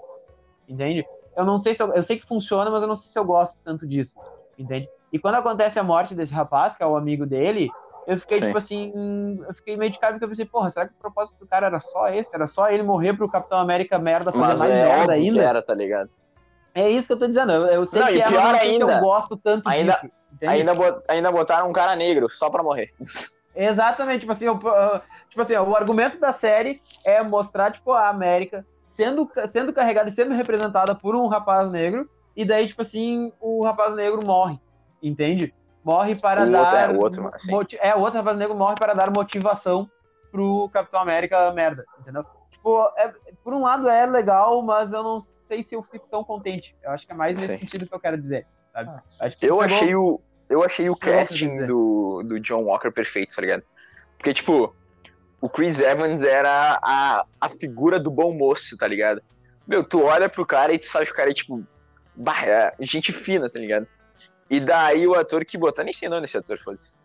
Entende? 0.68 1.04
Eu 1.36 1.44
não 1.44 1.58
sei 1.58 1.74
se 1.74 1.82
eu, 1.82 1.92
eu 1.94 2.02
sei 2.02 2.18
que 2.18 2.26
funciona, 2.26 2.70
mas 2.70 2.82
eu 2.82 2.88
não 2.88 2.96
sei 2.96 3.10
se 3.10 3.18
eu 3.18 3.24
gosto 3.24 3.58
tanto 3.64 3.86
disso. 3.86 4.18
Entende? 4.58 4.88
E 5.12 5.18
quando 5.18 5.36
acontece 5.36 5.78
a 5.78 5.82
morte 5.82 6.14
desse 6.14 6.32
rapaz, 6.32 6.76
que 6.76 6.82
é 6.82 6.86
o 6.86 6.96
amigo 6.96 7.26
dele, 7.26 7.70
eu 8.06 8.18
fiquei 8.20 8.38
Sim. 8.38 8.46
tipo 8.46 8.58
assim, 8.58 9.38
eu 9.46 9.54
fiquei 9.54 9.76
meio 9.76 9.90
de 9.90 9.98
cara 9.98 10.12
porque 10.12 10.24
eu 10.24 10.28
pensei, 10.28 10.44
porra, 10.44 10.70
será 10.70 10.86
que 10.86 10.94
o 10.94 11.00
propósito 11.00 11.38
do 11.38 11.46
cara 11.46 11.66
era 11.66 11.80
só 11.80 12.08
esse? 12.08 12.34
Era 12.34 12.46
só 12.46 12.68
ele 12.68 12.82
morrer 12.82 13.14
pro 13.14 13.28
Capitão 13.28 13.58
América 13.58 13.98
merda 13.98 14.32
fazer 14.32 14.44
mas 14.44 14.60
mais 14.60 14.70
é 14.70 14.84
merda 14.84 15.12
ainda? 15.12 15.42
era, 15.42 15.62
tá 15.62 15.74
ligado? 15.74 16.10
É 16.74 16.88
isso 16.88 17.06
que 17.06 17.12
eu 17.12 17.18
tô 17.18 17.26
dizendo. 17.26 17.52
Eu, 17.52 17.66
eu 17.66 17.86
sei 17.86 18.00
não, 18.00 18.08
que 18.08 18.20
é, 18.20 18.26
pior 18.26 18.54
ainda, 18.54 18.92
eu 18.92 19.00
gosto 19.00 19.36
tanto 19.36 19.68
ainda, 19.68 19.92
disso. 19.92 20.10
Ainda, 20.42 20.74
bot, 20.74 21.02
ainda 21.08 21.30
botaram 21.30 21.68
um 21.68 21.72
cara 21.72 21.94
negro 21.94 22.28
só 22.28 22.50
pra 22.50 22.62
morrer. 22.62 22.90
Exatamente, 23.54 24.20
tipo 24.20 24.32
assim, 24.32 24.46
eu, 24.46 24.58
tipo 25.28 25.40
assim, 25.40 25.54
o 25.54 25.76
argumento 25.76 26.18
da 26.18 26.32
série 26.32 26.82
é 27.04 27.22
mostrar, 27.22 27.70
tipo, 27.70 27.92
a 27.92 28.08
América 28.08 28.66
sendo, 28.88 29.30
sendo 29.48 29.72
carregada 29.72 30.08
e 30.08 30.12
sendo 30.12 30.34
representada 30.34 30.94
por 30.94 31.14
um 31.14 31.28
rapaz 31.28 31.70
negro, 31.70 32.10
e 32.36 32.44
daí, 32.44 32.66
tipo 32.66 32.82
assim, 32.82 33.32
o 33.40 33.64
rapaz 33.64 33.94
negro 33.94 34.26
morre, 34.26 34.58
entende? 35.00 35.54
Morre 35.84 36.14
para 36.14 36.44
o 36.44 36.50
dar. 36.50 36.60
Outro, 36.62 36.76
é, 36.76 36.88
o 36.88 36.98
outro, 36.98 37.30
assim. 37.34 37.76
é, 37.80 37.94
o 37.94 38.00
outro 38.00 38.18
rapaz 38.18 38.36
negro 38.36 38.54
morre 38.54 38.74
para 38.76 38.94
dar 38.94 39.12
motivação 39.14 39.88
pro 40.32 40.68
Capitão 40.72 41.00
América 41.00 41.52
merda, 41.52 41.84
entendeu? 42.00 42.24
Tipo, 42.50 42.90
é, 42.96 43.12
por 43.42 43.52
um 43.52 43.62
lado 43.62 43.88
é 43.88 44.06
legal, 44.06 44.62
mas 44.62 44.92
eu 44.92 45.02
não 45.02 45.20
sei 45.20 45.62
se 45.62 45.74
eu 45.74 45.82
fico 45.82 46.08
tão 46.10 46.24
contente. 46.24 46.74
Eu 46.82 46.90
acho 46.90 47.06
que 47.06 47.12
é 47.12 47.14
mais 47.14 47.36
nesse 47.36 47.52
Sim. 47.52 47.58
sentido 47.58 47.86
que 47.86 47.94
eu 47.94 48.00
quero 48.00 48.16
dizer, 48.16 48.46
sabe? 48.72 48.90
Ah. 49.20 49.30
eu 49.42 49.60
achei 49.60 49.94
o 49.94 50.20
eu 50.48 50.62
achei 50.62 50.88
o 50.90 50.96
casting 50.96 51.66
do, 51.66 52.22
do 52.24 52.38
John 52.40 52.62
Walker 52.62 52.90
perfeito, 52.90 53.34
tá 53.34 53.40
ligado? 53.40 53.62
Porque, 54.16 54.32
tipo, 54.32 54.74
o 55.40 55.48
Chris 55.48 55.80
Evans 55.80 56.22
era 56.22 56.78
a, 56.82 57.24
a 57.40 57.48
figura 57.48 57.98
do 57.98 58.10
bom 58.10 58.32
moço, 58.32 58.76
tá 58.76 58.86
ligado? 58.86 59.22
Meu, 59.66 59.82
tu 59.82 60.02
olha 60.02 60.28
pro 60.28 60.46
cara 60.46 60.72
e 60.72 60.78
tu 60.78 60.86
sabe 60.86 61.06
que 61.06 61.12
o 61.12 61.14
cara 61.14 61.30
é, 61.30 61.34
tipo, 61.34 61.66
é 62.46 62.72
gente 62.80 63.12
fina, 63.12 63.48
tá 63.48 63.58
ligado? 63.58 63.86
E 64.54 64.60
daí 64.60 65.06
o 65.06 65.14
ator 65.14 65.44
que 65.44 65.58
botaram, 65.58 65.86
nem 65.86 65.92
sei 65.92 66.06
o 66.06 66.10
nome 66.10 66.22
desse 66.22 66.36
ator, 66.36 66.58
foda-se. 66.58 66.96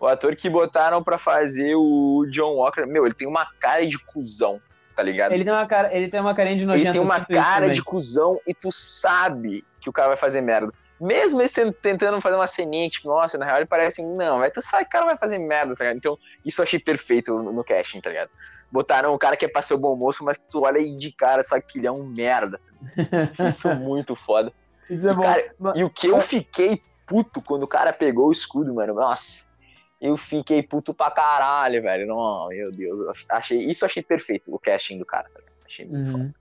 O 0.00 0.06
ator 0.06 0.34
que 0.34 0.48
botaram 0.48 1.02
para 1.02 1.18
fazer 1.18 1.74
o 1.74 2.26
John 2.30 2.54
Walker, 2.54 2.86
meu, 2.86 3.04
ele 3.04 3.14
tem 3.14 3.28
uma 3.28 3.46
cara 3.58 3.86
de 3.86 3.98
cuzão, 3.98 4.60
tá 4.94 5.02
ligado? 5.02 5.32
Ele 5.32 5.44
tem 5.44 5.52
uma 5.52 5.66
cara, 5.66 5.94
ele 5.94 6.08
tem 6.08 6.20
uma 6.20 6.34
carinha 6.34 6.56
de 6.56 6.64
nojento. 6.64 6.86
Ele 6.86 6.92
tem 6.92 7.00
uma 7.00 7.24
cara 7.24 7.68
de 7.68 7.82
cuzão 7.82 8.40
e 8.46 8.54
tu 8.54 8.70
sabe 8.72 9.64
que 9.80 9.90
o 9.90 9.92
cara 9.92 10.08
vai 10.08 10.16
fazer 10.16 10.40
merda. 10.40 10.72
Mesmo 10.98 11.42
eles 11.42 11.52
tentando 11.82 12.20
fazer 12.22 12.36
uma 12.36 12.46
ceninha, 12.46 12.88
tipo, 12.88 13.08
nossa, 13.08 13.36
na 13.36 13.44
real 13.44 13.58
ele 13.58 13.66
parece 13.66 14.00
assim, 14.00 14.16
não, 14.16 14.38
mas 14.38 14.50
tu 14.50 14.62
sabe 14.62 14.84
que 14.84 14.88
o 14.88 14.92
cara 14.92 15.04
vai 15.04 15.16
fazer 15.18 15.38
merda, 15.38 15.74
tá 15.74 15.84
ligado? 15.84 15.98
Então, 15.98 16.18
isso 16.42 16.62
eu 16.62 16.64
achei 16.64 16.78
perfeito 16.78 17.34
no, 17.42 17.52
no 17.52 17.62
casting, 17.62 18.00
tá 18.00 18.08
ligado? 18.08 18.30
Botaram 18.72 19.12
o 19.12 19.18
cara 19.18 19.36
que 19.36 19.44
é 19.44 19.48
pra 19.48 19.60
ser 19.60 19.74
o 19.74 19.78
bom 19.78 19.94
moço, 19.94 20.24
mas 20.24 20.38
tu 20.38 20.62
olha 20.62 20.78
aí 20.78 20.96
de 20.96 21.12
cara, 21.12 21.42
sabe 21.42 21.62
que 21.66 21.78
ele 21.78 21.86
é 21.86 21.92
um 21.92 22.04
merda. 22.04 22.58
Isso 23.48 23.68
é 23.68 23.74
muito 23.74 24.16
foda. 24.16 24.52
E, 24.88 24.98
cara, 24.98 25.54
e 25.74 25.84
o 25.84 25.90
que 25.90 26.08
eu 26.08 26.20
fiquei 26.20 26.80
puto 27.06 27.40
quando 27.40 27.62
o 27.62 27.68
cara 27.68 27.92
pegou 27.92 28.28
o 28.28 28.32
escudo, 28.32 28.74
mano, 28.74 28.94
nossa. 28.94 29.46
Eu 30.00 30.16
fiquei 30.16 30.62
puto 30.62 30.92
pra 30.92 31.10
caralho, 31.10 31.80
velho. 31.80 32.06
Não, 32.06 32.48
meu 32.48 32.70
Deus. 32.70 33.24
Achei, 33.28 33.58
isso 33.60 33.84
eu 33.84 33.86
achei 33.86 34.02
perfeito, 34.02 34.54
o 34.54 34.58
casting 34.58 34.98
do 34.98 35.06
cara, 35.06 35.26
tá? 35.32 35.40
Achei 35.64 35.86
muito 35.86 36.10
uhum. 36.10 36.12
foda. 36.12 36.34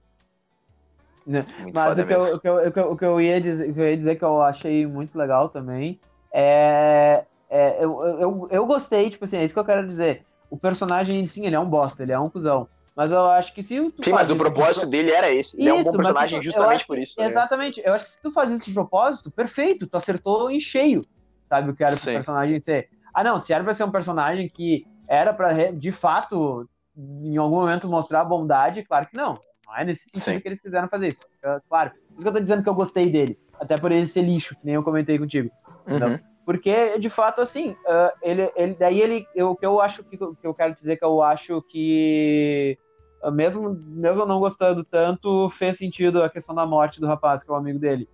Né? 1.25 1.45
Mas 1.73 1.97
o 1.97 2.05
que, 2.05 2.13
eu, 2.13 2.35
o, 2.35 2.39
que 2.39 2.47
eu, 2.79 2.91
o, 2.91 2.97
que 2.97 3.05
eu, 3.05 3.21
ia 3.21 3.41
dizer, 3.41 3.73
que 3.73 3.79
eu 3.79 3.89
ia 3.89 3.97
dizer 3.97 4.15
que 4.17 4.23
eu 4.23 4.41
achei 4.43 4.85
muito 4.85 5.17
legal 5.17 5.49
também 5.49 5.99
é. 6.31 7.23
é 7.49 7.83
eu, 7.83 8.03
eu, 8.03 8.47
eu 8.51 8.65
gostei, 8.65 9.09
tipo 9.09 9.25
assim, 9.25 9.37
é 9.37 9.45
isso 9.45 9.53
que 9.53 9.59
eu 9.59 9.65
quero 9.65 9.87
dizer. 9.87 10.23
O 10.49 10.57
personagem, 10.57 11.25
sim, 11.25 11.45
ele 11.45 11.55
é 11.55 11.59
um 11.59 11.67
bosta, 11.67 12.03
ele 12.03 12.11
é 12.11 12.19
um 12.19 12.29
cuzão. 12.29 12.67
Mas 12.95 13.11
eu 13.11 13.25
acho 13.25 13.53
que 13.53 13.61
se 13.61 13.91
tu 13.91 14.03
Sim, 14.03 14.13
mas 14.13 14.31
o 14.31 14.37
propósito 14.37 14.87
dele 14.87 15.11
era 15.11 15.29
esse. 15.29 15.61
Ele 15.61 15.69
isso, 15.69 15.77
é 15.77 15.79
um 15.79 15.83
bom 15.83 15.91
personagem 15.91 16.41
justamente 16.41 16.75
acho, 16.75 16.87
por 16.87 16.97
isso. 16.97 17.15
Tá 17.17 17.25
exatamente. 17.25 17.81
Eu 17.83 17.93
acho 17.93 18.05
que 18.05 18.11
se 18.11 18.21
tu 18.21 18.31
faz 18.31 18.49
isso 18.49 18.65
de 18.65 18.73
propósito, 18.73 19.29
perfeito, 19.29 19.85
tu 19.85 19.97
acertou 19.97 20.49
em 20.49 20.59
cheio. 20.59 21.03
Sabe 21.49 21.71
o 21.71 21.75
que 21.75 21.83
era 21.83 21.95
pro 21.95 22.05
personagem 22.05 22.59
ser. 22.61 22.89
Ah, 23.13 23.23
não, 23.23 23.39
se 23.39 23.53
era 23.53 23.63
pra 23.63 23.73
ser 23.73 23.83
um 23.83 23.91
personagem 23.91 24.47
que 24.47 24.87
era 25.07 25.33
pra, 25.33 25.71
de 25.71 25.91
fato, 25.91 26.67
em 26.97 27.35
algum 27.37 27.57
momento 27.57 27.87
mostrar 27.87 28.23
bondade, 28.23 28.83
claro 28.83 29.07
que 29.07 29.17
não. 29.17 29.39
Não 29.67 29.77
é 29.77 29.83
nesse 29.83 30.03
sentido 30.03 30.21
Sim. 30.21 30.39
que 30.39 30.47
eles 30.47 30.61
quiseram 30.61 30.87
fazer 30.87 31.09
isso. 31.09 31.21
Claro. 31.67 31.91
Por 31.91 32.13
isso 32.13 32.21
que 32.21 32.27
eu 32.27 32.33
tô 32.33 32.39
dizendo 32.39 32.63
que 32.63 32.69
eu 32.69 32.75
gostei 32.75 33.09
dele. 33.09 33.37
Até 33.59 33.77
por 33.77 33.91
ele 33.91 34.05
ser 34.05 34.21
lixo, 34.21 34.55
que 34.55 34.65
nem 34.65 34.75
eu 34.75 34.83
comentei 34.83 35.17
contigo. 35.17 35.49
Uhum. 35.87 36.19
Porque, 36.45 36.99
de 36.99 37.09
fato, 37.09 37.41
assim, 37.41 37.71
uh, 37.71 38.11
ele, 38.21 38.51
ele, 38.55 38.75
daí 38.75 39.01
ele. 39.01 39.27
O 39.43 39.55
que 39.55 39.65
eu 39.65 39.81
acho 39.81 40.03
que, 40.03 40.15
que 40.15 40.47
eu 40.47 40.53
quero 40.53 40.75
dizer 40.75 40.97
que 40.97 41.03
eu 41.03 41.21
acho 41.21 41.61
que. 41.63 42.77
Uh, 43.25 43.31
mesmo, 43.31 43.79
mesmo 43.85 44.25
não 44.25 44.39
gostando 44.39 44.83
tanto, 44.83 45.49
fez 45.49 45.77
sentido 45.77 46.23
a 46.23 46.29
questão 46.29 46.53
da 46.53 46.65
morte 46.65 46.99
do 46.99 47.07
rapaz, 47.07 47.43
que 47.43 47.49
é 47.49 47.53
o 47.53 47.57
amigo 47.57 47.79
dele. 47.79 48.07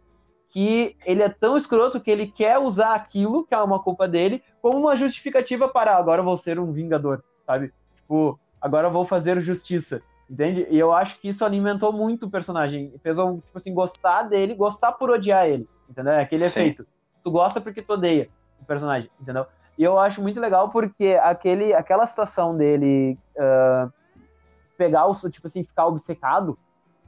Que 0.50 0.96
ele 1.06 1.24
é 1.24 1.30
tão 1.30 1.58
escroto 1.58 2.00
que 2.00 2.12
ele 2.12 2.28
quer 2.28 2.60
usar 2.60 2.94
aquilo, 2.94 3.46
que 3.46 3.54
é 3.54 3.58
uma 3.58 3.82
culpa 3.82 4.08
dele, 4.08 4.44
como 4.62 4.78
uma 4.78 4.96
justificativa 4.96 5.68
para 5.68 5.96
agora 5.96 6.22
eu 6.22 6.26
vou 6.26 6.38
ser 6.38 6.60
um 6.60 6.72
vingador, 6.72 7.24
sabe? 7.46 7.74
Tipo, 7.96 8.40
agora 8.60 8.88
eu 8.88 8.92
vou 8.92 9.06
fazer 9.06 9.40
justiça. 9.42 10.02
Entende? 10.30 10.66
E 10.70 10.80
eu 10.80 10.94
acho 10.94 11.20
que 11.20 11.28
isso 11.28 11.44
alimentou 11.44 11.92
muito 11.92 12.26
o 12.26 12.32
personagem. 12.32 12.94
Fez 13.04 13.18
eu, 13.18 13.42
tipo 13.46 13.58
assim, 13.58 13.74
gostar 13.74 14.24
dele, 14.24 14.56
gostar 14.56 14.94
por 14.94 15.10
odiar 15.10 15.46
ele. 15.46 15.68
Entendeu? 15.90 16.14
É 16.14 16.22
aquele 16.22 16.48
Sim. 16.48 16.62
efeito. 16.62 16.88
Tu 17.22 17.30
gosta 17.30 17.60
porque 17.60 17.82
tu 17.82 17.94
odeia 17.94 18.30
o 18.62 18.66
personagem, 18.66 19.10
entendeu? 19.20 19.46
E 19.78 19.84
eu 19.84 20.00
acho 20.00 20.22
muito 20.22 20.40
legal 20.40 20.70
porque 20.70 21.20
aquele, 21.22 21.74
aquela 21.74 22.06
situação 22.06 22.56
dele 22.56 23.18
uh, 23.36 23.92
pegar 24.82 25.06
o, 25.06 25.30
tipo 25.30 25.46
assim, 25.46 25.64
ficar 25.64 25.86
obcecado 25.86 26.58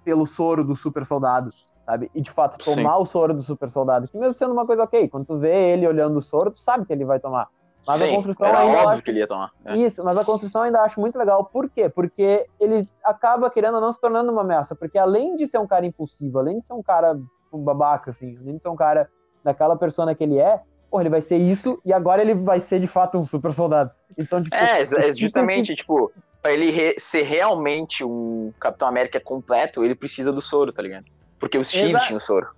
pelo 0.05 0.27
soro 0.27 0.63
do 0.63 0.75
super 0.75 1.07
soldado, 1.07 1.49
sabe? 1.83 2.11
E 2.13 2.21
de 2.21 2.29
fato 2.29 2.63
tomar 2.63 2.97
Sim. 2.97 3.01
o 3.01 3.05
soro 3.07 3.33
do 3.33 3.41
super 3.41 3.67
soldado. 3.67 4.07
Que 4.07 4.15
mesmo 4.15 4.33
sendo 4.33 4.53
uma 4.53 4.65
coisa 4.65 4.83
ok, 4.83 5.07
quando 5.07 5.25
tu 5.25 5.39
vê 5.39 5.71
ele 5.71 5.87
olhando 5.87 6.17
o 6.17 6.21
soro, 6.21 6.51
tu 6.51 6.59
sabe 6.59 6.85
que 6.85 6.93
ele 6.93 7.03
vai 7.03 7.19
tomar. 7.19 7.47
Mas 7.87 7.97
Sim, 7.97 8.11
a 8.11 8.15
construção 8.15 8.45
era 8.45 8.59
ainda 8.59 8.77
óbvio 8.77 8.89
acho... 8.91 9.03
que 9.03 9.09
ele 9.09 9.19
ia 9.19 9.27
tomar. 9.27 9.51
É. 9.65 9.75
Isso, 9.75 10.03
mas 10.03 10.15
a 10.15 10.23
construção 10.23 10.61
ainda 10.61 10.81
acho 10.81 11.01
muito 11.01 11.17
legal. 11.17 11.45
Por 11.45 11.67
quê? 11.67 11.89
Porque 11.89 12.45
ele 12.59 12.87
acaba, 13.03 13.49
querendo 13.49 13.81
não, 13.81 13.91
se 13.91 13.99
tornando 13.99 14.31
uma 14.31 14.41
ameaça. 14.41 14.75
Porque 14.75 14.99
além 14.99 15.35
de 15.35 15.47
ser 15.47 15.57
um 15.57 15.67
cara 15.67 15.83
impulsivo, 15.83 16.37
além 16.37 16.59
de 16.59 16.65
ser 16.65 16.73
um 16.73 16.83
cara 16.83 17.19
babaca, 17.51 18.11
assim, 18.11 18.37
além 18.39 18.57
de 18.57 18.61
ser 18.61 18.69
um 18.69 18.75
cara 18.75 19.09
daquela 19.43 19.75
persona 19.75 20.13
que 20.13 20.23
ele 20.23 20.37
é, 20.37 20.61
porra, 20.91 21.03
ele 21.03 21.09
vai 21.09 21.21
ser 21.21 21.37
isso 21.37 21.81
e 21.83 21.91
agora 21.91 22.21
ele 22.21 22.35
vai 22.35 22.61
ser 22.61 22.79
de 22.79 22.87
fato 22.87 23.17
um 23.17 23.25
super 23.25 23.51
soldado. 23.51 23.89
Então, 24.17 24.43
tipo, 24.43 24.55
é, 24.55 24.81
é 24.83 25.13
justamente, 25.13 25.73
tipo, 25.75 26.11
pra 26.43 26.51
ele 26.51 26.69
re 26.69 26.95
ser 26.99 27.23
realmente 27.23 28.03
um 28.03 28.53
Capitão 28.59 28.89
América 28.89 29.17
completo, 29.19 29.83
ele 29.83 29.95
precisa 29.95 30.31
do 30.31 30.41
soro, 30.41 30.73
tá 30.73 30.81
ligado? 30.81 31.05
Porque 31.39 31.57
o 31.57 31.63
Steve 31.63 31.91
Exato. 31.91 32.05
tinha 32.05 32.17
o 32.17 32.19
soro. 32.19 32.49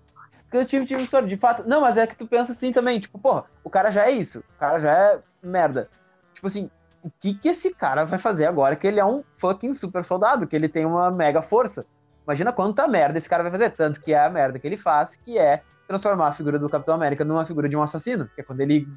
Porque 0.41 0.57
o 0.57 0.65
Steve 0.65 0.85
Trevor, 0.87 1.27
de 1.27 1.37
fato. 1.37 1.63
Não, 1.67 1.81
mas 1.81 1.95
é 1.95 2.07
que 2.07 2.15
tu 2.15 2.25
pensa 2.25 2.51
assim 2.51 2.73
também, 2.73 2.99
tipo, 2.99 3.19
porra, 3.19 3.45
o 3.63 3.69
cara 3.69 3.91
já 3.91 4.05
é 4.05 4.11
isso. 4.11 4.39
O 4.39 4.59
cara 4.59 4.79
já 4.79 4.91
é 4.91 5.19
merda. 5.41 5.89
Tipo 6.33 6.47
assim, 6.47 6.69
o 7.03 7.11
que 7.19 7.35
que 7.35 7.49
esse 7.49 7.73
cara 7.73 8.05
vai 8.05 8.17
fazer 8.17 8.45
agora 8.45 8.75
que 8.75 8.87
ele 8.87 8.99
é 8.99 9.05
um 9.05 9.23
fucking 9.37 9.73
super 9.73 10.03
soldado, 10.03 10.47
que 10.47 10.55
ele 10.55 10.67
tem 10.67 10.85
uma 10.85 11.11
mega 11.11 11.41
força? 11.41 11.85
Imagina 12.25 12.51
quanta 12.51 12.87
merda 12.87 13.17
esse 13.17 13.29
cara 13.29 13.43
vai 13.43 13.51
fazer. 13.51 13.69
Tanto 13.71 14.01
que 14.01 14.13
é 14.13 14.25
a 14.25 14.29
merda 14.29 14.57
que 14.57 14.65
ele 14.65 14.77
faz, 14.77 15.15
que 15.15 15.37
é 15.37 15.61
transformar 15.87 16.29
a 16.29 16.33
figura 16.33 16.57
do 16.57 16.69
Capitão 16.69 16.95
América 16.95 17.23
numa 17.23 17.45
figura 17.45 17.69
de 17.69 17.75
um 17.75 17.83
assassino. 17.83 18.29
Que 18.33 18.41
é 18.41 18.43
quando 18.43 18.61
ele, 18.61 18.87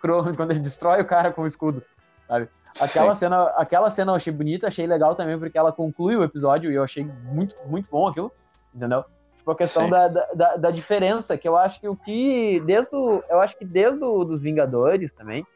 quando 0.36 0.50
ele 0.52 0.60
destrói 0.60 1.02
o 1.02 1.06
cara 1.06 1.32
com 1.32 1.42
o 1.42 1.46
escudo, 1.46 1.82
sabe? 2.26 2.48
Aquela 2.78 3.14
cena, 3.14 3.44
aquela 3.56 3.90
cena 3.90 4.12
eu 4.12 4.16
achei 4.16 4.32
bonita, 4.32 4.68
achei 4.68 4.86
legal 4.86 5.14
também, 5.14 5.38
porque 5.38 5.58
ela 5.58 5.72
conclui 5.72 6.16
o 6.16 6.22
episódio 6.22 6.70
e 6.70 6.74
eu 6.74 6.84
achei 6.84 7.04
muito, 7.04 7.56
muito 7.66 7.88
bom 7.90 8.08
aquilo, 8.08 8.30
entendeu? 8.74 9.04
Tipo, 9.36 9.50
a 9.52 9.56
questão 9.56 9.88
da, 9.88 10.08
da, 10.08 10.56
da, 10.56 10.70
diferença, 10.70 11.36
que 11.36 11.48
eu 11.48 11.56
acho 11.56 11.80
que 11.80 11.88
o 11.88 11.96
que, 11.96 12.60
desde 12.66 12.94
o, 12.94 13.22
eu 13.28 13.40
acho 13.40 13.56
que 13.56 13.64
desde 13.64 14.04
o, 14.04 14.24
dos 14.24 14.42
Vingadores 14.42 15.12
também, 15.12 15.46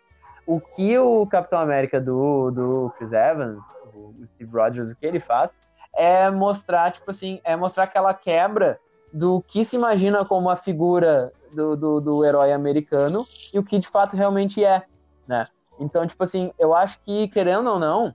o 0.46 0.58
que 0.60 0.98
o 0.98 1.26
Capitão 1.26 1.58
América 1.60 2.00
do, 2.00 2.50
do 2.50 2.92
Chris 2.96 3.12
Evans, 3.12 3.62
o 3.94 4.14
Steve 4.34 4.50
Rogers, 4.50 4.90
o 4.90 4.96
que 4.96 5.06
ele 5.06 5.20
faz, 5.20 5.56
é 5.94 6.30
mostrar, 6.30 6.92
tipo 6.92 7.10
assim, 7.10 7.40
é 7.44 7.54
mostrar 7.56 7.84
aquela 7.84 8.12
quebra 8.12 8.78
do 9.12 9.42
que 9.42 9.64
se 9.64 9.76
imagina 9.76 10.24
como 10.24 10.50
a 10.50 10.56
figura 10.56 11.32
do, 11.52 11.76
do, 11.76 12.00
do 12.00 12.24
herói 12.24 12.52
americano 12.52 13.24
e 13.52 13.58
o 13.58 13.62
que 13.62 13.78
de 13.78 13.88
fato 13.88 14.16
realmente 14.16 14.64
é, 14.64 14.82
né? 15.26 15.46
Então, 15.78 16.06
tipo 16.06 16.22
assim, 16.22 16.52
eu 16.58 16.74
acho 16.74 16.98
que, 17.04 17.28
querendo 17.28 17.70
ou 17.70 17.78
não, 17.78 18.14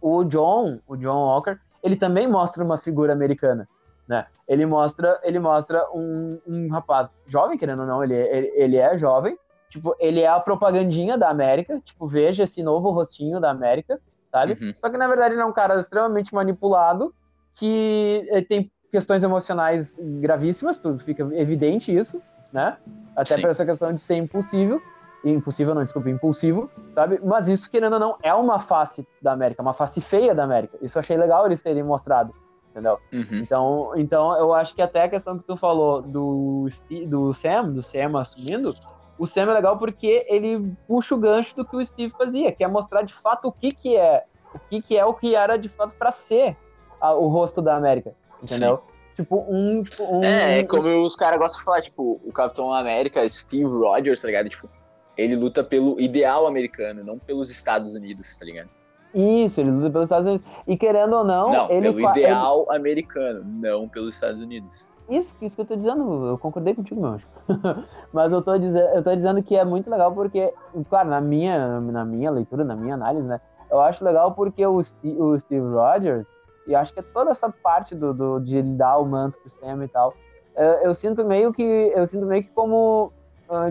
o 0.00 0.24
John, 0.24 0.78
o 0.86 0.96
John 0.96 1.26
Walker, 1.26 1.58
ele 1.82 1.96
também 1.96 2.28
mostra 2.28 2.62
uma 2.62 2.78
figura 2.78 3.12
americana, 3.12 3.68
né? 4.06 4.26
Ele 4.46 4.64
mostra, 4.64 5.20
ele 5.22 5.38
mostra 5.38 5.84
um, 5.92 6.38
um 6.46 6.68
rapaz 6.70 7.12
jovem, 7.26 7.58
querendo 7.58 7.80
ou 7.80 7.86
não, 7.86 8.04
ele, 8.04 8.14
ele, 8.14 8.52
ele 8.54 8.76
é 8.76 8.96
jovem, 8.98 9.36
tipo, 9.68 9.94
ele 9.98 10.20
é 10.20 10.28
a 10.28 10.38
propagandinha 10.38 11.18
da 11.18 11.28
América, 11.28 11.80
tipo, 11.84 12.06
veja 12.06 12.44
esse 12.44 12.62
novo 12.62 12.90
rostinho 12.90 13.40
da 13.40 13.50
América, 13.50 14.00
sabe? 14.30 14.52
Uhum. 14.60 14.74
Só 14.74 14.88
que, 14.88 14.96
na 14.96 15.08
verdade, 15.08 15.34
ele 15.34 15.42
é 15.42 15.44
um 15.44 15.52
cara 15.52 15.80
extremamente 15.80 16.34
manipulado, 16.34 17.14
que 17.54 18.28
eh, 18.30 18.42
tem 18.42 18.70
questões 18.90 19.22
emocionais 19.22 19.96
gravíssimas, 19.98 20.78
tudo 20.78 21.02
fica 21.02 21.22
evidente 21.34 21.94
isso, 21.94 22.22
né? 22.52 22.76
Até 23.16 23.34
Sim. 23.34 23.40
por 23.42 23.50
essa 23.50 23.64
questão 23.64 23.92
de 23.92 24.00
ser 24.00 24.16
impossível, 24.16 24.80
impossível 25.24 25.74
não, 25.74 25.84
desculpa, 25.84 26.10
impulsivo, 26.10 26.70
sabe? 26.94 27.20
Mas 27.22 27.48
isso, 27.48 27.70
querendo 27.70 27.94
ou 27.94 27.98
não, 27.98 28.16
é 28.22 28.32
uma 28.34 28.60
face 28.60 29.06
da 29.20 29.32
América, 29.32 29.62
uma 29.62 29.74
face 29.74 30.00
feia 30.00 30.34
da 30.34 30.44
América. 30.44 30.78
Isso 30.80 30.96
eu 30.96 31.00
achei 31.00 31.16
legal 31.16 31.46
eles 31.46 31.62
terem 31.62 31.82
mostrado, 31.82 32.32
entendeu? 32.70 32.98
Uhum. 33.12 33.38
Então, 33.38 33.92
então, 33.96 34.38
eu 34.38 34.54
acho 34.54 34.74
que 34.74 34.82
até 34.82 35.02
a 35.02 35.08
questão 35.08 35.38
que 35.38 35.44
tu 35.44 35.56
falou 35.56 36.02
do, 36.02 36.68
do 37.06 37.34
Sam, 37.34 37.70
do 37.70 37.82
Sam 37.82 38.20
assumindo, 38.20 38.72
o 39.18 39.26
Sam 39.26 39.50
é 39.50 39.54
legal 39.54 39.78
porque 39.78 40.26
ele 40.28 40.72
puxa 40.86 41.14
o 41.14 41.18
gancho 41.18 41.56
do 41.56 41.64
que 41.64 41.76
o 41.76 41.84
Steve 41.84 42.14
fazia, 42.16 42.52
que 42.52 42.62
é 42.62 42.68
mostrar 42.68 43.02
de 43.02 43.14
fato 43.14 43.48
o 43.48 43.52
que 43.52 43.72
que 43.72 43.96
é, 43.96 44.24
o 44.54 44.58
que 44.58 44.82
que 44.82 44.96
é 44.96 45.04
o 45.04 45.14
que 45.14 45.34
era 45.34 45.56
de 45.56 45.68
fato 45.68 45.92
para 45.98 46.12
ser 46.12 46.56
a, 47.00 47.14
o 47.14 47.28
rosto 47.28 47.62
da 47.62 47.76
América, 47.76 48.14
entendeu? 48.42 48.76
Sim. 48.76 48.96
Tipo, 49.16 49.46
um, 49.48 49.82
tipo, 49.82 50.04
um... 50.04 50.22
É, 50.22 50.58
é 50.58 50.64
como 50.64 51.02
os 51.02 51.16
caras 51.16 51.38
gostam 51.38 51.58
de 51.58 51.64
falar, 51.64 51.80
tipo, 51.80 52.20
o 52.22 52.30
Capitão 52.30 52.70
América, 52.70 53.26
Steve 53.26 53.64
Rogers, 53.64 54.20
tá 54.20 54.26
ligado? 54.26 54.48
Tipo, 54.50 54.68
ele 55.16 55.36
luta 55.36 55.64
pelo 55.64 55.98
ideal 56.00 56.46
americano, 56.46 57.02
não 57.02 57.18
pelos 57.18 57.50
Estados 57.50 57.94
Unidos, 57.94 58.36
tá 58.36 58.44
ligado? 58.44 58.68
Isso, 59.14 59.60
ele 59.60 59.70
luta 59.70 59.90
pelos 59.90 60.06
Estados 60.06 60.28
Unidos. 60.28 60.46
E 60.66 60.76
querendo 60.76 61.16
ou 61.16 61.24
não, 61.24 61.50
não 61.50 61.70
ele 61.70 61.92
pelo 61.92 62.10
ideal 62.10 62.66
ele... 62.68 62.76
americano, 62.76 63.44
não 63.44 63.88
pelos 63.88 64.14
Estados 64.14 64.40
Unidos. 64.40 64.92
Isso, 65.08 65.28
isso 65.40 65.54
que 65.54 65.62
eu 65.62 65.66
tô 65.66 65.76
dizendo, 65.76 66.26
eu 66.26 66.38
concordei 66.38 66.74
contigo, 66.74 67.00
meu 67.00 67.10
anjo. 67.10 67.26
Mas 68.12 68.32
eu 68.32 68.42
tô, 68.42 68.58
dizendo, 68.58 68.88
eu 68.88 69.02
tô 69.02 69.14
dizendo 69.14 69.42
que 69.42 69.56
é 69.56 69.64
muito 69.64 69.88
legal 69.88 70.12
porque, 70.12 70.52
claro, 70.90 71.08
na 71.08 71.20
minha, 71.20 71.80
na 71.80 72.04
minha 72.04 72.30
leitura, 72.30 72.64
na 72.64 72.74
minha 72.74 72.94
análise, 72.94 73.26
né? 73.26 73.40
Eu 73.70 73.80
acho 73.80 74.04
legal 74.04 74.32
porque 74.32 74.66
o, 74.66 74.82
Steve, 74.82 75.20
o 75.20 75.38
Steve 75.38 75.66
Rogers, 75.66 76.26
e 76.66 76.74
acho 76.74 76.92
que 76.92 77.00
é 77.00 77.02
toda 77.02 77.30
essa 77.30 77.48
parte 77.48 77.94
do, 77.94 78.12
do, 78.12 78.40
de 78.40 78.56
ele 78.56 78.74
dar 78.74 78.98
o 78.98 79.06
manto 79.06 79.38
pro 79.38 79.50
Sam 79.60 79.84
e 79.84 79.88
tal, 79.88 80.12
eu, 80.56 80.72
eu 80.82 80.94
sinto 80.94 81.24
meio 81.24 81.52
que, 81.52 81.62
eu 81.62 82.06
sinto 82.06 82.26
meio 82.26 82.42
que 82.42 82.50
como 82.50 83.12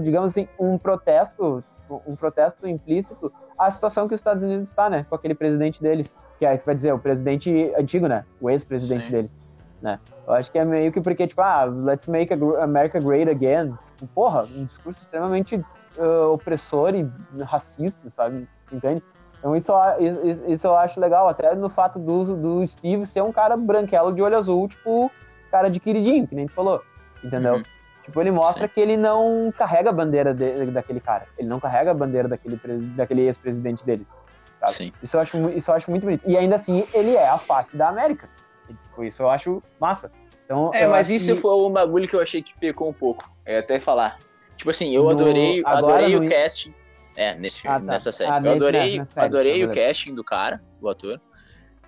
digamos 0.01 0.29
assim, 0.29 0.47
um 0.59 0.77
protesto, 0.77 1.63
um 2.05 2.15
protesto 2.15 2.67
implícito 2.67 3.31
à 3.57 3.69
situação 3.71 4.07
que 4.07 4.13
os 4.13 4.19
Estados 4.19 4.43
Unidos 4.43 4.69
está, 4.69 4.89
né? 4.89 5.05
Com 5.09 5.15
aquele 5.15 5.35
presidente 5.35 5.81
deles, 5.81 6.17
que 6.39 6.45
é, 6.45 6.57
vai 6.57 6.75
dizer, 6.75 6.93
o 6.93 6.99
presidente 6.99 7.73
antigo, 7.77 8.07
né? 8.07 8.25
O 8.41 8.49
ex-presidente 8.49 9.09
deles, 9.11 9.33
né? 9.81 9.99
Eu 10.27 10.33
acho 10.33 10.51
que 10.51 10.57
é 10.57 10.65
meio 10.65 10.91
que 10.91 11.01
porque, 11.01 11.27
tipo, 11.27 11.41
ah, 11.41 11.65
let's 11.65 12.07
make 12.07 12.33
America 12.33 12.99
great 12.99 13.29
again. 13.29 13.73
Porra, 14.13 14.43
um 14.43 14.65
discurso 14.65 15.01
extremamente 15.01 15.55
uh, 15.97 16.31
opressor 16.31 16.93
e 16.95 17.09
racista, 17.43 18.09
sabe? 18.09 18.47
Entende? 18.71 19.03
Então 19.39 19.55
isso, 19.55 19.71
isso, 19.99 20.43
isso, 20.47 20.67
eu 20.67 20.75
acho 20.75 20.99
legal, 20.99 21.27
até 21.27 21.53
no 21.53 21.69
fato 21.69 21.99
do, 21.99 22.35
do 22.35 22.65
Steve 22.65 23.05
ser 23.05 23.21
um 23.21 23.31
cara 23.31 23.55
branquelo 23.55 24.11
de 24.11 24.21
olho 24.21 24.35
azul, 24.35 24.67
tipo, 24.67 25.11
cara 25.51 25.69
de 25.69 25.79
queridinho, 25.79 26.27
que 26.27 26.33
nem 26.33 26.47
tu 26.47 26.53
falou, 26.53 26.81
entendeu? 27.23 27.57
Uhum. 27.57 27.63
Tipo, 28.05 28.21
ele 28.21 28.29
mostra 28.29 28.67
Sim. 28.67 28.73
que 28.73 28.79
ele 28.79 28.95
não 28.95 29.51
carrega 29.57 29.89
a 29.89 29.93
bandeira 29.93 30.31
de, 30.31 30.65
daquele 30.67 30.99
cara. 30.99 31.25
Ele 31.39 31.47
não 31.47 31.59
carrega 31.59 31.89
a 31.89 31.93
bandeira 31.93 32.27
daquele, 32.27 32.55
daquele 32.95 33.23
ex-presidente 33.23 33.83
deles. 33.83 34.15
Sabe? 34.59 34.73
Sim. 34.73 34.91
Isso 35.01 35.17
eu, 35.17 35.21
acho, 35.21 35.49
isso 35.49 35.71
eu 35.71 35.75
acho 35.75 35.89
muito 35.89 36.03
bonito. 36.03 36.21
E 36.23 36.37
ainda 36.37 36.55
assim, 36.55 36.85
ele 36.93 37.15
é 37.15 37.27
a 37.27 37.37
face 37.39 37.75
da 37.75 37.89
América. 37.89 38.29
tipo, 38.67 39.03
isso 39.03 39.23
eu 39.23 39.29
acho 39.29 39.59
massa. 39.81 40.11
Então, 40.45 40.71
é, 40.71 40.85
mas 40.85 41.09
isso 41.09 41.33
que... 41.33 41.41
foi 41.41 41.55
um 41.55 41.71
bagulho 41.71 42.07
que 42.07 42.15
eu 42.15 42.21
achei 42.21 42.43
que 42.43 42.55
pecou 42.59 42.87
um 42.87 42.93
pouco. 42.93 43.27
É 43.43 43.57
até 43.57 43.79
falar. 43.79 44.19
Tipo 44.55 44.69
assim, 44.69 44.95
eu 44.95 45.09
adorei, 45.09 45.63
adorei 45.65 46.15
o 46.15 46.29
casting. 46.29 46.73
É, 47.15 47.33
nesse 47.33 47.61
filme, 47.61 47.75
ah, 47.75 47.79
tá. 47.79 47.85
nessa 47.85 48.11
série. 48.11 48.31
Ah, 48.31 48.41
eu 48.43 48.51
adorei, 48.51 49.03
série, 49.05 49.25
adorei 49.25 49.63
o 49.63 49.71
casting 49.71 50.13
do 50.13 50.23
cara, 50.23 50.61
do 50.79 50.87
ator. 50.87 51.19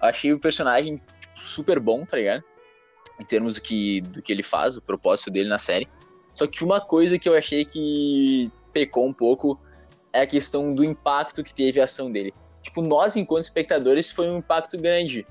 Achei 0.02 0.34
o 0.34 0.40
personagem 0.40 0.98
tipo, 0.98 1.40
super 1.40 1.80
bom, 1.80 2.06
tá 2.06 2.18
ligado? 2.18 2.44
Em 3.20 3.26
termos 3.26 3.56
do 3.56 3.62
que, 3.62 4.02
do 4.02 4.22
que 4.22 4.32
ele 4.32 4.44
faz, 4.44 4.78
o 4.78 4.82
propósito 4.82 5.30
dele 5.30 5.50
na 5.50 5.60
série. 5.60 5.88
Só 6.34 6.46
que 6.48 6.64
uma 6.64 6.80
coisa 6.80 7.18
que 7.18 7.28
eu 7.28 7.36
achei 7.36 7.66
que 7.66 8.52
pecou 8.72 9.06
um 9.06 9.14
pouco 9.14 9.60
é 10.14 10.22
a 10.22 10.28
questão 10.28 10.74
do 10.74 10.84
impacto 10.84 11.44
que 11.44 11.54
teve 11.54 11.80
a 11.80 11.86
ação 11.86 12.12
dele. 12.12 12.34
Tipo, 12.62 12.82
nós, 12.82 13.16
enquanto 13.16 13.46
espectadores, 13.46 14.12
foi 14.12 14.30
um 14.30 14.38
impacto 14.38 14.78
grande 14.78 15.26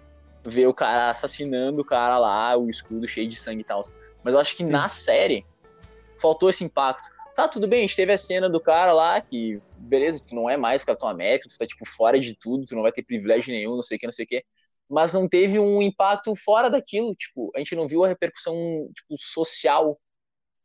ver 0.45 0.67
o 0.67 0.75
cara 0.75 1.11
assassinando 1.11 1.81
o 1.81 1.85
cara 1.85 2.19
lá, 2.19 2.57
o 2.57 2.71
escudo 2.71 3.07
cheio 3.07 3.29
de 3.29 3.37
sangue 3.37 3.63
e 3.63 3.65
tal. 3.65 3.83
Mas 4.23 4.35
eu 4.35 4.41
acho 4.41 4.57
que 4.57 4.65
Sim. 4.65 4.71
na 4.71 4.89
série 4.89 5.45
faltou 6.21 6.49
esse 6.49 6.65
impacto. 6.65 7.09
Tá, 7.35 7.47
tudo 7.47 7.69
bem, 7.69 7.81
a 7.81 7.83
gente 7.83 7.97
teve 7.97 8.13
a 8.13 8.19
cena 8.19 8.49
do 8.49 8.59
cara 8.59 8.93
lá 8.93 9.21
que, 9.21 9.59
beleza, 9.77 10.23
tu 10.27 10.35
não 10.35 10.49
é 10.49 10.57
mais 10.57 10.85
Capitão 10.85 11.09
América, 11.09 11.49
tu 11.49 11.59
tá, 11.59 11.67
tipo, 11.67 11.85
fora 11.85 12.19
de 12.19 12.35
tudo, 12.35 12.65
tu 12.65 12.75
não 12.75 12.83
vai 12.83 12.93
ter 12.93 13.03
privilégio 13.03 13.53
nenhum, 13.53 13.77
não 13.77 13.83
sei 13.83 13.97
o 13.97 14.01
que, 14.01 14.07
não 14.07 14.13
sei 14.13 14.25
o 14.25 14.29
que. 14.29 14.43
Mas 14.89 15.13
não 15.13 15.29
teve 15.29 15.59
um 15.59 15.83
impacto 15.83 16.35
fora 16.35 16.71
daquilo, 16.71 17.13
tipo, 17.15 17.53
a 17.55 17.59
gente 17.59 17.77
não 17.77 17.87
viu 17.87 18.05
a 18.05 18.09
repercussão, 18.09 18.55
tipo, 18.95 19.15
social 19.19 19.99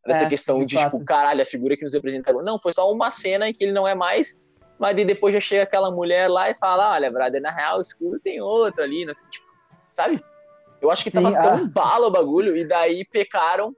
Nessa 0.06 0.26
é, 0.26 0.30
questão 0.30 0.66
de, 0.66 0.78
tipo, 0.78 1.04
caralho, 1.06 1.42
a 1.42 1.46
figura 1.46 1.78
que 1.78 1.84
nos 1.84 1.94
representa 1.94 2.34
Não, 2.34 2.58
foi 2.58 2.74
só 2.74 2.92
uma 2.92 3.12
cena 3.12 3.48
em 3.48 3.54
que 3.54 3.64
ele 3.64 3.72
não 3.72 3.88
é 3.88 3.94
mais, 3.94 4.42
mas 4.80 4.96
depois 4.96 5.34
já 5.34 5.40
chega 5.40 5.64
aquela 5.64 5.92
mulher 5.92 6.28
lá 6.28 6.50
e 6.50 6.56
fala: 6.56 6.92
olha, 6.92 7.12
brother, 7.12 7.42
na 7.42 7.52
real, 7.52 7.78
o 7.78 7.82
escudo 7.82 8.20
tem 8.20 8.42
outro 8.42 8.84
ali, 8.84 9.06
sei, 9.14 9.30
tipo, 9.30 9.46
sabe? 9.92 10.24
Eu 10.82 10.90
acho 10.90 11.04
que 11.04 11.12
tava 11.12 11.30
Sim, 11.30 11.42
tão 11.42 11.56
ah. 11.58 11.70
bala 11.72 12.08
o 12.08 12.12
bagulho, 12.12 12.58
e 12.58 12.66
daí 12.66 13.06
pecaram 13.06 13.76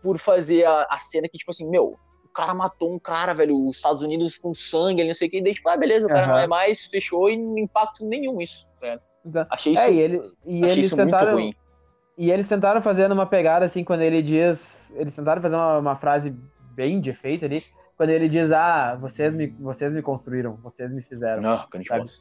por 0.00 0.16
fazer 0.16 0.64
a, 0.64 0.86
a, 0.88 0.98
cena 0.98 1.28
que, 1.28 1.38
tipo 1.38 1.50
assim, 1.50 1.68
meu, 1.68 1.98
o 2.24 2.28
cara 2.32 2.54
matou 2.54 2.94
um 2.94 3.00
cara, 3.00 3.34
velho, 3.34 3.66
os 3.66 3.76
Estados 3.76 4.02
Unidos 4.02 4.38
com 4.38 4.54
sangue, 4.54 5.04
não 5.04 5.12
sei 5.12 5.26
o 5.26 5.30
que, 5.32 5.38
e 5.38 5.42
daí, 5.42 5.54
tipo, 5.54 5.68
ah, 5.68 5.76
beleza, 5.76 6.06
o 6.06 6.08
cara 6.08 6.26
uhum. 6.26 6.32
não 6.34 6.38
é 6.38 6.46
mais, 6.46 6.84
fechou 6.84 7.28
e 7.28 7.36
não 7.36 7.58
impacto 7.58 8.06
nenhum 8.06 8.40
isso. 8.40 8.68
Né? 8.80 8.96
Achei 9.50 9.72
isso, 9.72 9.82
é, 9.82 9.92
e 9.92 10.00
ele, 10.00 10.32
e 10.46 10.64
achei 10.64 10.80
isso 10.82 10.94
tentaram... 10.94 11.32
muito 11.32 11.34
ruim 11.34 11.67
e 12.18 12.32
eles 12.32 12.48
tentaram 12.48 12.82
fazer 12.82 13.10
uma 13.10 13.24
pegada 13.24 13.64
assim, 13.64 13.84
quando 13.84 14.00
ele 14.00 14.20
diz. 14.20 14.92
Eles 14.96 15.14
tentaram 15.14 15.40
fazer 15.40 15.54
uma, 15.54 15.78
uma 15.78 15.96
frase 15.96 16.36
bem 16.74 17.00
de 17.00 17.10
efeito 17.10 17.44
ali, 17.44 17.62
quando 17.96 18.10
ele 18.10 18.28
diz, 18.28 18.50
ah, 18.50 18.96
vocês 19.00 19.32
me, 19.34 19.46
vocês 19.60 19.92
me 19.92 20.02
construíram, 20.02 20.56
vocês 20.56 20.92
me 20.92 21.00
fizeram. 21.00 21.40
Não, 21.40 21.56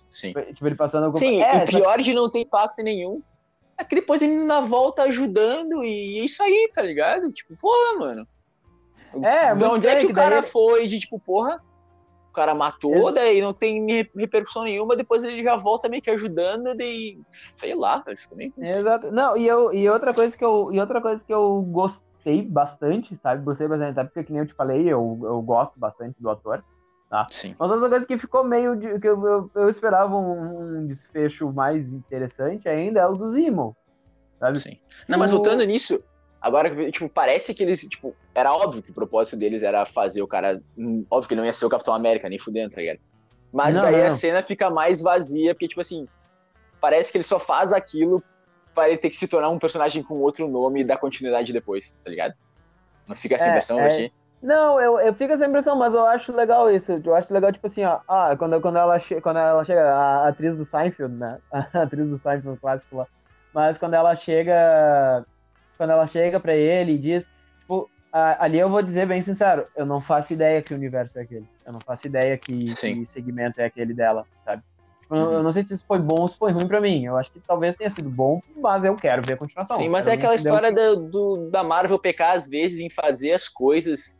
sim. 0.09 0.33
Tipo, 0.53 0.67
ele 0.67 0.75
passando 0.75 1.05
algum... 1.05 1.17
Sim, 1.17 1.41
é, 1.41 1.63
o 1.63 1.65
pior 1.65 1.99
de 1.99 2.13
não 2.13 2.29
ter 2.29 2.41
impacto 2.41 2.83
nenhum 2.83 3.21
é 3.77 3.83
que 3.83 3.95
depois 3.95 4.21
ele 4.21 4.43
na 4.45 4.59
volta 4.59 5.03
ajudando 5.03 5.83
e 5.83 6.19
é 6.19 6.25
isso 6.25 6.41
aí, 6.41 6.69
tá 6.73 6.81
ligado? 6.81 7.29
Tipo, 7.29 7.55
porra, 7.57 7.99
mano. 7.99 8.27
É, 9.23 9.53
de 9.55 9.65
onde 9.65 9.87
é 9.87 9.95
que, 9.97 10.07
que 10.07 10.11
o 10.11 10.15
cara 10.15 10.41
daí... 10.41 10.49
foi 10.49 10.87
de 10.87 10.99
tipo, 10.99 11.19
porra, 11.19 11.61
cara 12.37 12.53
matou, 12.53 13.11
daí 13.11 13.41
não 13.41 13.51
tem 13.51 13.83
repercussão 14.15 14.63
nenhuma, 14.63 14.95
depois 14.95 15.23
ele 15.23 15.41
já 15.41 15.55
volta 15.55 15.89
meio 15.89 16.03
que 16.03 16.11
ajudando, 16.11 16.75
daí, 16.77 17.17
sei 17.29 17.73
lá, 17.73 18.03
Exato. 18.59 19.11
Não, 19.11 19.35
e, 19.35 19.47
eu, 19.47 19.73
e 19.73 19.89
outra 19.89 20.13
coisa 20.13 20.37
que 20.37 20.45
eu, 20.45 20.69
e 20.71 20.79
outra 20.79 21.01
coisa 21.01 21.23
que 21.23 21.33
eu 21.33 21.63
gostei 21.71 22.43
bastante, 22.43 23.17
sabe? 23.17 23.43
Gostei 23.43 23.67
bastante, 23.67 23.99
até 23.99 24.03
porque, 24.03 24.23
que 24.25 24.31
nem 24.31 24.43
eu 24.43 24.47
te 24.47 24.53
falei, 24.53 24.83
eu, 24.83 25.19
eu 25.23 25.41
gosto 25.41 25.79
bastante 25.79 26.21
do 26.21 26.29
ator. 26.29 26.63
Tá? 27.09 27.25
Sim. 27.31 27.55
Mas 27.57 27.71
outra 27.71 27.89
coisa 27.89 28.05
que 28.05 28.17
ficou 28.17 28.43
meio. 28.43 28.75
De, 28.75 28.99
que 28.99 29.07
eu, 29.07 29.25
eu, 29.25 29.51
eu 29.55 29.69
esperava 29.69 30.13
um, 30.15 30.81
um, 30.81 30.87
desfecho 30.87 31.51
mais 31.53 31.89
interessante 31.91 32.67
ainda 32.67 32.99
é 32.99 33.07
o 33.07 33.13
do 33.13 33.29
Zimo. 33.29 33.75
Sabe? 34.37 34.59
Sim. 34.59 34.77
Não, 35.07 35.17
mas 35.17 35.31
voltando 35.31 35.63
nisso, 35.63 36.03
Agora, 36.41 36.91
tipo, 36.91 37.09
parece 37.09 37.53
que 37.53 37.63
eles, 37.63 37.81
tipo, 37.81 38.15
era 38.33 38.53
óbvio 38.53 38.81
que 38.81 38.91
o 38.91 38.93
propósito 38.93 39.37
deles 39.37 39.63
era 39.63 39.85
fazer 39.85 40.21
o 40.21 40.27
cara. 40.27 40.61
Hum, 40.77 41.05
óbvio 41.09 41.27
que 41.27 41.33
ele 41.33 41.41
não 41.41 41.45
ia 41.45 41.53
ser 41.53 41.65
o 41.65 41.69
Capitão 41.69 41.93
América, 41.93 42.29
nem 42.29 42.37
fudendo, 42.37 42.75
tá 42.75 42.81
ligado? 42.81 42.99
Mas 43.51 43.75
não, 43.75 43.83
daí 43.83 43.97
não. 43.97 44.07
a 44.07 44.11
cena 44.11 44.43
fica 44.43 44.69
mais 44.69 45.01
vazia, 45.01 45.53
porque, 45.53 45.67
tipo 45.67 45.81
assim, 45.81 46.07
parece 46.79 47.11
que 47.11 47.17
ele 47.17 47.23
só 47.23 47.39
faz 47.39 47.73
aquilo 47.73 48.23
para 48.73 48.89
ele 48.89 48.97
ter 48.97 49.09
que 49.09 49.15
se 49.15 49.27
tornar 49.27 49.49
um 49.49 49.57
personagem 49.57 50.03
com 50.03 50.15
outro 50.15 50.47
nome 50.47 50.81
e 50.81 50.83
dar 50.83 50.97
continuidade 50.97 51.51
depois, 51.51 51.99
tá 51.99 52.09
ligado? 52.09 52.35
Não 53.07 53.15
fica 53.15 53.35
essa 53.35 53.47
é, 53.47 53.49
impressão 53.49 53.79
é... 53.79 53.87
ti? 53.87 54.13
Não, 54.41 54.79
eu, 54.79 54.99
eu 54.99 55.13
fico 55.15 55.33
essa 55.33 55.47
impressão, 55.47 55.75
mas 55.75 55.95
eu 55.95 56.05
acho 56.05 56.31
legal 56.31 56.69
isso. 56.69 56.91
Eu 56.91 57.15
acho 57.15 57.33
legal, 57.33 57.51
tipo 57.51 57.65
assim, 57.65 57.83
ó, 57.83 57.99
ah, 58.07 58.35
quando, 58.37 58.61
quando, 58.61 58.77
ela, 58.77 58.99
che 58.99 59.19
quando 59.19 59.37
ela 59.37 59.63
chega, 59.63 59.91
a 59.91 60.27
atriz 60.27 60.55
do 60.55 60.65
Seinfeld, 60.65 61.15
né? 61.15 61.39
A 61.51 61.81
atriz 61.81 62.07
do 62.07 62.19
Seinfeld 62.19 62.59
clássico 62.59 62.97
lá. 62.97 63.07
Mas 63.51 63.79
quando 63.79 63.95
ela 63.95 64.15
chega 64.15 65.25
quando 65.77 65.91
ela 65.91 66.07
chega 66.07 66.39
pra 66.39 66.55
ele 66.55 66.93
e 66.93 66.97
diz, 66.97 67.25
tipo, 67.61 67.89
a- 68.11 68.43
ali 68.43 68.57
eu 68.59 68.69
vou 68.69 68.81
dizer 68.81 69.05
bem 69.07 69.21
sincero, 69.21 69.67
eu 69.75 69.85
não 69.85 70.01
faço 70.01 70.33
ideia 70.33 70.61
que 70.61 70.73
universo 70.73 71.17
é 71.19 71.21
aquele. 71.21 71.47
Eu 71.65 71.73
não 71.73 71.79
faço 71.79 72.07
ideia 72.07 72.37
que, 72.37 72.67
Sim. 72.67 72.93
que 73.01 73.05
segmento 73.05 73.61
é 73.61 73.65
aquele 73.65 73.93
dela, 73.93 74.25
sabe? 74.43 74.63
Tipo, 75.01 75.15
eu- 75.15 75.25
Uhum. 75.25 75.31
Eu 75.33 75.43
não 75.43 75.51
sei 75.51 75.63
se 75.63 75.73
isso 75.73 75.85
foi 75.87 75.99
bom 75.99 76.21
ou 76.21 76.27
se 76.27 76.37
foi 76.37 76.51
ruim 76.51 76.67
pra 76.67 76.81
mim. 76.81 77.05
Eu 77.05 77.15
acho 77.17 77.31
que 77.31 77.39
talvez 77.39 77.75
tenha 77.75 77.89
sido 77.89 78.09
bom, 78.09 78.41
mas 78.57 78.83
eu 78.83 78.95
quero 78.95 79.21
ver 79.21 79.33
a 79.33 79.37
continuação. 79.37 79.77
Sim, 79.77 79.87
mas 79.89 80.05
é 80.07 80.13
aquela 80.13 80.35
história 80.35 80.71
da, 80.71 80.95
do- 80.95 81.49
da 81.51 81.63
Marvel 81.63 81.97
pecar, 81.99 82.35
às 82.35 82.47
vezes, 82.49 82.79
em 82.79 82.89
fazer 82.89 83.31
as 83.33 83.47
coisas 83.47 84.19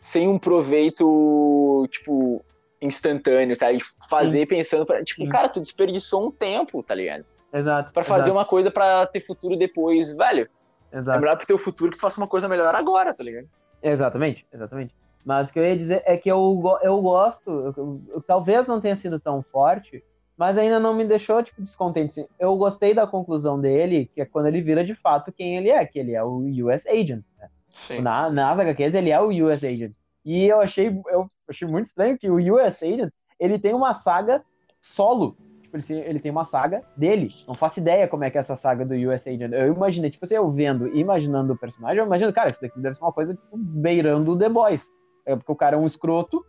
sem 0.00 0.28
um 0.28 0.38
proveito, 0.38 1.86
tipo, 1.90 2.44
instantâneo, 2.82 3.56
tá? 3.56 3.72
E 3.72 3.78
fazer 4.08 4.46
pensando 4.46 4.84
pra. 4.84 5.02
Tipo, 5.02 5.22
Sim. 5.22 5.28
cara, 5.28 5.48
tu 5.48 5.60
desperdiçou 5.60 6.26
um 6.28 6.30
tempo, 6.30 6.82
tá 6.82 6.94
ligado? 6.94 7.24
Exato. 7.52 7.92
Pra 7.92 8.04
fazer 8.04 8.28
exato, 8.28 8.36
uma 8.38 8.44
coisa 8.44 8.70
pra 8.70 9.06
ter 9.06 9.20
futuro 9.20 9.56
depois. 9.56 10.14
Velho, 10.14 10.48
é 10.92 10.98
exato. 10.98 11.20
melhor 11.20 11.36
pro 11.36 11.46
teu 11.46 11.58
futuro 11.58 11.90
que 11.90 11.96
tu 11.96 12.00
faça 12.00 12.20
uma 12.20 12.26
coisa 12.28 12.48
melhor 12.48 12.74
agora, 12.74 13.14
tá 13.14 13.22
ligado? 13.22 13.48
Exatamente, 13.82 14.46
exatamente. 14.52 14.92
Mas 15.24 15.50
o 15.50 15.52
que 15.52 15.58
eu 15.58 15.64
ia 15.64 15.76
dizer 15.76 16.02
é 16.06 16.16
que 16.16 16.30
eu, 16.30 16.62
eu 16.82 17.00
gosto, 17.02 17.50
eu- 17.50 17.74
eu- 17.76 18.00
eu- 18.14 18.20
talvez 18.22 18.66
não 18.66 18.80
tenha 18.80 18.94
sido 18.96 19.18
tão 19.18 19.42
forte, 19.42 20.02
mas 20.36 20.56
ainda 20.56 20.78
não 20.78 20.94
me 20.94 21.04
deixou 21.04 21.42
tipo, 21.42 21.60
descontente. 21.62 22.20
assim. 22.20 22.28
Eu 22.38 22.56
gostei 22.56 22.94
da 22.94 23.06
conclusão 23.06 23.60
dele, 23.60 24.10
que 24.14 24.20
é 24.20 24.24
quando 24.24 24.46
ele 24.46 24.60
vira 24.60 24.84
de 24.84 24.94
fato 24.94 25.32
quem 25.32 25.56
ele 25.56 25.70
é, 25.70 25.84
que 25.84 25.98
ele 25.98 26.12
é 26.14 26.22
o 26.22 26.38
US 26.66 26.86
Agent. 26.86 27.24
Né? 27.38 27.48
Sim. 27.72 28.00
Na, 28.00 28.30
nas 28.30 28.60
HQs 28.60 28.94
ele 28.94 29.10
é 29.10 29.20
o 29.20 29.30
US 29.30 29.64
Agent. 29.64 29.94
E 30.24 30.44
eu 30.46 30.60
achei, 30.60 30.88
eu 31.08 31.30
achei 31.48 31.66
muito 31.66 31.86
estranho 31.86 32.18
que 32.18 32.30
o 32.30 32.36
US 32.56 32.82
Agent 32.82 33.12
ele 33.40 33.58
tem 33.58 33.74
uma 33.74 33.94
saga 33.94 34.44
solo. 34.80 35.36
Tipo, 35.80 35.92
ele, 35.92 36.00
ele 36.08 36.20
tem 36.20 36.30
uma 36.30 36.44
saga 36.44 36.82
dele. 36.96 37.28
Não 37.46 37.54
faço 37.54 37.78
ideia 37.80 38.06
como 38.08 38.24
é 38.24 38.30
que 38.30 38.38
é 38.38 38.40
essa 38.40 38.56
saga 38.56 38.84
do 38.84 38.94
US 38.94 39.26
Agent. 39.26 39.52
Eu 39.52 39.72
imaginei, 39.74 40.10
tipo 40.10 40.24
assim, 40.24 40.34
eu 40.34 40.50
vendo 40.50 40.88
e 40.88 40.98
imaginando 41.00 41.52
o 41.52 41.58
personagem, 41.58 41.98
eu 41.98 42.06
imagino, 42.06 42.32
cara, 42.32 42.50
isso 42.50 42.60
daqui 42.60 42.80
deve 42.80 42.96
ser 42.96 43.02
uma 43.04 43.12
coisa 43.12 43.34
tipo, 43.34 43.56
beirando 43.56 44.32
o 44.32 44.38
The 44.38 44.48
Boys. 44.48 44.84
É 45.24 45.34
porque 45.36 45.52
o 45.52 45.56
cara 45.56 45.76
é 45.76 45.78
um 45.78 45.86
escroto 45.86 46.44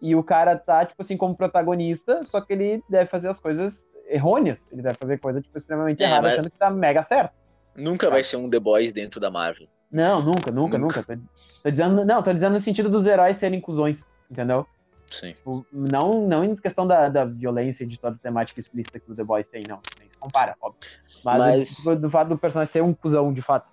e 0.00 0.14
o 0.14 0.22
cara 0.22 0.56
tá, 0.56 0.84
tipo 0.86 1.02
assim, 1.02 1.16
como 1.16 1.36
protagonista, 1.36 2.20
só 2.24 2.40
que 2.40 2.52
ele 2.52 2.82
deve 2.88 3.08
fazer 3.10 3.28
as 3.28 3.38
coisas 3.40 3.84
errôneas. 4.08 4.66
Ele 4.72 4.82
deve 4.82 4.96
fazer 4.96 5.18
coisa, 5.18 5.40
tipo, 5.40 5.56
extremamente 5.58 6.02
É, 6.02 6.06
errada, 6.06 6.22
mas- 6.22 6.32
achando 6.32 6.50
que 6.50 6.58
tá 6.58 6.70
mega 6.70 7.02
certo. 7.02 7.32
Nunca 7.76 8.10
vai 8.10 8.24
ser 8.24 8.36
um 8.36 8.48
The 8.50 8.58
Boys 8.58 8.92
dentro 8.92 9.20
da 9.20 9.30
Marvel. 9.30 9.66
Não, 9.90 10.22
nunca, 10.22 10.50
nunca, 10.50 10.78
Nunca. 10.78 11.00
nunca. 11.00 11.16
Tô, 11.16 11.22
tô 11.64 11.70
dizendo, 11.70 12.04
não, 12.04 12.22
tô 12.22 12.32
dizendo 12.32 12.52
no 12.52 12.60
sentido 12.60 12.88
dos 12.88 13.06
heróis 13.06 13.36
serem 13.36 13.60
cuzões, 13.60 14.04
entendeu? 14.30 14.66
Sim. 15.10 15.32
Tipo, 15.32 15.66
não, 15.72 16.26
não 16.26 16.44
em 16.44 16.54
questão 16.54 16.86
da, 16.86 17.08
da 17.08 17.24
violência 17.24 17.82
e 17.82 17.86
de 17.86 17.98
toda 17.98 18.14
a 18.14 18.18
temática 18.18 18.60
explícita 18.60 19.00
que 19.00 19.10
o 19.10 19.14
The 19.14 19.24
Boys 19.24 19.48
tem, 19.48 19.62
não. 19.68 19.80
Nem 19.98 20.08
se 20.08 20.16
compara, 20.16 20.56
óbvio. 20.62 20.80
Mas, 21.24 21.38
Mas- 21.38 21.68
tipo, 21.76 21.96
do 21.96 22.08
fato 22.08 22.28
do 22.28 22.38
personagem 22.38 22.72
ser 22.72 22.82
um 22.82 22.94
cuzão, 22.94 23.32
de 23.32 23.42
fato. 23.42 23.70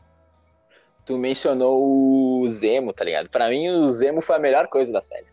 Tu 1.06 1.18
mencionou 1.18 2.42
o 2.42 2.48
Zemo, 2.50 2.92
tá 2.92 3.06
ligado? 3.06 3.30
Pra 3.30 3.48
mim, 3.48 3.70
o 3.70 3.90
Zemo 3.90 4.20
foi 4.20 4.36
a 4.36 4.40
melhor 4.40 4.68
coisa 4.68 4.92
da 4.92 5.02
série. 5.02 5.28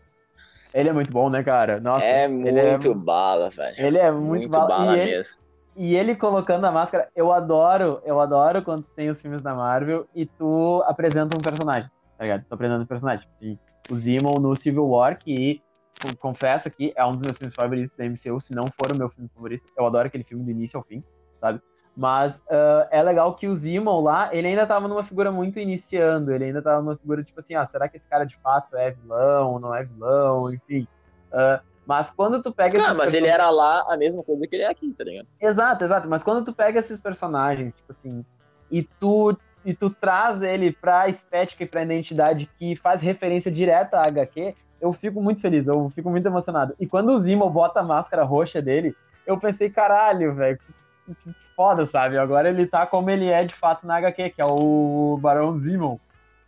Ele 0.73 0.89
é 0.89 0.93
muito 0.93 1.11
bom, 1.11 1.29
né, 1.29 1.43
cara? 1.43 1.79
Nossa, 1.79 2.05
é 2.05 2.25
ele 2.25 2.29
muito 2.29 2.91
é, 2.91 2.95
bala, 2.95 3.49
velho. 3.49 3.75
ele 3.77 3.97
é 3.97 4.11
muito, 4.11 4.25
muito 4.27 4.51
bala. 4.51 4.67
bala 4.67 4.97
e 4.97 4.99
ele, 4.99 5.11
mesmo. 5.11 5.45
E 5.75 5.95
ele 5.95 6.15
colocando 6.15 6.65
a 6.65 6.71
máscara, 6.71 7.09
eu 7.15 7.31
adoro, 7.31 8.01
eu 8.05 8.19
adoro 8.21 8.61
quando 8.61 8.83
tem 8.95 9.09
os 9.09 9.21
filmes 9.21 9.41
da 9.41 9.55
Marvel 9.55 10.07
e 10.13 10.25
tu 10.25 10.83
apresenta 10.85 11.35
um 11.35 11.41
personagem, 11.41 11.89
tá 12.17 12.23
ligado? 12.23 12.45
Tu 12.47 12.53
apresenta 12.53 12.83
um 12.83 12.85
personagem. 12.85 13.27
Assim, 13.35 13.57
o 13.89 13.95
Zimon 13.95 14.39
no 14.39 14.55
Civil 14.55 14.87
War, 14.87 15.17
que 15.17 15.61
confesso 16.19 16.69
que 16.69 16.93
é 16.95 17.05
um 17.05 17.13
dos 17.13 17.21
meus 17.21 17.37
filmes 17.37 17.55
favoritos 17.55 17.95
da 17.95 18.05
MCU, 18.05 18.39
se 18.39 18.53
não 18.53 18.65
for 18.67 18.91
o 18.93 18.97
meu 18.97 19.09
filme 19.09 19.29
favorito. 19.33 19.63
Eu 19.77 19.85
adoro 19.85 20.07
aquele 20.07 20.23
filme 20.23 20.43
do 20.43 20.51
início 20.51 20.77
ao 20.77 20.83
fim, 20.83 21.03
sabe? 21.39 21.61
Mas 21.95 22.41
ah, 22.49 22.87
é 22.91 23.01
legal 23.01 23.33
que 23.35 23.47
o 23.47 23.55
Zimon 23.55 24.01
lá, 24.01 24.29
ele 24.35 24.47
ainda 24.47 24.67
tava 24.67 24.87
numa 24.87 25.03
figura 25.03 25.31
muito 25.31 25.59
iniciando, 25.59 26.31
ele 26.33 26.45
ainda 26.45 26.61
tava 26.61 26.81
numa 26.81 26.97
figura 26.97 27.23
tipo 27.23 27.39
assim, 27.39 27.55
ah, 27.55 27.65
será 27.65 27.87
que 27.87 27.95
esse 27.95 28.07
cara 28.07 28.25
de 28.25 28.37
fato 28.37 28.75
é 28.75 28.91
vilão, 28.91 29.59
não 29.59 29.73
é 29.73 29.83
vilão, 29.83 30.53
enfim. 30.53 30.87
Ah, 31.31 31.61
mas 31.85 32.11
quando 32.11 32.41
tu 32.41 32.51
pega 32.51 32.77
Ah, 32.79 32.85
esses 32.85 32.97
mas 32.97 33.13
ele 33.13 33.27
era 33.27 33.49
lá 33.49 33.85
a 33.87 33.95
mesma 33.95 34.23
coisa 34.23 34.45
que 34.47 34.55
ele 34.55 34.63
é 34.63 34.69
aqui, 34.69 34.91
tá 34.91 35.03
ligado? 35.03 35.27
Exato, 35.39 35.83
exato. 35.85 36.07
Mas 36.09 36.23
quando 36.23 36.43
tu 36.43 36.53
pega 36.53 36.79
esses 36.79 36.99
personagens, 36.99 37.75
tipo 37.75 37.91
assim, 37.91 38.25
e 38.71 38.83
tu, 38.83 39.37
e 39.63 39.73
tu 39.73 39.89
traz 39.89 40.41
ele 40.41 40.71
pra 40.71 41.07
estética 41.07 41.63
e 41.63 41.67
pra 41.67 41.83
identidade 41.83 42.49
que 42.57 42.75
faz 42.75 43.01
referência 43.01 43.51
direta 43.51 43.97
à 43.97 44.07
HQ, 44.07 44.55
eu 44.85 44.93
fico 44.93 45.21
muito 45.21 45.41
feliz, 45.41 45.67
eu 45.67 45.89
fico 45.95 46.09
muito 46.11 46.27
emocionado. 46.27 46.75
E 46.79 46.85
quando 46.85 47.09
o 47.09 47.19
Zimo 47.19 47.49
bota 47.49 47.79
a 47.79 47.83
máscara 47.83 48.23
roxa 48.23 48.61
dele, 48.61 48.95
eu 49.25 49.37
pensei, 49.39 49.69
caralho, 49.69 50.35
velho, 50.35 50.59
que, 51.23 51.35
foda, 51.55 51.85
sabe? 51.87 52.17
Agora 52.17 52.49
ele 52.49 52.67
tá 52.67 52.85
como 52.85 53.09
ele 53.09 53.27
é 53.27 53.43
de 53.43 53.55
fato 53.55 53.87
na 53.87 53.95
HQ, 53.97 54.29
que 54.31 54.41
é 54.41 54.45
o 54.45 55.17
Barão 55.19 55.55
Zimon, 55.55 55.97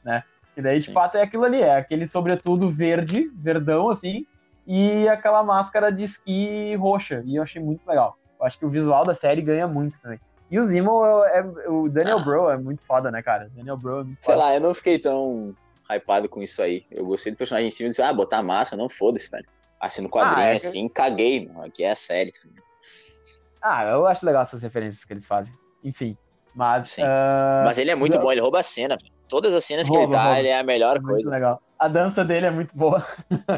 né? 0.04 0.24
E 0.56 0.62
daí, 0.62 0.78
de 0.80 0.86
Sim. 0.86 0.94
fato, 0.94 1.16
é 1.18 1.22
aquilo 1.24 1.46
ali, 1.46 1.62
é 1.62 1.78
aquele 1.78 2.06
sobretudo 2.06 2.70
verde, 2.70 3.30
verdão, 3.36 3.90
assim, 3.90 4.26
e 4.68 5.08
aquela 5.08 5.44
máscara 5.44 5.92
de 5.92 6.04
esqui 6.04 6.76
roxa. 6.76 7.24
E 7.26 7.38
eu 7.38 7.44
achei 7.44 7.62
muito 7.62 7.88
legal. 7.88 8.18
Eu 8.40 8.46
acho 8.46 8.60
que 8.60 8.66
o 8.66 8.70
visual 8.70 9.04
da 9.04 9.16
série 9.16 9.42
ganha 9.42 9.68
muito 9.68 10.00
também. 10.00 10.20
E 10.52 10.60
o 10.60 10.64
Zimo, 10.64 11.04
é, 11.26 11.40
é- 11.40 11.70
o 11.70 11.90
Daniel 11.90 12.18
Ah. 12.20 12.24
Bro 12.24 12.50
é 12.52 12.58
muito 12.58 12.82
foda, 12.84 13.10
né, 13.10 13.22
cara? 13.24 13.50
Daniel 13.56 13.78
Bro 13.78 14.02
é 14.02 14.04
muito 14.04 14.24
Sei 14.24 14.34
foda. 14.36 14.46
lá, 14.46 14.54
eu 14.56 14.62
não 14.62 14.74
fiquei 14.74 15.00
tão 15.00 15.54
hypado 15.90 16.28
com 16.30 16.42
isso 16.42 16.62
aí. 16.62 16.86
Eu 16.92 17.06
gostei 17.06 17.32
do 17.32 17.38
personagem 17.38 17.68
em 17.68 17.72
cima 17.72 17.88
e 17.88 17.90
disse, 17.90 18.02
ah, 18.02 18.14
botar 18.14 18.42
massa, 18.44 18.76
não 18.76 18.90
foda-se, 18.90 19.30
velho. 19.30 19.46
Assim, 19.80 20.02
no 20.02 20.10
quadrinho, 20.10 20.48
Ah, 20.48 20.54
é 20.56 20.60
que- 20.60 20.68
assim, 20.68 20.88
caguei, 20.90 21.48
mano. 21.48 21.64
Aqui 21.66 21.84
é 21.84 21.92
a 21.92 21.96
série. 21.96 22.32
tá 22.32 22.40
ligado? 22.46 22.64
Ah, 23.62 23.86
eu 23.86 24.06
acho 24.08 24.26
legal 24.26 24.42
essas 24.42 24.62
referências 24.62 25.04
que 25.06 25.14
eles 25.14 25.26
fazem. 25.26 25.54
Enfim. 25.84 26.18
Mas. 26.56 26.90
Sim. 26.92 27.04
ah, 27.06 27.64
Mas 27.66 27.78
ele 27.78 27.92
é 27.92 27.96
muito 27.96 28.16
não. 28.18 28.24
bom, 28.24 28.32
ele 28.32 28.42
rouba 28.42 28.60
a 28.60 28.64
cena. 28.64 28.96
velho. 28.98 29.12
Todas 29.30 29.54
as 29.54 29.66
cenas 29.66 29.88
que 29.90 29.96
Rouba, 29.96 30.06
ele 30.06 30.14
tá, 30.14 30.24
rouba. 30.24 30.40
ele 30.40 30.48
é 30.48 30.58
a 30.58 30.64
melhor 30.64 30.96
muito 31.02 31.08
coisa. 31.14 31.30
legal. 31.30 31.62
A 31.78 31.88
dança 31.90 32.24
dele 32.24 32.46
é 32.46 32.50
muito 32.52 32.76
boa. 32.76 33.06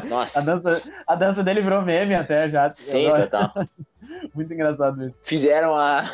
Nossa. 0.08 0.40
A 0.40 0.42
dança, 0.44 0.92
a 1.06 1.14
dança 1.14 1.42
dele 1.44 1.60
virou 1.60 1.80
meme 1.80 2.12
até 2.14 2.50
já. 2.50 2.70
Sim, 2.70 3.06
total. 3.14 3.52
Muito 4.34 4.52
engraçado 4.52 5.06
isso. 5.06 5.16
Fizeram 5.22 5.74
a. 5.76 6.04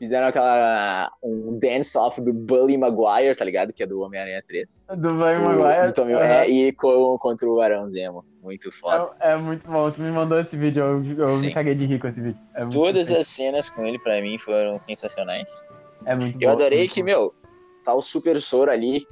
Fizeram 0.00 0.28
aquela. 0.28 1.12
Um 1.22 1.58
dance-off 1.58 2.22
do 2.22 2.32
Bully 2.32 2.78
Maguire, 2.78 3.36
tá 3.36 3.44
ligado? 3.44 3.70
Que 3.70 3.82
é 3.82 3.86
do 3.86 4.00
Homem-Aranha 4.00 4.42
3. 4.42 4.86
Do 4.96 5.10
O- 5.10 5.14
Maguire. 5.18 5.84
do 5.88 5.92
Tommy- 5.92 6.14
é, 6.14 6.48
e 6.48 6.72
co- 6.72 7.18
contra 7.18 7.46
o 7.46 7.60
Arão 7.60 7.86
Zemo. 7.90 8.24
Muito 8.42 8.72
foda. 8.72 9.10
É, 9.20 9.32
é 9.32 9.36
muito 9.36 9.70
bom. 9.70 9.90
Tu 9.90 10.00
me 10.00 10.10
mandou 10.10 10.40
esse 10.40 10.56
vídeo, 10.56 10.82
eu, 10.82 11.26
eu 11.26 11.38
me 11.40 11.52
caguei 11.52 11.74
de 11.74 11.84
rir 11.84 11.98
com 12.00 12.08
esse 12.08 12.18
vídeo. 12.18 12.40
É 12.54 12.64
Todas 12.64 13.12
as 13.12 13.26
cenas 13.28 13.68
com 13.68 13.84
ele, 13.84 13.98
pra 13.98 14.22
mim, 14.22 14.38
foram 14.38 14.78
sensacionais. 14.78 15.68
É 16.06 16.16
muito 16.16 16.40
Eu 16.40 16.48
bom, 16.48 16.54
adorei 16.56 16.78
muito 16.78 16.94
que, 16.94 17.00
bom. 17.02 17.06
meu, 17.06 17.34
tá 17.84 17.92
o 17.92 18.00
Super 18.00 18.40
Soro 18.40 18.70
ali. 18.70 19.06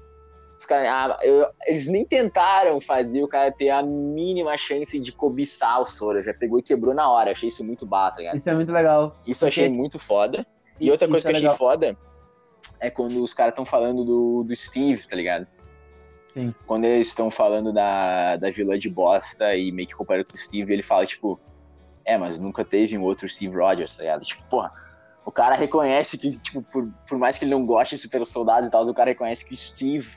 Os 0.59 0.65
caras, 0.65 0.89
ah, 0.91 1.19
eu- 1.23 1.47
eles 1.67 1.87
nem 1.87 2.05
tentaram 2.07 2.81
fazer 2.81 3.23
o 3.23 3.29
cara 3.29 3.53
ter 3.53 3.69
a 3.69 3.83
mínima 3.83 4.57
chance 4.57 4.99
de 4.99 5.13
cobiçar 5.13 5.83
o 5.83 5.87
Soro. 5.87 6.23
Já 6.23 6.33
pegou 6.33 6.59
e 6.59 6.63
quebrou 6.63 6.95
na 6.95 7.11
hora. 7.11 7.31
Achei 7.33 7.49
isso 7.51 7.63
muito 7.63 7.85
bala, 7.85 8.11
tá 8.11 8.19
ligado? 8.21 8.39
Isso 8.39 8.49
é 8.49 8.55
muito 8.55 8.73
legal. 8.73 9.15
Isso 9.27 9.45
eu 9.45 9.49
achei 9.51 9.69
muito 9.69 9.99
foda. 9.99 10.47
E 10.81 10.91
outra 10.91 11.09
coisa 11.09 11.19
isso 11.19 11.27
que 11.27 11.29
eu 11.29 11.31
é 11.31 11.37
achei 11.37 11.43
legal. 11.49 11.57
foda 11.57 11.97
é 12.81 12.91
quando 12.91 13.23
os 13.23 13.35
caras 13.35 13.53
estão 13.53 13.65
falando 13.65 14.05
do, 14.05 14.45
do 14.45 14.55
Steve, 14.57 15.07
tá 15.07 15.17
ligado? 15.17 15.47
Sim. 16.29 16.55
Quando 16.67 16.85
eles 16.85 17.09
estão 17.09 17.31
falando 17.31 17.73
da, 17.73 18.37
da 18.37 18.51
vilã 18.51 18.79
de 18.79 18.89
bosta 18.89 19.55
e 19.57 19.73
meio 19.73 19.89
que 19.89 19.95
comparando 19.95 20.27
com 20.27 20.35
o 20.35 20.39
Steve, 20.39 20.73
ele 20.73 20.83
fala, 20.83 21.07
tipo, 21.07 21.41
é, 22.05 22.17
mas 22.17 22.39
nunca 22.39 22.65
teve 22.65 22.97
um 22.97 23.03
outro 23.03 23.29
Steve 23.29 23.57
Rogers, 23.57 23.97
tá 23.97 24.03
ligado? 24.03 24.23
Tipo, 24.23 24.45
porra, 24.45 24.73
o 25.25 25.33
cara 25.33 25.55
reconhece 25.57 26.17
que, 26.17 26.29
tipo, 26.41 26.63
por, 26.63 26.89
por 27.09 27.19
mais 27.19 27.39
que 27.39 27.45
ele 27.45 27.53
não 27.53 27.65
goste 27.67 27.97
de 27.97 28.03
super 28.03 28.25
soldados 28.27 28.69
e 28.69 28.71
tal, 28.71 28.83
o 28.83 28.95
cara 28.95 29.11
reconhece 29.11 29.45
que 29.45 29.53
o 29.53 29.57
Steve, 29.57 30.09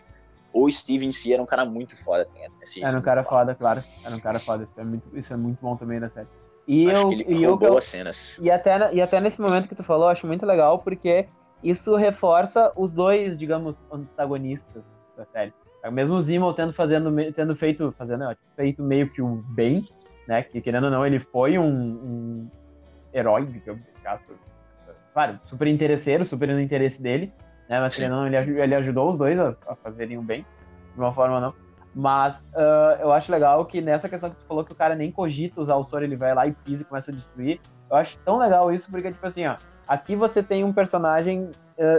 ou 0.53 0.69
Steve 0.71 1.05
em 1.05 1.11
si, 1.11 1.33
era 1.33 1.41
um 1.41 1.45
cara 1.45 1.65
muito 1.65 1.95
foda, 2.03 2.25
tá 2.25 2.33
ligado? 2.33 2.53
Achei 2.61 2.81
isso 2.81 2.89
Era 2.89 2.91
um 2.91 2.93
muito 2.95 3.05
cara 3.05 3.23
foda. 3.23 3.37
foda, 3.37 3.55
claro. 3.55 3.83
Era 4.05 4.15
um 4.15 4.19
cara 4.19 4.39
foda. 4.39 4.63
Isso 4.63 4.79
é 4.79 4.83
muito, 4.83 5.17
isso 5.17 5.33
é 5.33 5.37
muito 5.37 5.59
bom 5.61 5.75
também 5.75 5.99
na 5.99 6.09
série. 6.09 6.27
E 6.67 6.89
Acho 6.89 7.01
eu, 7.01 7.09
que 7.09 7.15
ele 7.21 7.39
e 7.39 7.43
eu, 7.43 7.77
as 7.77 7.85
cenas. 7.85 8.39
e, 8.41 8.51
até, 8.51 8.93
e 8.93 9.01
até 9.01 9.19
nesse 9.19 9.41
momento 9.41 9.67
que 9.67 9.75
tu 9.75 9.83
falou, 9.83 10.05
eu 10.05 10.11
acho 10.11 10.27
muito 10.27 10.45
legal, 10.45 10.79
porque 10.79 11.27
isso 11.63 11.95
reforça 11.95 12.71
os 12.75 12.93
dois, 12.93 13.37
digamos, 13.37 13.77
antagonistas 13.91 14.83
da 15.17 15.25
série. 15.25 15.53
Mesmo 15.91 16.15
o 16.15 16.21
Zimo 16.21 16.53
tendo, 16.53 16.73
fazendo, 16.73 17.11
tendo 17.33 17.55
feito, 17.55 17.93
fazendo, 17.97 18.23
ó, 18.23 18.35
feito 18.55 18.83
meio 18.83 19.09
que 19.09 19.21
o 19.21 19.43
bem, 19.55 19.83
né? 20.27 20.43
Que 20.43 20.61
querendo 20.61 20.85
ou 20.85 20.91
não, 20.91 21.05
ele 21.05 21.19
foi 21.19 21.57
um, 21.57 21.65
um 21.65 22.47
herói, 23.11 23.45
digamos, 23.47 23.81
claro, 25.11 25.39
super 25.45 25.67
interesseiro, 25.67 26.23
super 26.23 26.47
no 26.49 26.61
interesse 26.61 27.01
dele, 27.01 27.33
né? 27.67 27.79
Mas 27.79 27.95
querendo 27.95 28.13
ou 28.13 28.19
não, 28.19 28.27
ele, 28.27 28.61
ele 28.61 28.75
ajudou 28.75 29.09
os 29.11 29.17
dois 29.17 29.39
a, 29.39 29.55
a 29.67 29.75
fazerem 29.75 30.17
o 30.17 30.21
bem, 30.21 30.45
de 30.93 30.99
uma 30.99 31.13
forma 31.13 31.35
ou 31.35 31.41
não. 31.41 31.70
Mas 31.93 32.43
ah, 32.55 32.97
eu 33.01 33.11
acho 33.11 33.31
legal 33.31 33.65
que 33.65 33.81
nessa 33.81 34.07
questão 34.07 34.29
que 34.29 34.37
tu 34.37 34.45
falou 34.45 34.63
que 34.63 34.71
o 34.71 34.75
cara 34.75 34.95
nem 34.95 35.11
cogita 35.11 35.59
usar 35.61 35.75
o 35.75 35.83
soro, 35.83 36.03
ele 36.03 36.15
vai 36.15 36.33
lá 36.33 36.47
e 36.47 36.51
pisa 36.53 36.83
e 36.83 36.85
começa 36.85 37.11
a 37.11 37.13
destruir. 37.13 37.59
Eu 37.89 37.97
acho 37.97 38.17
tão 38.19 38.37
legal 38.37 38.71
isso, 38.71 38.89
porque, 38.89 39.11
tipo 39.11 39.25
assim, 39.25 39.45
ó, 39.45 39.55
aqui 39.87 40.15
você 40.15 40.41
tem 40.41 40.63
um 40.63 40.71
personagem 40.71 41.51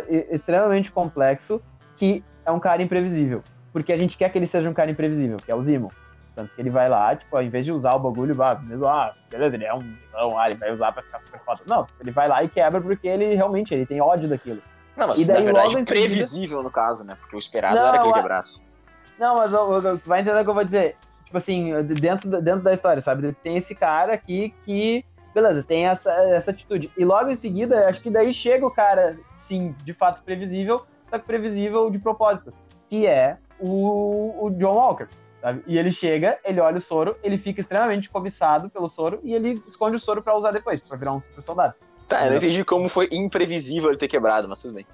e- 0.08 0.28
extremamente 0.30 0.90
complexo 0.90 1.60
que 1.96 2.24
é 2.46 2.50
um 2.50 2.58
cara 2.60 2.82
imprevisível. 2.82 3.42
Porque 3.72 3.92
a 3.92 3.98
gente 3.98 4.16
quer 4.16 4.30
que 4.30 4.38
ele 4.38 4.46
seja 4.46 4.68
um 4.68 4.74
cara 4.74 4.90
imprevisível, 4.90 5.36
que 5.36 5.50
é 5.50 5.54
o 5.54 5.62
Zimo. 5.62 5.90
Tanto 6.34 6.54
que 6.54 6.60
ele 6.62 6.70
vai 6.70 6.88
lá, 6.88 7.14
tipo, 7.14 7.36
ao 7.36 7.42
invés 7.42 7.64
de 7.64 7.72
usar 7.72 7.94
o 7.94 7.98
bagulho, 7.98 8.40
ah, 8.42 8.58
mesmo, 8.62 8.86
ah, 8.86 9.12
beleza, 9.30 9.54
ele 9.54 9.64
é 9.66 9.74
um 9.74 9.80
vilão, 9.80 10.38
ah, 10.38 10.48
ele 10.50 10.58
vai 10.58 10.72
usar 10.72 10.90
pra 10.92 11.02
ficar 11.02 11.20
super 11.20 11.40
foda. 11.40 11.60
Não, 11.66 11.86
ele 12.00 12.10
vai 12.10 12.26
lá 12.26 12.42
e 12.42 12.48
quebra 12.48 12.80
porque 12.80 13.06
ele 13.06 13.34
realmente 13.34 13.74
ele 13.74 13.84
tem 13.84 14.00
ódio 14.00 14.28
daquilo. 14.30 14.62
Não, 14.96 15.08
mas 15.08 15.20
E 15.20 15.26
daí, 15.26 15.38
na 15.40 15.44
verdade, 15.44 15.66
em 15.68 15.70
seguida- 15.70 15.84
previsível 16.08 16.62
no 16.62 16.70
caso, 16.70 17.04
né? 17.04 17.14
Porque 17.20 17.36
o 17.36 17.38
esperado 17.38 17.76
Não, 17.78 17.86
era 17.86 17.98
que 17.98 18.06
ele 18.06 18.14
quebrasse. 18.14 18.71
Não, 19.18 19.36
mas 19.36 19.50
tu 19.50 20.08
vai 20.08 20.20
entender 20.20 20.40
o 20.40 20.44
que 20.44 20.50
eu 20.50 20.54
vou 20.54 20.64
dizer. 20.64 20.96
Tipo 21.24 21.38
assim, 21.38 21.70
dentro, 22.00 22.28
da- 22.30 22.40
dentro 22.40 22.62
da 22.62 22.72
história, 22.74 23.00
sabe? 23.00 23.32
Tem 23.42 23.56
esse 23.56 23.74
cara 23.74 24.12
aqui 24.14 24.54
que, 24.64 25.04
beleza, 25.34 25.62
tem 25.62 25.86
essa, 25.86 26.10
essa 26.12 26.50
atitude. 26.50 26.90
E 26.96 27.04
logo 27.04 27.30
em 27.30 27.36
seguida, 27.36 27.88
acho 27.88 28.00
que 28.00 28.10
daí 28.10 28.32
chega 28.34 28.66
o 28.66 28.70
cara, 28.70 29.16
sim, 29.36 29.74
de 29.84 29.94
fato 29.94 30.22
previsível, 30.22 30.82
só 31.08 31.18
que 31.18 31.26
previsível 31.26 31.90
de 31.90 31.98
propósito, 31.98 32.52
que 32.88 33.06
é 33.06 33.38
o, 33.58 34.46
o 34.46 34.50
John 34.50 34.74
Walker. 34.74 35.06
Sabe? 35.40 35.62
E 35.66 35.76
ele 35.76 35.90
chega, 35.90 36.38
ele 36.44 36.60
olha 36.60 36.78
o 36.78 36.80
soro, 36.80 37.16
ele 37.22 37.36
fica 37.36 37.60
extremamente 37.60 38.08
cobiçado 38.08 38.70
pelo 38.70 38.88
soro 38.88 39.18
e 39.24 39.34
ele 39.34 39.54
esconde 39.66 39.96
o 39.96 40.00
soro 40.00 40.22
pra 40.22 40.36
usar 40.36 40.52
depois, 40.52 40.80
pra 40.82 40.96
virar 40.96 41.12
um 41.14 41.20
super 41.20 41.42
soldado. 41.42 41.74
Tá, 42.06 42.24
eu 42.26 42.30
não 42.30 42.36
entendi 42.36 42.64
como 42.64 42.88
foi 42.88 43.08
imprevisível 43.10 43.90
ele 43.90 43.98
ter 43.98 44.06
quebrado, 44.06 44.48
mas 44.48 44.62
tudo 44.62 44.74
bem. 44.74 44.86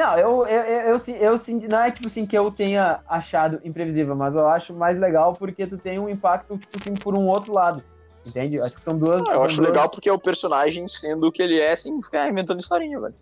Não, 0.00 0.16
eu, 0.18 0.46
eu, 0.46 0.60
eu, 0.62 0.62
eu, 0.62 0.96
eu, 1.08 1.14
eu 1.14 1.36
senti- 1.36 1.68
não 1.68 1.78
é 1.80 1.90
tipo 1.90 2.06
assim 2.06 2.24
que 2.24 2.36
eu 2.36 2.50
tenha 2.50 3.02
achado 3.06 3.60
imprevisível, 3.62 4.16
mas 4.16 4.34
eu 4.34 4.46
acho 4.48 4.72
mais 4.72 4.98
legal 4.98 5.34
porque 5.34 5.66
tu 5.66 5.76
tem 5.76 5.98
um 5.98 6.08
impacto, 6.08 6.56
tipo 6.56 6.78
assim, 6.78 6.94
por 6.94 7.14
um 7.14 7.28
outro 7.28 7.52
lado. 7.52 7.84
Entende? 8.24 8.58
Acho 8.58 8.78
que 8.78 8.82
são 8.82 8.98
duas. 8.98 9.20
Ah, 9.28 9.32
eu 9.32 9.40
são 9.40 9.44
acho 9.44 9.56
duas- 9.56 9.68
legal 9.68 9.90
porque 9.90 10.08
é 10.08 10.12
o 10.12 10.18
personagem 10.18 10.88
sendo 10.88 11.26
o 11.26 11.30
que 11.30 11.42
ele 11.42 11.60
é, 11.60 11.76
sem 11.76 12.02
ficar 12.02 12.26
inventando 12.30 12.60
historinha, 12.60 12.98
velho. 12.98 13.14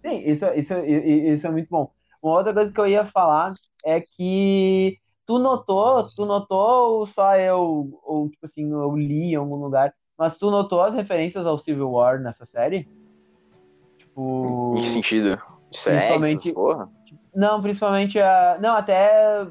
Sim, 0.00 0.22
isso, 0.24 0.46
isso, 0.54 0.72
i- 0.78 1.34
isso 1.34 1.46
é 1.46 1.50
muito 1.50 1.68
bom. 1.68 1.90
Uma 2.22 2.38
outra 2.38 2.54
coisa 2.54 2.72
que 2.72 2.80
eu 2.80 2.86
ia 2.86 3.04
falar 3.04 3.52
é 3.84 4.00
que 4.00 4.96
tu 5.26 5.38
notou, 5.38 6.02
tu 6.16 6.24
notou 6.24 7.00
ou 7.00 7.06
só 7.06 7.36
eu, 7.36 8.00
ou 8.02 8.30
tipo 8.30 8.46
assim, 8.46 8.72
eu 8.72 8.96
li 8.96 9.32
em 9.32 9.34
algum 9.34 9.56
lugar, 9.56 9.92
mas 10.16 10.38
tu 10.38 10.50
notou 10.50 10.80
as 10.80 10.94
referências 10.94 11.44
ao 11.44 11.58
Civil 11.58 11.90
War 11.90 12.18
nessa 12.18 12.46
série? 12.46 12.88
Tipo. 13.98 14.72
Em 14.74 14.80
que 14.80 14.88
sentido? 14.88 15.38
Sexo, 15.70 16.18
Principalmente- 16.20 16.52
porra. 16.54 16.88
Não, 17.34 17.60
principalmente 17.62 18.18
a. 18.20 18.56
Não, 18.60 18.74
até. 18.74 19.44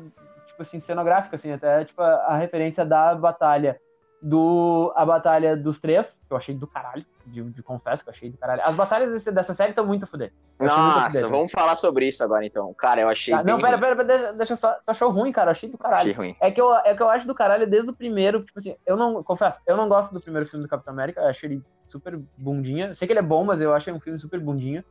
Tipo 0.48 0.62
assim, 0.62 0.80
cenográfica, 0.80 1.36
assim, 1.36 1.52
até 1.52 1.86
tipo, 1.86 2.02
a, 2.02 2.08
a 2.28 2.38
referência 2.38 2.84
da 2.86 3.14
batalha 3.16 3.80
do. 4.22 4.92
A 4.96 5.06
batalha 5.06 5.56
dos 5.56 5.80
três, 5.80 6.20
que 6.28 6.34
eu 6.34 6.38
achei 6.38 6.56
do 6.56 6.66
caralho. 6.68 7.06
De, 7.26 7.44
de 7.44 7.62
confesso 7.62 8.04
que 8.04 8.10
eu 8.10 8.14
achei 8.14 8.30
do 8.32 8.38
caralho. 8.38 8.62
As 8.66 8.74
batalhas 8.76 9.12
desse- 9.12 9.32
dessa 9.32 9.54
série 9.54 9.72
estão 9.72 9.86
muito 9.86 10.04
a 10.06 10.08
fuder. 10.08 10.32
Achei 10.60 10.68
muito 10.76 10.96
Nossa, 11.00 11.18
fuder, 11.18 11.30
vamos 11.30 11.52
falar 11.52 11.76
sobre 11.76 12.08
isso 12.08 12.24
agora 12.24 12.46
então. 12.46 12.74
Cara, 12.74 13.02
eu 13.02 13.10
achei 13.10 13.34
Tá, 13.34 13.44
bem 13.44 13.54
não, 13.54 13.62
pera, 13.62 13.78
pera, 13.78 13.96
pera, 13.96 14.08
deixa, 14.08 14.34
deixa 14.34 14.54
eu 14.54 14.58
só. 14.58 14.74
Tu 14.84 14.90
achou 14.90 15.12
ruim, 15.12 15.32
cara? 15.32 15.50
Eu 15.50 15.52
achei 15.52 15.70
do 15.70 15.78
caralho. 15.78 16.00
Achei 16.00 16.14
ruim. 16.14 16.36
É 16.42 16.50
que, 16.50 16.60
eu, 16.60 16.74
é 16.76 16.96
que 16.96 17.04
eu 17.04 17.10
acho 17.10 17.28
do 17.28 17.36
caralho 17.36 17.70
desde 17.70 17.90
o 17.90 17.94
primeiro, 17.94 18.44
tipo 18.44 18.58
assim, 18.58 18.76
eu 18.86 18.96
não, 18.98 19.22
confesso, 19.24 19.60
eu 19.68 19.78
não 19.78 19.88
gosto 19.88 20.14
do 20.14 20.22
primeiro 20.22 20.48
filme 20.50 20.66
do 20.66 20.70
Capitão 20.70 20.94
América, 20.94 21.22
eu 21.22 21.28
acho 21.28 21.46
ele 21.46 21.62
super 21.88 22.18
bundinha. 22.38 22.96
Sei 22.96 23.06
que 23.08 23.12
ele 23.14 23.20
é 23.20 23.24
bom, 23.24 23.44
mas 23.44 23.62
eu 23.62 23.74
acho 23.74 23.90
ele 23.90 23.98
um 23.98 24.02
filme 24.02 24.20
super 24.20 24.40
bundinha. 24.40 24.84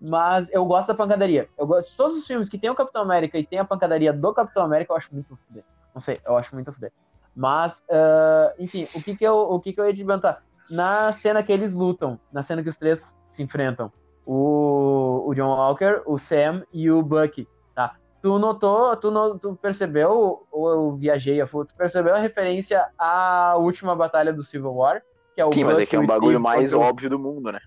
Mas 0.00 0.48
eu 0.52 0.64
gosto 0.64 0.88
da 0.88 0.94
pancadaria. 0.94 1.48
Eu 1.58 1.66
gosto 1.66 1.96
todos 1.96 2.18
os 2.18 2.26
filmes 2.26 2.48
que 2.48 2.58
tem 2.58 2.70
o 2.70 2.74
Capitão 2.74 3.02
América 3.02 3.38
e 3.38 3.46
tem 3.46 3.58
a 3.58 3.64
pancadaria 3.64 4.12
do 4.12 4.32
Capitão 4.32 4.64
América, 4.64 4.92
eu 4.92 4.96
acho 4.96 5.12
muito 5.12 5.36
fuder. 5.36 5.64
Não 5.94 6.00
sei, 6.00 6.20
eu 6.24 6.36
acho 6.36 6.54
muito 6.54 6.72
fuder. 6.72 6.92
Mas, 7.34 7.84
ah, 7.90 8.54
enfim, 8.58 8.88
o 8.94 9.02
que 9.02 9.16
que, 9.16 9.24
eu, 9.24 9.36
o 9.36 9.60
que 9.60 9.72
que 9.72 9.80
eu 9.80 9.86
ia 9.86 9.92
te 9.92 10.04
perguntar? 10.04 10.42
Na 10.70 11.12
cena 11.12 11.42
que 11.42 11.52
eles 11.52 11.74
lutam, 11.74 12.18
na 12.32 12.42
cena 12.42 12.62
que 12.62 12.68
os 12.68 12.76
três 12.76 13.16
se 13.26 13.42
enfrentam, 13.42 13.92
o, 14.24 15.24
o 15.26 15.34
John 15.34 15.48
Walker, 15.48 16.02
o 16.04 16.18
Sam 16.18 16.64
e 16.72 16.90
o 16.90 17.02
Bucky, 17.02 17.46
tá? 17.74 17.94
Tu 18.20 18.38
notou, 18.38 18.96
tu, 18.96 19.10
no, 19.10 19.38
tu 19.38 19.54
percebeu, 19.54 20.46
ou 20.50 20.70
eu 20.70 20.96
viajei 20.96 21.40
a 21.40 21.46
foto, 21.46 21.68
tu 21.68 21.76
percebeu 21.76 22.14
a 22.14 22.18
referência 22.18 22.88
à 22.98 23.54
última 23.56 23.94
batalha 23.94 24.32
do 24.32 24.42
Civil 24.42 24.74
War? 24.74 25.02
Que 25.34 25.40
é 25.40 25.44
o 25.44 25.52
Sim, 25.52 25.64
mas 25.64 25.74
é 25.74 25.80
Bucky 25.80 25.90
que 25.90 25.96
é 25.96 26.00
um 26.00 26.04
o 26.04 26.06
bagulho 26.06 26.38
Steve 26.38 26.42
mais 26.42 26.74
óbvio 26.74 27.10
do 27.10 27.18
mundo, 27.18 27.52
né? 27.52 27.60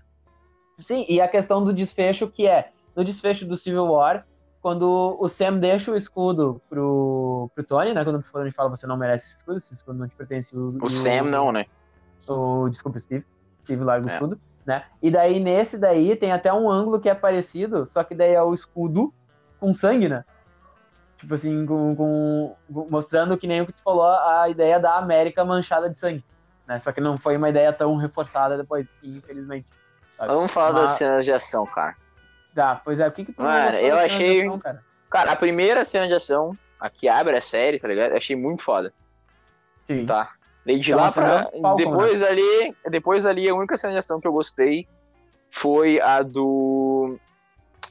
Sim, 0.80 1.04
e 1.08 1.20
a 1.20 1.28
questão 1.28 1.62
do 1.64 1.72
desfecho 1.72 2.28
que 2.28 2.46
é, 2.46 2.70
no 2.96 3.04
desfecho 3.04 3.46
do 3.46 3.56
Civil 3.56 3.84
War, 3.86 4.26
quando 4.62 5.16
o 5.18 5.28
Sam 5.28 5.58
deixa 5.58 5.90
o 5.90 5.96
escudo 5.96 6.60
pro, 6.68 7.50
pro 7.54 7.64
Tony, 7.64 7.94
né? 7.94 8.04
Quando 8.04 8.18
o 8.18 8.22
Tony 8.32 8.50
fala, 8.52 8.70
você 8.70 8.86
não 8.86 8.96
merece 8.96 9.26
esse 9.26 9.36
escudo, 9.38 9.56
esse 9.56 9.74
escudo 9.74 9.98
não 9.98 10.08
te 10.08 10.14
pertence. 10.16 10.56
O, 10.56 10.68
O 10.82 10.90
Sam 10.90 11.22
não, 11.24 11.50
né? 11.52 11.66
O, 12.28 12.68
desculpa, 12.68 12.98
o 12.98 13.00
Steve. 13.00 13.24
Steve 13.62 13.82
larga 13.84 14.06
o 14.06 14.10
É. 14.10 14.12
escudo, 14.12 14.40
né? 14.66 14.84
E 15.02 15.10
daí, 15.10 15.40
nesse 15.40 15.78
daí, 15.78 16.14
tem 16.16 16.32
até 16.32 16.52
um 16.52 16.70
ângulo 16.70 17.00
que 17.00 17.08
é 17.08 17.14
parecido, 17.14 17.86
só 17.86 18.04
que 18.04 18.14
daí 18.14 18.32
é 18.34 18.42
o 18.42 18.52
escudo 18.54 19.12
com 19.58 19.72
sangue, 19.72 20.08
né? 20.08 20.24
Tipo 21.18 21.34
assim, 21.34 21.66
com, 21.66 21.94
com- 21.96 22.56
com- 22.72 22.88
mostrando 22.90 23.36
que 23.36 23.46
nem 23.46 23.60
o 23.60 23.66
que 23.66 23.72
tu 23.72 23.82
falou, 23.82 24.04
a 24.06 24.48
ideia 24.48 24.78
da 24.80 24.96
América 24.96 25.44
manchada 25.44 25.88
de 25.90 25.98
sangue. 25.98 26.24
Né? 26.66 26.78
Só 26.78 26.92
que 26.92 27.00
não 27.00 27.18
foi 27.18 27.36
uma 27.36 27.48
ideia 27.48 27.72
tão 27.72 27.96
reforçada 27.96 28.56
depois, 28.56 28.88
infelizmente. 29.02 29.66
Mas 30.20 30.28
vamos 30.28 30.52
falar 30.52 30.72
Mas- 30.72 30.82
das 30.82 30.90
cenas 30.92 31.24
de 31.24 31.32
ação, 31.32 31.66
cara. 31.66 31.96
Tá, 32.54 32.80
pois 32.84 32.98
é, 33.00 33.06
o 33.08 33.12
que 33.12 33.24
que 33.24 33.32
tu 33.32 33.42
Mano, 33.42 33.78
eu 33.78 33.96
achei- 33.98 34.42
ação, 34.46 34.58
cara? 34.58 34.84
Cara, 35.10 35.32
a 35.32 35.36
primeira 35.36 35.84
cena 35.84 36.06
de 36.06 36.14
ação, 36.14 36.56
a 36.78 36.88
que 36.90 37.08
abre 37.08 37.36
a 37.36 37.40
série, 37.40 37.78
tá 37.80 37.88
ligado? 37.88 38.10
Eu 38.12 38.16
achei 38.16 38.36
muito 38.36 38.62
foda, 38.62 38.92
Sim. 39.86 40.04
tá? 40.06 40.32
Daí 40.66 40.78
de 40.78 40.92
É 40.92 40.96
uma 40.96 41.04
lá 41.06 41.12
pra. 41.12 41.42
Falcon, 41.44 41.74
depois 41.76 42.22
ali. 42.22 42.76
Depois 42.90 43.24
ali, 43.26 43.48
a 43.48 43.54
única 43.54 43.76
cena 43.78 43.92
de 43.94 43.98
ação 43.98 44.20
que 44.20 44.28
eu 44.28 44.32
gostei 44.32 44.86
foi 45.50 46.00
a 46.00 46.22
do. 46.22 47.18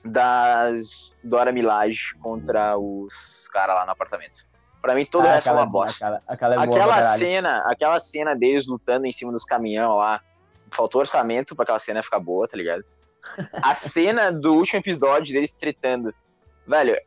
Das. 0.05 1.15
Dora 1.23 1.51
Milaje 1.51 2.15
contra 2.21 2.77
os 2.77 3.49
caras 3.51 3.75
lá 3.75 3.85
no 3.85 3.91
apartamento. 3.91 4.47
Pra 4.81 4.95
mim, 4.95 5.05
todo 5.05 5.25
o 5.25 5.27
Ah, 5.27 5.33
resto 5.33 5.49
é 5.49 5.51
uma 5.53 5.65
bosta. 5.65 6.05
Aquela, 6.05 6.21
aquela 6.27 6.55
é 6.55 6.57
Aquela 6.59 7.03
cena, 7.03 7.57
aquela 7.65 7.99
cena 7.99 8.35
deles 8.35 8.65
lutando 8.67 9.05
em 9.07 9.11
cima 9.11 9.31
dos 9.31 9.43
caminhão 9.43 9.95
lá, 9.97 10.21
faltou 10.71 11.01
orçamento 11.01 11.55
pra 11.55 11.63
aquela 11.63 11.79
cena 11.79 12.03
ficar 12.03 12.19
boa, 12.19 12.47
tá 12.47 12.55
ligado? 12.57 12.83
A 13.53 13.75
cena 13.75 14.31
do 14.31 14.53
último 14.53 14.79
episódio 14.79 15.33
deles 15.33 15.55
tretando, 15.57 16.13
velho, 16.67 16.97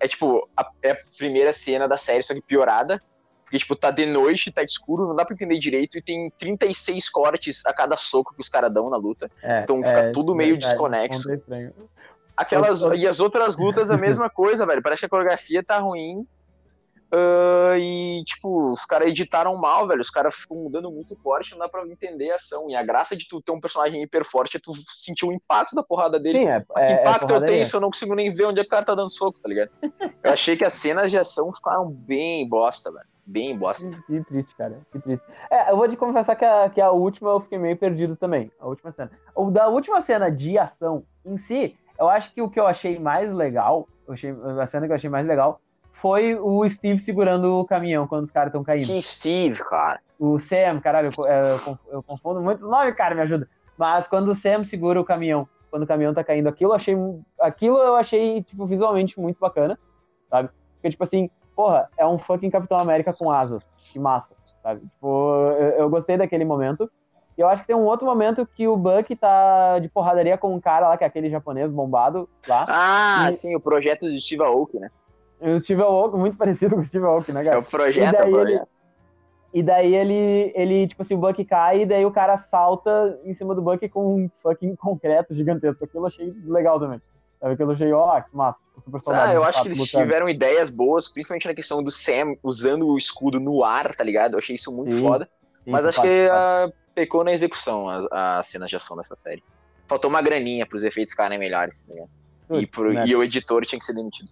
é 0.00 0.08
tipo, 0.08 0.48
a, 0.56 0.68
é 0.82 0.90
a 0.92 0.98
primeira 1.16 1.52
cena 1.52 1.86
da 1.88 1.96
série, 1.96 2.22
só 2.22 2.34
que 2.34 2.42
piorada, 2.42 3.02
porque 3.44 3.58
tipo, 3.58 3.76
tá 3.76 3.90
de 3.90 4.06
noite, 4.06 4.50
tá 4.50 4.62
escuro, 4.62 5.06
não 5.06 5.14
dá 5.14 5.24
pra 5.24 5.34
entender 5.34 5.58
direito, 5.58 5.96
e 5.98 6.02
tem 6.02 6.30
36 6.36 7.08
cortes 7.08 7.64
a 7.64 7.72
cada 7.72 7.96
soco 7.96 8.34
que 8.34 8.40
os 8.40 8.48
caras 8.48 8.72
dão 8.72 8.90
na 8.90 8.96
luta. 8.96 9.30
É, 9.42 9.60
então 9.60 9.76
fica 9.82 10.10
tudo 10.12 10.34
meio 10.34 10.58
desconexo. 10.58 11.22
ponto 11.22 11.32
é 11.32 11.36
estranho. 11.36 11.74
Aquelas, 12.36 12.82
Eu- 12.82 12.88
eu- 12.88 12.94
e 12.96 13.06
as 13.06 13.20
outras 13.20 13.56
lutas 13.58 13.90
a 13.90 13.96
mesma 13.96 14.28
coisa, 14.28 14.66
velho. 14.66 14.82
Parece 14.82 15.00
que 15.00 15.06
a 15.06 15.08
coreografia 15.08 15.62
tá 15.62 15.78
ruim. 15.78 16.26
Ah, 17.12 17.74
e, 17.78 18.22
tipo, 18.24 18.72
os 18.72 18.84
caras 18.84 19.08
editaram 19.08 19.56
mal, 19.56 19.86
velho. 19.86 20.00
Os 20.00 20.10
caras 20.10 20.34
ficam 20.34 20.56
mudando 20.56 20.90
muito 20.90 21.16
forte, 21.22 21.52
não 21.52 21.58
dá 21.58 21.68
pra 21.68 21.86
entender 21.86 22.30
a 22.30 22.36
ação. 22.36 22.68
E 22.68 22.74
a 22.74 22.82
graça 22.82 23.16
de 23.16 23.28
tu 23.28 23.40
ter 23.40 23.52
um 23.52 23.60
personagem 23.60 24.02
hiper 24.02 24.24
forte 24.24 24.56
é 24.56 24.60
tu 24.60 24.72
sentir 24.88 25.24
o 25.26 25.32
impacto 25.32 25.74
da 25.74 25.82
porrada 25.82 26.18
dele. 26.18 26.40
Sim, 26.40 26.48
é, 26.48 26.60
que 26.60 26.78
é, 26.78 26.92
é 26.92 27.00
impacto 27.00 27.22
eu 27.22 27.28
porradaria. 27.28 27.54
tenho 27.54 27.66
se 27.66 27.76
eu 27.76 27.80
não 27.80 27.90
consigo 27.90 28.14
nem 28.14 28.34
ver 28.34 28.46
onde 28.46 28.60
é 28.60 28.62
que 28.62 28.68
o 28.68 28.70
cara 28.70 28.84
tá 28.84 28.94
dando 28.94 29.10
soco, 29.10 29.40
tá 29.40 29.48
ligado? 29.48 29.70
Eu 30.22 30.32
achei 30.32 30.56
que 30.56 30.64
as 30.64 30.74
cenas 30.74 31.10
de 31.10 31.18
ação 31.18 31.52
ficaram 31.52 31.88
bem 31.88 32.48
bosta, 32.48 32.90
velho. 32.92 33.06
Bem 33.24 33.56
bosta. 33.56 33.88
Que 34.06 34.22
triste, 34.24 34.54
cara. 34.56 34.80
Que 34.92 35.00
triste. 35.00 35.24
É, 35.50 35.70
eu 35.70 35.76
vou 35.76 35.88
te 35.88 35.96
confessar 35.96 36.36
que 36.36 36.44
a, 36.44 36.70
que 36.70 36.80
a 36.80 36.90
última 36.90 37.30
eu 37.30 37.40
fiquei 37.40 37.58
meio 37.58 37.76
perdido 37.76 38.16
também. 38.16 38.52
A 38.60 38.66
última 38.66 38.92
cena. 38.92 39.10
O 39.34 39.50
da 39.50 39.66
última 39.68 40.00
cena 40.00 40.30
de 40.30 40.56
ação 40.56 41.04
em 41.24 41.36
si, 41.36 41.76
eu 41.98 42.08
acho 42.08 42.32
que 42.32 42.40
o 42.40 42.48
que 42.48 42.60
eu 42.60 42.66
achei 42.66 42.98
mais 42.98 43.32
legal, 43.32 43.88
eu 44.06 44.14
achei, 44.14 44.30
a 44.60 44.66
cena 44.66 44.86
que 44.86 44.92
eu 44.92 44.96
achei 44.96 45.10
mais 45.10 45.26
legal, 45.26 45.60
foi 46.00 46.34
o 46.34 46.68
Steve 46.68 46.98
segurando 47.00 47.58
o 47.60 47.64
caminhão 47.66 48.06
quando 48.06 48.24
os 48.24 48.30
caras 48.30 48.48
estão 48.48 48.62
caindo. 48.64 48.86
Que 48.86 49.02
Steve, 49.02 49.62
cara. 49.64 50.00
O 50.18 50.38
Sam, 50.38 50.80
caralho, 50.80 51.10
eu, 51.16 51.26
é, 51.26 51.52
eu 51.54 51.60
conf- 51.60 51.86
eu 51.90 52.02
confundo 52.02 52.40
muitos 52.40 52.68
nomes, 52.68 52.94
cara, 52.94 53.14
me 53.14 53.20
ajuda. 53.22 53.48
Mas 53.76 54.08
quando 54.08 54.28
o 54.28 54.34
Sam 54.34 54.64
segura 54.64 55.00
o 55.00 55.04
caminhão, 55.04 55.48
quando 55.70 55.82
o 55.82 55.86
caminhão 55.86 56.14
tá 56.14 56.24
caindo, 56.24 56.48
aquilo 56.48 56.70
eu 56.72 56.76
achei, 56.76 56.96
aquilo 57.40 57.78
eu 57.78 57.96
achei, 57.96 58.42
tipo, 58.42 58.66
visualmente 58.66 59.18
muito 59.20 59.38
bacana, 59.38 59.78
sabe? 60.30 60.48
Porque, 60.74 60.90
tipo 60.90 61.04
assim, 61.04 61.28
porra, 61.54 61.88
é 61.98 62.06
um 62.06 62.18
fucking 62.18 62.50
Capitão 62.50 62.78
América 62.78 63.12
com 63.12 63.30
asas. 63.30 63.62
Que 63.92 63.98
massa, 63.98 64.34
sabe? 64.62 64.80
Tipo, 64.80 65.30
eu, 65.58 65.68
eu 65.80 65.90
gostei 65.90 66.16
daquele 66.16 66.44
momento. 66.44 66.90
E 67.36 67.40
eu 67.42 67.48
acho 67.48 67.62
que 67.62 67.66
tem 67.66 67.76
um 67.76 67.84
outro 67.84 68.06
momento 68.06 68.46
que 68.46 68.66
o 68.66 68.76
Buck 68.78 69.14
tá 69.16 69.78
de 69.78 69.88
porradaria 69.90 70.38
com 70.38 70.54
um 70.54 70.60
cara 70.60 70.88
lá, 70.88 70.96
que 70.96 71.04
é 71.04 71.06
aquele 71.06 71.28
japonês 71.28 71.70
bombado 71.70 72.26
lá. 72.48 72.64
Ah, 72.66 73.28
E- 73.28 73.32
sim, 73.34 73.54
o 73.54 73.60
projeto 73.60 74.10
de 74.10 74.18
Steve 74.20 74.42
Aoki, 74.42 74.78
né? 74.78 74.90
O 75.40 75.60
Steve 75.60 75.82
Aoki, 75.82 76.16
muito 76.16 76.36
parecido 76.38 76.74
com 76.74 76.80
o 76.80 76.84
Steve 76.84 77.04
Aoki, 77.04 77.32
né, 77.32 77.42
É 77.42 77.44
cara? 77.44 77.58
o 77.58 77.62
projeto, 77.62 78.04
E 78.04 78.06
é 78.06 78.12
daí 78.12 78.32
o 78.32 78.36
ele- 78.40 78.50
projeto. 78.52 78.76
E 79.54 79.62
daí 79.62 79.94
ele, 79.94 80.52
ele, 80.54 80.86
tipo 80.88 81.00
assim, 81.02 81.14
o 81.14 81.18
Buck 81.18 81.42
cai 81.46 81.82
e 81.82 81.86
daí 81.86 82.04
o 82.04 82.10
cara 82.10 82.36
salta 82.38 83.18
em 83.24 83.34
cima 83.34 83.54
do 83.54 83.62
Buck 83.62 83.88
com 83.88 84.14
um 84.24 84.30
fucking 84.42 84.76
concreto 84.76 85.34
gigantesco. 85.34 85.82
Aquilo 85.82 86.02
eu 86.02 86.08
achei 86.08 86.34
legal 86.44 86.78
também. 86.78 86.98
Sabe? 87.40 87.54
Aquilo 87.54 87.70
eu 87.70 87.74
achei, 87.74 87.92
ó, 87.92 88.20
que 88.20 88.36
massa. 88.36 88.60
O 88.76 88.80
super 88.82 89.00
soldado 89.00 89.30
Ah, 89.30 89.34
eu 89.34 89.42
acho 89.42 89.52
fato 89.54 89.62
que 89.62 89.68
eles 89.68 89.78
lutando. 89.78 90.04
tiveram 90.04 90.28
ideias 90.28 90.68
boas, 90.68 91.08
principalmente 91.08 91.46
na 91.48 91.54
questão 91.54 91.82
do 91.82 91.90
Sam 91.90 92.34
usando 92.42 92.86
o 92.86 92.98
escudo 92.98 93.40
no 93.40 93.64
ar, 93.64 93.94
tá 93.94 94.04
ligado? 94.04 94.34
Eu 94.34 94.38
achei 94.40 94.56
isso 94.56 94.74
muito 94.76 94.94
Sim, 94.94 95.00
foda. 95.00 95.26
Sim, 95.64 95.70
Mas 95.70 95.86
acho 95.86 96.02
que 96.02 96.28
ah, 96.30 96.68
pecou 96.94 97.24
na 97.24 97.32
execução 97.32 97.88
as, 97.88 98.04
as 98.10 98.46
cenas 98.48 98.68
de 98.68 98.76
ação 98.76 98.94
dessa 98.94 99.16
série. 99.16 99.42
Faltou 99.88 100.10
uma 100.10 100.20
graninha 100.20 100.66
pros 100.66 100.82
efeitos 100.82 101.12
ficarem 101.12 101.38
melhores. 101.38 101.86
tá 101.86 101.94
ligado? 101.94 102.10
E, 102.62 102.66
pro- 102.66 102.92
e 102.92 103.16
o 103.16 103.22
editor 103.22 103.64
tinha 103.64 103.78
que 103.78 103.86
ser 103.86 103.94
demitido. 103.94 104.28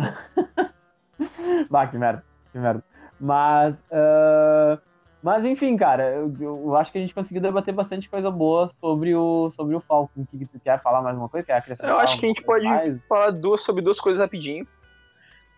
Bah, 1.70 1.86
que 1.86 1.98
merda, 1.98 2.24
que 2.50 2.58
merda. 2.58 2.82
Mas, 3.20 3.76
ah, 3.92 4.78
Mas 5.22 5.44
enfim, 5.44 5.76
cara, 5.76 6.10
eu, 6.10 6.34
eu, 6.40 6.76
acho 6.76 6.90
que 6.90 6.98
a 6.98 7.00
gente 7.00 7.14
conseguiu 7.14 7.42
debater 7.42 7.74
bastante 7.74 8.08
coisa 8.08 8.30
boa 8.30 8.70
sobre 8.80 9.14
o, 9.14 9.50
sobre 9.50 9.76
o 9.76 9.80
Falcon. 9.80 10.24
Que, 10.30 10.38
que 10.38 10.46
tu 10.46 10.58
quer 10.58 10.80
falar 10.80 11.02
mais 11.02 11.16
uma 11.16 11.28
coisa? 11.28 11.46
Quer 11.46 11.54
acrescentar? 11.54 11.90
Eu 11.90 11.98
acho 11.98 12.18
que 12.18 12.24
a 12.24 12.28
gente 12.28 12.42
pode 12.42 12.64
mais? 12.64 13.06
falar 13.06 13.30
duas, 13.30 13.60
sobre 13.60 13.82
duas 13.82 14.00
coisas 14.00 14.20
rapidinho. 14.20 14.66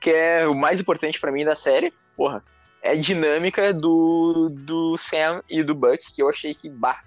Que 0.01 0.11
é 0.11 0.49
o 0.49 0.55
mais 0.55 0.80
importante 0.80 1.20
para 1.20 1.30
mim 1.30 1.45
da 1.45 1.55
série. 1.55 1.93
Porra, 2.16 2.43
é 2.82 2.90
a 2.90 3.01
dinâmica 3.01 3.72
do, 3.72 4.49
do 4.51 4.99
Sam 4.99 5.43
e 5.49 5.62
do 5.62 5.76
Buck, 5.76 6.12
que 6.12 6.20
eu 6.20 6.28
achei 6.28 6.53
que, 6.53 6.68
bah, 6.68 7.01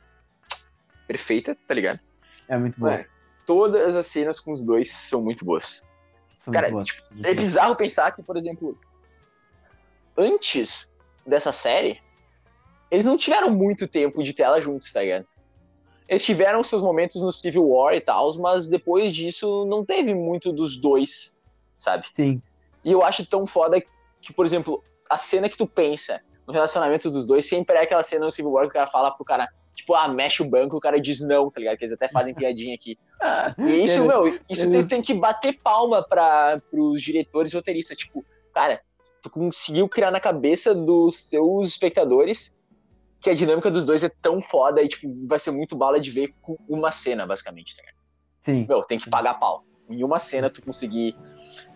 perfeita, 1.05 1.57
tá 1.67 1.73
ligado? 1.73 1.99
É 2.47 2.57
muito 2.57 2.79
boa. 2.79 2.93
É, 2.93 3.05
todas 3.45 3.97
as 3.97 4.07
cenas 4.07 4.39
com 4.39 4.53
os 4.53 4.65
dois 4.65 4.89
são 4.91 5.21
muito 5.21 5.43
boas. 5.43 5.86
Cara. 6.51 6.67
Tipo, 6.83 7.03
é 7.23 7.33
bizarro 7.33 7.75
pensar 7.75 8.11
que, 8.11 8.21
por 8.21 8.37
exemplo, 8.37 8.77
antes 10.17 10.91
dessa 11.25 11.51
série, 11.51 11.99
eles 12.89 13.05
não 13.05 13.17
tiveram 13.17 13.51
muito 13.51 13.87
tempo 13.87 14.23
de 14.23 14.33
tela 14.33 14.61
juntos, 14.61 14.91
tá 14.93 15.01
ligado? 15.01 15.25
Eles 16.07 16.23
tiveram 16.23 16.63
seus 16.63 16.81
momentos 16.81 17.21
no 17.21 17.31
Civil 17.31 17.67
War 17.67 17.95
e 17.95 18.01
tal, 18.01 18.33
mas 18.37 18.67
depois 18.67 19.11
disso 19.11 19.65
não 19.65 19.83
teve 19.83 20.13
muito 20.13 20.53
dos 20.53 20.79
dois, 20.79 21.37
sabe? 21.77 22.05
Sim. 22.13 22.41
E 22.83 22.91
eu 22.91 23.03
acho 23.03 23.25
tão 23.25 23.45
foda 23.47 23.81
que, 24.21 24.31
por 24.31 24.45
exemplo, 24.45 24.83
a 25.09 25.17
cena 25.17 25.49
que 25.49 25.57
tu 25.57 25.65
pensa 25.65 26.21
no 26.45 26.53
relacionamento 26.53 27.09
dos 27.09 27.25
dois 27.25 27.47
sempre 27.47 27.75
é 27.75 27.81
aquela 27.81 28.03
cena 28.03 28.25
no 28.25 28.31
Civil 28.31 28.51
War 28.51 28.65
que 28.65 28.69
o 28.69 28.73
cara 28.73 28.87
fala 28.87 29.11
pro 29.11 29.25
cara, 29.25 29.47
tipo, 29.76 29.93
ah, 29.93 30.07
mexe 30.07 30.41
o 30.41 30.49
banco, 30.49 30.78
o 30.78 30.80
cara 30.80 30.99
diz 30.99 31.19
não, 31.19 31.51
tá 31.51 31.59
ligado? 31.59 31.78
Que 31.78 31.84
eles 31.84 31.93
até 31.93 32.07
fazem 32.07 32.34
piadinha 32.36 32.73
aqui. 32.73 32.97
e 33.59 33.84
isso, 33.84 34.03
meu, 34.05 34.39
isso 34.49 34.71
tem, 34.71 34.88
tem, 34.88 35.01
que 35.01 35.13
bater 35.13 35.59
palma 35.61 36.01
para 36.01 36.61
pros 36.71 37.01
diretores 37.01 37.51
e 37.51 37.55
roteiristas. 37.55 37.97
Tipo, 37.97 38.26
cara, 38.53 38.82
tu 39.21 39.30
conseguiu 39.30 39.88
criar 39.88 40.11
na 40.11 40.19
cabeça 40.19 40.73
dos 40.73 41.19
seus 41.19 41.67
espectadores 41.67 42.57
que 43.19 43.30
a 43.30 43.34
dinâmica 43.34 43.71
dos 43.71 43.86
dois 43.86 44.03
é 44.03 44.09
tão 44.21 44.39
foda 44.41 44.82
e, 44.82 44.88
tipo, 44.88 45.11
vai 45.28 45.39
ser 45.39 45.51
muito 45.51 45.76
bala 45.76 45.99
de 45.99 46.11
ver 46.11 46.34
com 46.41 46.55
uma 46.69 46.91
cena, 46.91 47.26
basicamente, 47.26 47.76
tá 47.76 47.82
ligado? 47.82 47.95
Sim. 48.43 48.65
Meu, 48.69 48.82
tem 48.82 48.99
que 48.99 49.09
pagar 49.09 49.34
pau. 49.36 49.65
Em 49.89 50.03
uma 50.03 50.19
cena 50.19 50.49
tu 50.49 50.61
conseguir 50.61 51.15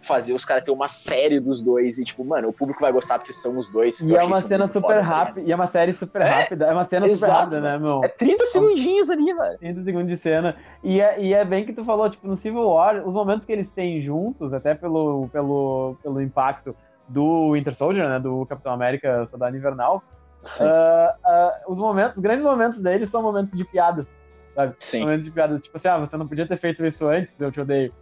fazer 0.02 0.34
os 0.34 0.46
caras 0.46 0.64
ter 0.64 0.72
uma 0.72 0.88
série 0.88 1.40
dos 1.40 1.62
dois 1.62 1.98
e, 1.98 2.04
tipo, 2.04 2.24
mano, 2.24 2.50
o 2.50 2.54
público 2.54 2.80
vai 2.82 2.92
gostar 2.92 3.18
porque 3.20 3.34
são 3.34 3.58
os 3.58 3.70
dois. 3.70 4.00
E 4.02 4.16
é 4.16 4.24
uma 4.24 4.42
cena 4.42 4.66
super 4.66 5.00
tá 5.00 5.02
rápida, 5.02 5.42
e 5.42 5.52
é 5.52 5.56
uma 5.56 5.68
série 5.68 5.94
super 5.94 6.22
é, 6.22 6.30
rápida, 6.30 6.66
é 6.66 6.74
uma 6.74 6.86
cena 6.86 7.06
exato, 7.08 7.20
super 7.20 7.34
rápida, 7.34 7.62
né, 7.62 7.78
meu? 7.78 8.02
É 8.04 8.08
30 8.08 8.46
segundinhos 8.46 9.10
ali, 9.10 9.34
velho. 9.34 9.58
30 9.60 9.84
segundos 9.84 10.08
de 10.08 10.18
cena. 10.18 10.56
E 10.84 11.02
é, 11.02 11.22
e 11.22 11.34
é 11.34 11.44
bem 11.44 11.66
que 11.66 11.74
tu 11.74 11.84
falou, 11.84 12.10
tipo, 12.10 12.28
no 12.28 12.36
Civil 12.36 12.68
War, 12.68 13.08
os 13.08 13.14
momentos 13.14 13.46
que 13.46 13.52
eles 13.52 13.70
têm 13.72 14.02
juntos, 14.02 14.54
até 14.54 14.74
pelo, 14.74 15.28
pelo, 15.30 15.96
pelo 16.02 16.22
impacto 16.22 16.76
do 17.08 17.54
Winter 17.54 17.76
Soldier, 17.76 18.08
né, 18.08 18.20
do 18.20 18.46
Capitão 18.46 18.72
América 18.72 19.26
Soldado 19.28 19.56
Invernal, 19.56 20.04
uh, 20.44 21.68
uh, 21.68 21.72
os 21.72 21.80
momentos, 21.80 22.18
os 22.18 22.24
grandes 22.24 22.46
momentos 22.46 22.82
deles 22.82 23.10
são 23.10 23.22
momentos 23.22 23.58
de 23.58 23.64
piadas, 23.66 24.08
sabe? 24.56 24.76
Sim. 24.80 25.02
Momentos 25.02 25.26
de 25.26 25.32
piadas, 25.32 25.62
tipo 25.62 25.78
assim, 25.78 25.88
ah, 25.88 25.98
você 25.98 26.18
não 26.18 26.28
podia 26.28 26.48
ter 26.48 26.58
feito 26.58 26.86
isso 26.86 27.08
antes, 27.08 27.40
eu 27.40 27.52
te 27.52 27.62
odeio. 27.62 27.94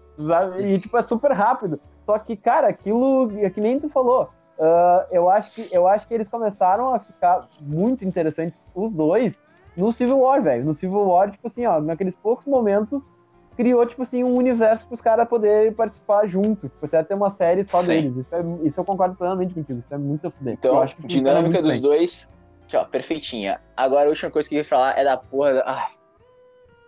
E, 0.60 0.80
tipo, 0.80 0.98
é 0.98 1.02
super 1.04 1.32
rápido. 1.32 1.80
Só 2.06 2.18
que, 2.18 2.36
cara, 2.36 2.68
aquilo, 2.68 3.32
é 3.40 3.50
que 3.50 3.62
nem 3.62 3.80
tu 3.80 3.90
falou, 3.90 4.30
uh, 4.58 5.06
eu, 5.12 5.30
acho 5.30 5.54
que, 5.54 5.76
eu 5.76 5.88
acho 5.88 6.08
que 6.08 6.14
eles 6.14 6.28
começaram 6.28 6.94
a 6.94 7.00
ficar 7.00 7.42
muito 7.62 8.04
interessantes, 8.06 8.60
os 8.74 8.94
dois, 8.94 9.34
no 9.76 9.94
Civil 9.94 10.20
War, 10.20 10.42
velho. 10.42 10.66
No 10.66 10.74
Civil 10.74 11.08
War, 11.08 11.30
tipo 11.30 11.48
assim, 11.48 11.66
ó, 11.66 11.80
naqueles 11.80 12.16
poucos 12.16 12.46
momentos, 12.46 13.08
criou, 13.56 13.86
tipo 13.86 14.04
assim, 14.04 14.24
um 14.24 14.36
universo 14.36 14.88
para 14.88 14.96
os 14.96 15.02
caras 15.02 15.28
poderem 15.28 15.72
participar 15.72 16.28
junto. 16.28 16.70
Tipo, 16.70 16.88
você 16.88 16.96
vai 16.96 17.06
ter 17.06 17.14
uma 17.14 17.32
série 17.36 17.66
só 17.66 17.82
Sim. 17.82 17.88
deles. 17.88 18.18
Isso, 18.18 18.36
é, 18.36 18.68
isso, 18.68 18.80
eu 18.80 18.86
concordo 18.86 19.16
plenamente 19.16 19.54
contigo. 19.54 19.80
Isso 19.80 19.94
é 19.94 19.98
muito 19.98 20.32
fuder. 20.32 20.54
Então, 20.54 20.86
dinâmica 21.00 21.62
dos 21.62 21.74
bem. 21.74 21.82
dois, 21.82 22.36
ó, 22.74 22.86
perfeitinha. 22.86 23.60
Agora, 23.76 24.06
a 24.06 24.10
última 24.10 24.32
coisa 24.32 24.48
que 24.50 24.56
eu 24.56 24.60
ia 24.60 24.66
falar 24.66 24.98
é 24.98 25.04
da 25.04 25.18
porra. 25.18 25.56
Da, 25.56 25.64
ah, 25.66 25.88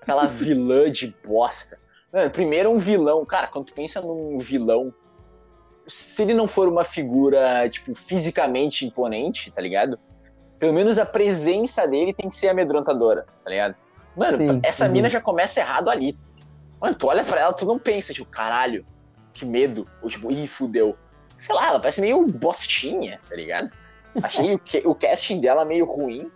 aquela 0.02 0.26
vilã 0.26 0.92
de 0.92 1.16
bosta. 1.26 1.78
Mano, 2.12 2.30
primeiro, 2.30 2.70
um 2.72 2.78
vilão. 2.78 3.26
Cara, 3.26 3.48
quando 3.48 3.66
tu 3.66 3.74
pensa 3.74 4.02
num 4.02 4.38
vilão, 4.40 4.94
se 5.88 6.24
ele 6.24 6.34
não 6.34 6.48
for 6.48 6.68
uma 6.68 6.84
figura, 6.84 7.68
tipo, 7.70 7.94
fisicamente 7.94 8.86
imponente, 8.86 9.52
tá 9.52 9.62
ligado? 9.62 10.00
Pelo 10.58 10.74
menos 10.74 10.98
a 10.98 11.06
presença 11.06 11.88
dele 11.88 12.14
tem 12.14 12.28
que 12.30 12.36
ser 12.36 12.50
amedrontadora, 12.50 13.26
tá 13.44 13.50
ligado? 13.50 13.76
Mano, 14.16 14.38
sim, 14.38 14.60
essa 14.64 14.88
sim. 14.88 14.92
mina 14.92 15.10
já 15.10 15.22
começa 15.22 15.60
errado 15.60 15.90
ali, 15.90 16.18
Mano, 16.80 16.96
tu 16.96 17.08
olha 17.08 17.24
pra 17.24 17.42
ela, 17.42 17.54
tu 17.54 17.66
não 17.66 17.78
pensa, 17.78 18.14
tipo, 18.14 18.30
caralho, 18.30 18.86
que 19.34 19.46
medo. 19.46 19.88
Ou 20.02 20.10
tipo, 20.10 20.32
ih, 20.32 20.48
fudeu. 20.48 20.98
Sei 21.36 21.54
lá, 21.54 21.68
ela 21.68 21.80
parece 21.80 22.02
meio 22.02 22.26
bostinha, 22.26 23.20
tá 23.28 23.36
ligado? 23.36 23.70
Achei 24.24 24.56
o, 24.56 24.62
o 24.86 24.96
casting 24.96 25.42
dela 25.42 25.66
meio 25.66 25.86
ruim. 25.86 26.32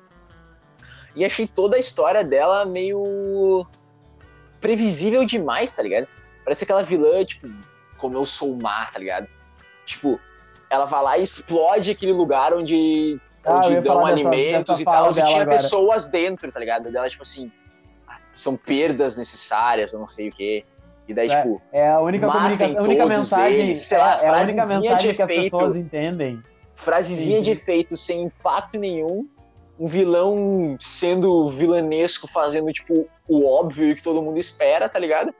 E 1.16 1.24
achei 1.24 1.48
toda 1.48 1.76
a 1.76 1.80
história 1.80 2.24
dela 2.24 2.66
meio 2.66 3.66
previsível 4.60 5.26
demais, 5.26 5.76
tá 5.76 5.84
ligado? 5.84 6.08
Parece 6.44 6.64
aquela 6.64 6.84
vilã, 6.84 7.24
tipo, 7.24 7.48
como 7.98 8.18
eu 8.18 8.26
sou 8.26 8.54
o 8.54 8.62
mar, 8.62 8.92
tá 8.92 9.00
ligado? 9.00 9.28
Tipo, 9.86 10.20
ela 10.70 10.86
vai 10.86 11.04
lá 11.04 11.18
e 11.18 11.24
explode 11.24 11.92
aquele 11.92 12.14
lugar 12.14 12.54
onde, 12.54 13.20
ah, 13.46 13.58
onde 13.58 13.80
dão 13.82 14.06
alimentos 14.06 14.78
dessa, 14.78 14.80
dessa 14.80 14.82
e 14.82 14.86
tal, 14.86 15.12
e 15.12 15.14
tinha 15.14 15.42
agora. 15.44 15.58
pessoas 15.58 16.08
dentro, 16.08 16.52
tá 16.52 16.60
ligado? 16.60 16.92
Dela, 16.92 17.08
tipo 17.08 17.24
assim, 17.24 17.52
são 18.34 18.56
perdas 18.56 19.18
necessárias, 19.18 19.94
eu 19.94 20.00
não 20.00 20.08
sei 20.08 20.30
o 20.30 20.32
quê. 20.32 20.66
E 21.08 21.14
daí, 21.14 21.30
é, 21.30 21.42
tipo. 21.42 21.62
É 21.72 21.90
a 21.90 22.00
única, 22.00 22.28
comunica... 22.28 22.66
a 22.66 22.82
única 22.82 23.06
mensagem. 23.06 23.60
Eles, 23.60 23.80
sei 23.80 23.98
lá, 23.98 24.22
é, 24.22 24.26
é 24.26 24.30
a 24.30 24.42
única 24.42 24.66
mensagem 24.66 25.14
que 25.14 25.22
as 25.22 25.28
pessoas 25.28 25.76
entendem. 25.76 26.44
Frasezinha 26.76 27.38
Sim. 27.38 27.44
de 27.44 27.52
efeito 27.52 27.96
sem 27.98 28.24
impacto 28.24 28.78
nenhum. 28.78 29.28
Um 29.80 29.88
vilão 29.88 30.78
sendo 30.80 31.48
vilanesco, 31.50 32.28
fazendo, 32.28 32.72
tipo, 32.72 33.08
o 33.28 33.46
óbvio 33.46 33.96
que 33.96 34.04
todo 34.04 34.22
mundo 34.22 34.38
espera, 34.38 34.88
tá 34.88 35.00
ligado? 35.00 35.34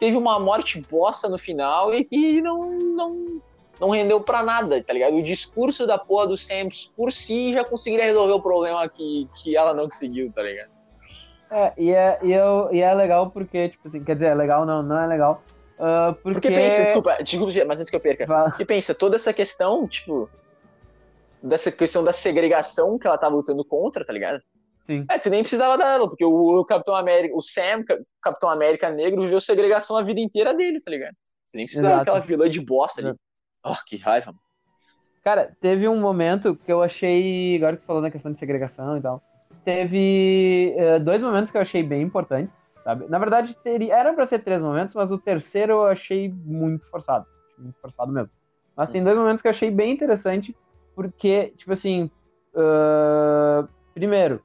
Teve 0.00 0.16
uma 0.16 0.38
morte 0.38 0.80
bosta 0.90 1.28
no 1.28 1.36
final 1.36 1.92
e 1.92 2.04
que 2.04 2.40
não, 2.40 2.70
não, 2.70 3.42
não 3.80 3.90
rendeu 3.90 4.20
pra 4.20 4.42
nada, 4.42 4.82
tá 4.82 4.92
ligado? 4.92 5.16
O 5.16 5.22
discurso 5.22 5.86
da 5.86 5.98
porra 5.98 6.28
do 6.28 6.36
Sam 6.36 6.68
por 6.96 7.12
si 7.12 7.52
já 7.52 7.64
conseguiria 7.64 8.06
resolver 8.06 8.32
o 8.32 8.40
problema 8.40 8.88
que, 8.88 9.28
que 9.42 9.56
ela 9.56 9.74
não 9.74 9.84
conseguiu, 9.84 10.32
tá 10.32 10.42
ligado? 10.42 10.70
É, 11.50 11.72
e 11.76 11.92
é, 11.92 12.18
e, 12.22 12.32
eu, 12.32 12.68
e 12.72 12.80
é 12.80 12.92
legal 12.94 13.30
porque, 13.30 13.70
tipo 13.70 13.88
assim, 13.88 14.04
quer 14.04 14.14
dizer, 14.14 14.26
é 14.26 14.34
legal 14.34 14.66
não, 14.66 14.82
não 14.82 14.98
é 14.98 15.06
legal. 15.06 15.42
Uh, 15.78 16.12
porque... 16.14 16.40
porque 16.40 16.50
pensa, 16.50 16.82
desculpa, 16.82 17.16
desculpa, 17.22 17.52
mas 17.66 17.80
antes 17.80 17.90
que 17.90 17.96
eu 17.96 18.00
perca. 18.00 18.26
Fala. 18.26 18.50
Porque 18.50 18.64
pensa, 18.64 18.94
toda 18.94 19.16
essa 19.16 19.32
questão, 19.32 19.86
tipo, 19.86 20.28
dessa 21.42 21.70
questão 21.70 22.02
da 22.02 22.12
segregação 22.12 22.98
que 22.98 23.06
ela 23.06 23.18
tava 23.18 23.36
lutando 23.36 23.64
contra, 23.64 24.04
tá 24.04 24.12
ligado? 24.12 24.42
Sim. 24.86 25.04
É, 25.08 25.18
tu 25.18 25.28
nem 25.28 25.42
precisava 25.42 25.76
dela, 25.76 26.08
porque 26.08 26.24
o, 26.24 26.60
o 26.60 26.64
Capitão 26.64 26.94
América, 26.94 27.36
o 27.36 27.42
Sam, 27.42 27.84
Capitão 28.22 28.48
América 28.48 28.88
Negro, 28.90 29.22
viveu 29.22 29.40
segregação 29.40 29.96
a 29.96 30.02
vida 30.02 30.20
inteira 30.20 30.54
dele, 30.54 30.80
tá 30.80 30.90
ligado? 30.90 31.14
Você 31.46 31.56
nem 31.58 31.66
precisava 31.66 31.94
Exato. 31.94 32.06
daquela 32.06 32.24
vilã 32.24 32.48
de 32.48 32.64
bosta 32.64 33.00
ali. 33.00 33.14
Oh, 33.64 33.74
que 33.86 33.96
raiva, 33.96 34.32
mano. 34.32 34.40
Cara, 35.22 35.54
teve 35.60 35.86
um 35.86 36.00
momento 36.00 36.56
que 36.56 36.72
eu 36.72 36.82
achei, 36.82 37.56
agora 37.56 37.76
que 37.76 37.82
você 37.82 37.86
falou 37.86 38.00
na 38.00 38.10
questão 38.10 38.32
de 38.32 38.38
segregação 38.38 38.96
e 38.96 39.00
tal, 39.02 39.22
teve 39.62 40.74
uh, 40.78 41.00
dois 41.00 41.22
momentos 41.22 41.50
que 41.50 41.58
eu 41.58 41.62
achei 41.62 41.82
bem 41.82 42.00
importantes, 42.00 42.64
sabe? 42.82 43.06
Na 43.08 43.18
verdade, 43.18 43.54
teria, 43.62 43.94
eram 43.94 44.14
para 44.14 44.24
ser 44.24 44.38
três 44.38 44.62
momentos, 44.62 44.94
mas 44.94 45.12
o 45.12 45.18
terceiro 45.18 45.72
eu 45.72 45.84
achei 45.84 46.30
muito 46.30 46.86
forçado. 46.86 47.26
Muito 47.58 47.78
forçado 47.78 48.10
mesmo. 48.10 48.32
Mas 48.74 48.90
tem 48.90 49.04
dois 49.04 49.18
momentos 49.18 49.42
que 49.42 49.48
eu 49.48 49.50
achei 49.50 49.70
bem 49.70 49.92
interessante, 49.92 50.56
porque, 50.98 51.54
tipo 51.56 51.72
assim, 51.72 52.10
uh, 52.54 53.68
primeiro, 53.94 54.42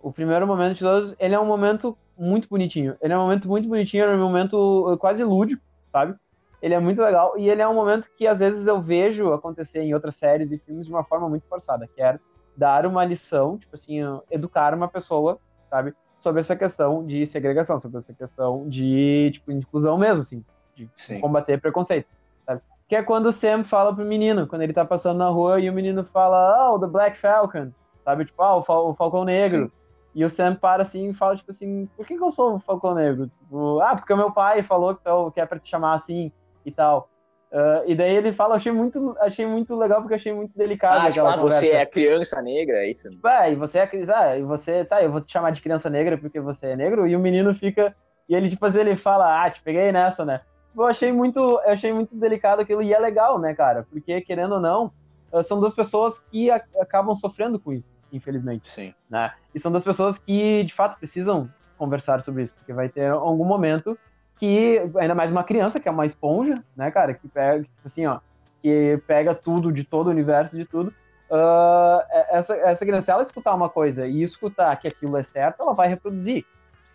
o 0.00 0.10
primeiro 0.10 0.46
momento 0.46 0.78
de 0.78 0.80
todos, 0.80 1.14
ele 1.18 1.34
é 1.34 1.38
um 1.38 1.44
momento 1.44 1.94
muito 2.16 2.48
bonitinho. 2.48 2.96
Ele 3.02 3.12
é 3.12 3.18
um 3.18 3.20
momento 3.20 3.46
muito 3.46 3.68
bonitinho, 3.68 4.04
é 4.04 4.16
um 4.16 4.18
momento 4.18 4.96
quase 4.98 5.22
lúdico, 5.22 5.62
sabe? 5.92 6.14
Ele 6.62 6.72
é 6.72 6.80
muito 6.80 7.02
legal 7.02 7.38
e 7.38 7.50
ele 7.50 7.60
é 7.60 7.68
um 7.68 7.74
momento 7.74 8.08
que 8.16 8.26
às 8.26 8.38
vezes 8.38 8.66
eu 8.66 8.80
vejo 8.80 9.30
acontecer 9.34 9.82
em 9.82 9.92
outras 9.92 10.16
séries 10.16 10.50
e 10.50 10.56
filmes 10.56 10.86
de 10.86 10.92
uma 10.92 11.04
forma 11.04 11.28
muito 11.28 11.46
forçada, 11.46 11.86
que 11.86 12.00
é 12.00 12.18
dar 12.56 12.86
uma 12.86 13.04
lição, 13.04 13.58
tipo 13.58 13.74
assim, 13.74 13.98
educar 14.30 14.72
uma 14.72 14.88
pessoa, 14.88 15.38
sabe, 15.68 15.92
sobre 16.18 16.40
essa 16.40 16.56
questão 16.56 17.04
de 17.04 17.26
segregação, 17.26 17.78
sobre 17.78 17.98
essa 17.98 18.14
questão 18.14 18.66
de, 18.70 19.32
tipo, 19.34 19.52
inclusão 19.52 19.98
mesmo, 19.98 20.22
assim, 20.22 20.42
de 20.74 20.88
Sim. 20.96 21.20
combater 21.20 21.60
preconceito, 21.60 22.08
sabe? 22.46 22.62
Que 22.90 22.96
é 22.96 23.04
quando 23.04 23.26
o 23.26 23.32
Sam 23.32 23.62
fala 23.62 23.94
pro 23.94 24.04
menino, 24.04 24.48
quando 24.48 24.62
ele 24.62 24.72
tá 24.72 24.84
passando 24.84 25.18
na 25.18 25.28
rua 25.28 25.60
e 25.60 25.70
o 25.70 25.72
menino 25.72 26.02
fala, 26.02 26.72
oh, 26.72 26.78
the 26.80 26.88
Black 26.88 27.16
Falcon, 27.16 27.70
sabe, 28.04 28.24
tipo, 28.24 28.42
ah, 28.42 28.56
o, 28.56 28.64
Fal 28.64 28.90
o 28.90 28.94
Falcão 28.94 29.24
Negro. 29.24 29.66
Sim. 29.66 29.72
E 30.12 30.24
o 30.24 30.28
Sam 30.28 30.56
para 30.56 30.82
assim 30.82 31.08
e 31.08 31.14
fala, 31.14 31.36
tipo 31.36 31.52
assim, 31.52 31.88
por 31.96 32.04
que, 32.04 32.16
que 32.16 32.24
eu 32.24 32.32
sou 32.32 32.56
o 32.56 32.58
Falcão 32.58 32.96
Negro? 32.96 33.30
Tipo, 33.38 33.78
ah, 33.78 33.94
porque 33.94 34.12
o 34.12 34.16
meu 34.16 34.32
pai 34.32 34.64
falou 34.64 34.96
que, 34.96 35.04
que 35.32 35.40
é 35.40 35.46
pra 35.46 35.60
te 35.60 35.70
chamar 35.70 35.94
assim 35.94 36.32
e 36.66 36.72
tal. 36.72 37.08
Uh, 37.52 37.86
e 37.86 37.94
daí 37.94 38.16
ele 38.16 38.32
fala, 38.32 38.56
achei 38.56 38.72
muito, 38.72 39.16
achei 39.20 39.46
muito 39.46 39.76
legal 39.76 40.00
porque 40.00 40.16
achei 40.16 40.32
muito 40.32 40.58
delicado. 40.58 41.06
Ah, 41.06 41.12
tipo, 41.12 41.26
ah, 41.26 41.36
você 41.36 41.70
é 41.70 41.86
criança 41.86 42.42
negra, 42.42 42.76
é 42.78 42.90
isso? 42.90 43.08
Tipo, 43.08 43.28
é, 43.28 43.52
e 43.52 43.54
você 43.54 43.78
é 43.78 43.90
ah, 44.12 44.36
e 44.36 44.42
você, 44.42 44.84
tá, 44.84 45.00
eu 45.00 45.12
vou 45.12 45.20
te 45.20 45.32
chamar 45.32 45.52
de 45.52 45.62
criança 45.62 45.88
negra 45.88 46.18
porque 46.18 46.40
você 46.40 46.70
é 46.70 46.76
negro, 46.76 47.06
e 47.06 47.14
o 47.14 47.20
menino 47.20 47.54
fica, 47.54 47.94
e 48.28 48.34
ele, 48.34 48.50
tipo 48.50 48.66
assim, 48.66 48.80
ele 48.80 48.96
fala, 48.96 49.44
ah, 49.44 49.48
te 49.48 49.62
peguei 49.62 49.92
nessa, 49.92 50.24
né? 50.24 50.40
Eu 50.76 50.84
achei 50.84 51.12
muito, 51.12 51.38
eu 51.38 51.70
achei 51.70 51.92
muito 51.92 52.14
delicado 52.14 52.60
aquilo, 52.60 52.82
e 52.82 52.92
é 52.92 52.98
legal, 52.98 53.38
né, 53.38 53.54
cara? 53.54 53.86
Porque, 53.90 54.20
querendo 54.20 54.54
ou 54.54 54.60
não, 54.60 54.92
ah, 55.32 55.42
são 55.42 55.60
duas 55.60 55.74
pessoas 55.74 56.18
que 56.30 56.50
acabam 56.50 57.14
sofrendo 57.14 57.58
com 57.58 57.72
isso, 57.72 57.90
infelizmente. 58.12 58.68
Sim. 58.68 58.94
Né? 59.08 59.32
E 59.54 59.60
são 59.60 59.70
das 59.70 59.84
pessoas 59.84 60.18
que, 60.18 60.64
de 60.64 60.74
fato, 60.74 60.98
precisam 60.98 61.50
conversar 61.76 62.22
sobre 62.22 62.42
isso, 62.42 62.54
porque 62.54 62.72
vai 62.72 62.88
ter 62.88 63.10
algum 63.10 63.44
momento 63.44 63.98
que, 64.36 64.78
ainda 64.96 65.14
mais 65.14 65.30
uma 65.30 65.44
criança, 65.44 65.80
que 65.80 65.88
é 65.88 65.90
uma 65.90 66.06
esponja, 66.06 66.54
né, 66.76 66.90
cara, 66.90 67.14
que 67.14 67.28
pega, 67.28 67.62
tipo 67.62 67.72
assim, 67.84 68.06
ó, 68.06 68.20
que 68.60 69.00
pega 69.06 69.34
tudo 69.34 69.72
de 69.72 69.84
todo 69.84 70.08
o 70.08 70.10
universo, 70.10 70.56
de 70.56 70.64
tudo, 70.64 70.94
uh, 71.30 72.02
essa, 72.30 72.54
essa 72.56 72.84
criança, 72.84 73.06
se 73.06 73.10
ela 73.10 73.22
escutar 73.22 73.54
uma 73.54 73.68
coisa 73.68 74.06
e 74.06 74.22
escutar 74.22 74.74
que 74.76 74.88
aquilo 74.88 75.16
é 75.16 75.22
certo, 75.22 75.62
ela 75.62 75.72
vai 75.72 75.88
reproduzir. 75.88 76.44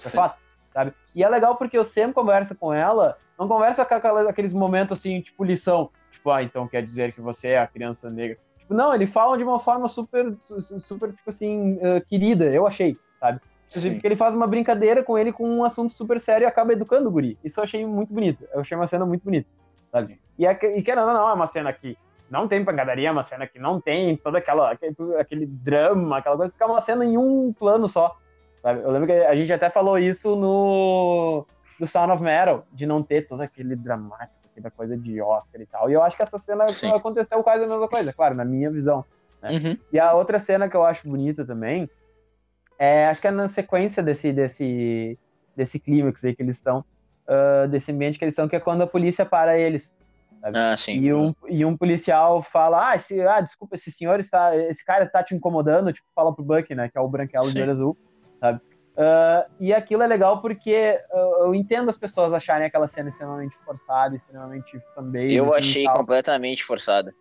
É 0.03 0.09
fácil, 0.09 0.38
sabe? 0.76 0.93
E 1.15 1.23
é 1.23 1.30
legal 1.30 1.55
porque 1.55 1.78
eu 1.78 1.86
sempre 1.86 2.13
converso 2.13 2.53
com 2.53 2.73
ela, 2.73 3.17
não 3.39 3.47
conversa 3.47 3.86
com 3.86 3.95
aqueles 3.95 4.53
momentos 4.53 4.99
assim, 4.99 5.21
tipo 5.21 5.41
lição, 5.45 5.89
tipo, 6.11 6.30
ah, 6.30 6.43
então 6.43 6.67
quer 6.67 6.84
dizer 6.84 7.13
que 7.13 7.21
você 7.21 7.49
é 7.49 7.59
a 7.59 7.67
criança 7.67 8.09
negra. 8.09 8.38
Tipo, 8.59 8.73
não, 8.73 8.93
ele 8.93 9.07
fala 9.07 9.38
de 9.38 9.43
uma 9.43 9.57
forma 9.57 9.88
super, 9.88 10.36
super, 10.41 11.13
tipo 11.13 11.30
assim, 11.30 11.76
uh, 11.76 12.05
querida, 12.09 12.45
eu 12.45 12.67
achei, 12.67 12.97
sabe? 13.21 13.39
Sim. 13.67 13.93
Porque 13.93 14.05
ele 14.05 14.17
faz 14.17 14.36
uma 14.36 14.45
brincadeira 14.45 15.01
com 15.01 15.17
ele 15.17 15.32
com 15.32 15.49
um 15.49 15.63
assunto 15.63 15.93
super 15.93 16.19
sério 16.19 16.43
e 16.43 16.47
acaba 16.47 16.73
educando 16.73 17.07
o 17.07 17.11
guri. 17.11 17.38
Isso 17.43 17.59
eu 17.59 17.63
achei 17.63 17.86
muito 17.86 18.13
bonito. 18.13 18.45
Eu 18.53 18.59
achei 18.59 18.78
uma 18.78 18.86
cena 18.86 19.05
muito 19.05 19.23
bonita, 19.23 19.47
sabe? 19.91 20.19
E, 20.38 20.45
é, 20.45 20.51
e 20.51 20.84
querendo 20.84 21.07
ou 21.07 21.13
não, 21.13 21.30
é 21.30 21.34
uma 21.34 21.47
cena 21.47 21.71
que 21.71 21.97
não 22.30 22.47
tem 22.47 22.65
pancadaria, 22.65 23.07
é 23.07 23.11
uma 23.11 23.23
cena 23.23 23.47
que 23.47 23.57
não 23.57 23.80
tem 23.80 24.17
toda 24.17 24.39
aquela 24.39 24.71
aquele, 24.71 24.95
aquele 25.17 25.45
drama, 25.45 26.17
aquela 26.17 26.36
coisa, 26.36 26.51
fica 26.51 26.65
uma 26.65 26.82
cena 26.82 27.05
em 27.05 27.17
um 27.17 27.53
plano 27.53 27.88
só. 27.88 28.17
Sabe? 28.66 28.82
Eu 28.82 28.89
lembro 28.89 29.05
que 29.05 29.13
a 29.13 29.36
gente 29.36 29.53
até 29.53 29.70
falou 29.70 29.95
isso 29.95 30.36
no 30.36 31.45
do 31.80 31.86
Sound 31.86 32.11
of 32.11 32.24
Metal, 32.24 32.66
de 32.74 32.88
não 32.88 33.03
ter 33.03 33.28
todo 33.28 33.41
aquele 33.41 33.76
dramático, 33.76 34.34
aquela 34.49 34.72
coisa 34.72 34.97
de 34.97 35.22
Oscar 35.22 35.61
e 35.61 35.66
tal. 35.68 35.88
E 35.88 35.93
eu 35.93 36.01
acho 36.01 36.18
que 36.18 36.24
essa 36.24 36.39
cena 36.39 36.68
Sim. 36.70 36.91
aconteceu 36.91 37.43
quase 37.43 37.63
a 37.63 37.68
mesma 37.68 37.88
coisa, 37.88 38.11
claro, 38.11 38.34
na 38.34 38.43
minha 38.43 38.72
visão. 38.72 39.05
Né? 39.39 39.51
Uhum. 39.51 39.78
E 39.93 39.99
a 39.99 40.16
outra 40.16 40.39
cena 40.39 40.68
que 40.68 40.76
eu 40.76 40.84
acho 40.84 41.07
bonita 41.07 41.45
também, 41.45 41.88
é, 42.80 43.05
acho 43.05 43.22
que 43.22 43.28
é 43.28 43.32
na 43.32 43.47
sequência 43.47 44.01
desse, 44.01 44.34
desse, 44.34 45.20
desse 45.55 45.78
clímax 45.78 46.26
aí 46.26 46.36
que 46.36 46.41
eles 46.41 46.55
estão, 46.55 46.84
uh, 47.28 47.68
desse 47.68 47.91
ambiente 47.91 48.18
que 48.18 48.26
eles 48.26 48.34
estão, 48.34 48.49
que 48.49 48.55
é 48.55 48.59
quando 48.59 48.82
a 48.82 48.88
polícia 48.88 49.28
para 49.28 49.55
eles. 49.55 49.95
Ah, 50.41 50.76
sim. 50.76 51.01
E 51.01 51.13
um, 51.13 51.36
e 51.47 51.63
um 51.63 51.78
policial 51.78 52.41
fala, 52.41 52.89
ah, 52.89 52.95
esse, 52.95 53.22
ah, 53.22 53.41
desculpa, 53.41 53.76
esse 53.76 53.91
senhor 53.91 54.20
está, 54.20 54.57
esse 54.57 54.84
cara 54.84 55.03
está 55.03 55.22
te 55.22 55.36
incomodando, 55.36 55.93
tipo, 55.93 56.07
fala 56.16 56.34
pro 56.34 56.43
Buck, 56.43 56.74
né, 56.74 56.89
que 56.89 56.97
é 56.97 57.01
o 57.01 57.07
branquelo 57.07 57.47
de 57.47 57.61
olho 57.61 57.72
azul, 57.72 57.97
sabe? 58.39 58.59
Uh, 58.95 59.43
e 59.59 59.73
aquilo 59.73 60.03
é 60.03 60.07
legal 60.07 60.41
porque 60.41 60.97
uh, 61.11 61.45
eu 61.45 61.55
entendo 61.55 61.89
as 61.89 61.97
pessoas 61.97 62.33
acharem 62.33 62.65
aquela 62.65 62.88
cena 62.88 63.09
extremamente 63.09 63.57
forçada, 63.65 64.15
extremamente 64.15 64.79
fanbase. 64.93 65.36
Eu 65.36 65.53
assim, 65.53 65.57
achei 65.57 65.86
completamente 65.86 66.63
forçada. 66.63 67.13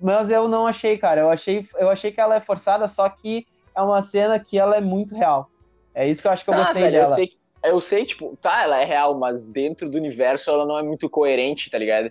Mas 0.00 0.30
eu 0.30 0.48
não 0.48 0.66
achei, 0.66 0.96
cara. 0.96 1.20
Eu 1.20 1.30
achei, 1.30 1.68
eu 1.78 1.90
achei 1.90 2.10
que 2.10 2.20
ela 2.20 2.36
é 2.36 2.40
forçada, 2.40 2.88
só 2.88 3.06
que 3.08 3.46
é 3.76 3.82
uma 3.82 4.00
cena 4.00 4.40
que 4.40 4.58
ela 4.58 4.76
é 4.76 4.80
muito 4.80 5.14
real. 5.14 5.50
É 5.94 6.08
isso 6.08 6.22
que 6.22 6.28
eu 6.28 6.32
acho 6.32 6.44
que 6.44 6.50
eu 6.50 6.54
tá, 6.54 6.64
gostei 6.64 6.82
velho, 6.82 6.92
dela. 6.94 7.06
Eu 7.06 7.14
sei, 7.14 7.32
eu 7.64 7.80
sei, 7.80 8.04
tipo, 8.06 8.38
tá, 8.40 8.62
ela 8.62 8.80
é 8.80 8.84
real, 8.84 9.18
mas 9.18 9.46
dentro 9.46 9.90
do 9.90 9.98
universo 9.98 10.50
ela 10.50 10.64
não 10.64 10.78
é 10.78 10.82
muito 10.82 11.10
coerente, 11.10 11.70
tá 11.70 11.76
ligado? 11.76 12.10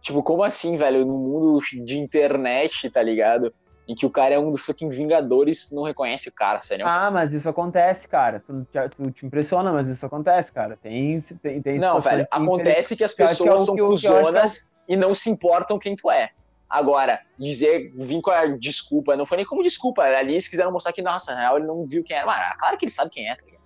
Tipo, 0.00 0.22
como 0.22 0.42
assim, 0.42 0.78
velho? 0.78 1.04
No 1.04 1.18
mundo 1.18 1.58
de 1.84 1.98
internet, 1.98 2.88
tá 2.88 3.02
ligado? 3.02 3.52
Em 3.88 3.94
que 3.94 4.04
o 4.04 4.10
cara 4.10 4.34
é 4.34 4.38
um 4.38 4.50
dos 4.50 4.64
fucking 4.64 4.88
Vingadores, 4.88 5.70
não 5.70 5.84
reconhece 5.84 6.28
o 6.28 6.32
cara, 6.32 6.60
sério. 6.60 6.86
Ah, 6.86 7.10
mas 7.10 7.32
isso 7.32 7.48
acontece, 7.48 8.08
cara. 8.08 8.42
Tu, 8.44 8.66
tu 8.96 9.10
te 9.12 9.24
impressiona, 9.24 9.72
mas 9.72 9.88
isso 9.88 10.04
acontece, 10.04 10.52
cara. 10.52 10.76
Tem, 10.76 11.20
tem, 11.20 11.62
tem 11.62 11.78
Não, 11.78 12.00
velho, 12.00 12.26
acontece 12.30 12.96
que 12.96 13.04
as 13.04 13.14
pessoas 13.14 13.38
que 13.38 13.48
é 13.48 13.64
são 13.64 13.76
cuzonas 13.76 14.74
é 14.88 14.92
o... 14.92 14.94
e 14.94 14.96
não 14.96 15.14
se 15.14 15.30
importam 15.30 15.78
quem 15.78 15.94
tu 15.94 16.10
é. 16.10 16.30
Agora, 16.68 17.20
dizer, 17.38 17.92
vir 17.94 18.20
com 18.20 18.30
a 18.30 18.46
desculpa, 18.46 19.16
não 19.16 19.24
foi 19.24 19.36
nem 19.36 19.46
como 19.46 19.62
desculpa. 19.62 20.02
Ali 20.02 20.32
eles 20.32 20.48
quiseram 20.48 20.72
mostrar 20.72 20.92
que, 20.92 21.00
nossa, 21.00 21.32
na 21.32 21.42
real 21.42 21.58
ele 21.58 21.66
não 21.66 21.86
viu 21.86 22.02
quem 22.02 22.16
era. 22.16 22.26
Mas, 22.26 22.56
claro 22.56 22.76
que 22.76 22.84
ele 22.84 22.92
sabe 22.92 23.10
quem 23.10 23.28
é, 23.28 23.36
tá 23.36 23.44
ligado? 23.44 23.62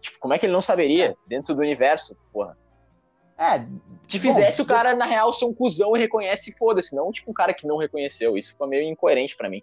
Tipo, 0.00 0.18
como 0.20 0.32
é 0.32 0.38
que 0.38 0.46
ele 0.46 0.52
não 0.52 0.62
saberia 0.62 1.14
dentro 1.26 1.54
do 1.56 1.60
universo, 1.60 2.16
porra? 2.32 2.56
É, 3.38 3.64
que 4.08 4.18
fizesse 4.18 4.58
bom, 4.58 4.64
o 4.64 4.66
cara, 4.66 4.96
na 4.96 5.04
real, 5.04 5.32
ser 5.32 5.44
um 5.44 5.54
cuzão 5.54 5.96
e 5.96 6.00
reconhece 6.00 6.50
e 6.50 6.52
foda-se, 6.52 6.96
não 6.96 7.12
tipo 7.12 7.30
um 7.30 7.34
cara 7.34 7.54
que 7.54 7.66
não 7.66 7.76
reconheceu. 7.76 8.36
Isso 8.36 8.52
ficou 8.52 8.66
meio 8.66 8.82
incoerente 8.82 9.36
para 9.36 9.48
mim. 9.48 9.62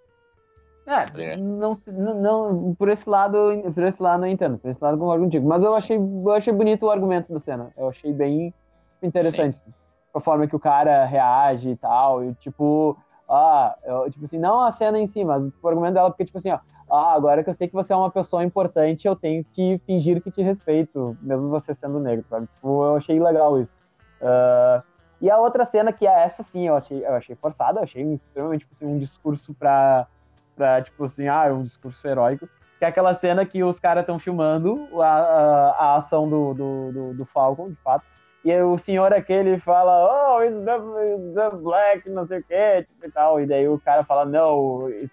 É, 0.87 1.05
tá 1.07 1.37
não, 1.37 1.75
não, 2.21 2.75
por 2.75 2.89
esse 2.89 3.09
lado, 3.09 3.37
por 3.73 3.83
esse 3.83 4.01
lado 4.01 4.21
não 4.21 4.27
entendo, 4.27 4.59
por 4.59 4.69
esse 4.69 4.81
lado 4.81 4.99
concordo 4.99 5.23
contigo. 5.23 5.47
Mas 5.47 5.63
eu 5.63 5.73
achei, 5.73 5.97
eu 5.97 6.31
achei 6.31 6.53
bonito 6.53 6.85
o 6.85 6.91
argumento 6.91 7.33
da 7.33 7.39
cena. 7.39 7.71
Eu 7.75 7.89
achei 7.89 8.13
bem 8.13 8.53
interessante. 9.01 9.57
Sim. 9.57 9.73
A 10.13 10.19
forma 10.19 10.47
que 10.47 10.55
o 10.55 10.59
cara 10.59 11.05
reage 11.05 11.71
e 11.71 11.75
tal. 11.75 12.23
E 12.23 12.33
tipo, 12.35 12.95
ah, 13.27 13.75
eu, 13.83 14.11
tipo 14.11 14.25
assim, 14.25 14.37
não 14.37 14.61
a 14.61 14.71
cena 14.71 14.99
em 14.99 15.07
si, 15.07 15.23
mas 15.23 15.47
o 15.47 15.67
argumento 15.67 15.95
dela, 15.95 16.09
porque, 16.09 16.25
tipo 16.25 16.37
assim, 16.37 16.51
ó, 16.51 16.59
ah, 16.95 17.13
agora 17.13 17.43
que 17.43 17.49
eu 17.49 17.53
sei 17.53 17.67
que 17.67 17.73
você 17.73 17.93
é 17.93 17.95
uma 17.95 18.09
pessoa 18.09 18.43
importante, 18.43 19.07
eu 19.07 19.15
tenho 19.15 19.43
que 19.53 19.79
fingir 19.85 20.21
que 20.21 20.31
te 20.31 20.41
respeito, 20.41 21.17
mesmo 21.21 21.49
você 21.49 21.73
sendo 21.73 21.99
negro, 21.99 22.25
sabe? 22.27 22.47
Tipo, 22.47 22.85
eu 22.85 22.95
achei 22.95 23.19
legal 23.19 23.59
isso. 23.59 23.75
Uh, 24.21 24.83
e 25.21 25.29
a 25.29 25.37
outra 25.37 25.65
cena, 25.65 25.93
que 25.93 26.05
é 26.05 26.23
essa, 26.23 26.43
sim, 26.43 26.67
eu 26.67 26.75
achei, 26.75 27.05
eu 27.05 27.13
achei 27.13 27.35
forçada, 27.35 27.81
achei 27.81 28.03
extremamente, 28.13 28.61
tipo 28.61 28.73
assim, 28.73 28.85
um 28.85 28.99
discurso 28.99 29.53
pra, 29.53 30.07
pra, 30.55 30.81
tipo 30.81 31.03
assim, 31.05 31.27
ah, 31.27 31.45
um 31.53 31.63
discurso 31.63 32.07
heróico, 32.07 32.47
que 32.79 32.85
é 32.85 32.87
aquela 32.87 33.13
cena 33.13 33.45
que 33.45 33.63
os 33.63 33.79
caras 33.79 34.01
estão 34.01 34.19
filmando 34.19 34.87
a, 35.01 35.05
a, 35.05 35.69
a, 35.71 35.95
ação 35.97 36.29
do, 36.29 36.53
do, 36.53 36.91
do, 36.91 37.13
do 37.13 37.25
Falcon, 37.25 37.69
de 37.69 37.75
fato, 37.77 38.05
e 38.45 38.55
o 38.61 38.77
senhor 38.77 39.11
aquele 39.11 39.59
fala, 39.59 40.37
oh, 40.37 40.43
it's 40.43 40.63
the, 40.63 40.75
it's 41.15 41.33
the 41.33 41.49
black, 41.57 42.07
não 42.07 42.27
sei 42.27 42.37
o 42.37 42.43
que, 42.43 42.83
tipo, 42.83 43.03
e 43.03 43.11
tal. 43.11 43.41
E 43.41 43.47
daí 43.47 43.67
o 43.67 43.79
cara 43.79 44.03
fala, 44.03 44.23
no, 44.23 44.87
it's 44.87 45.11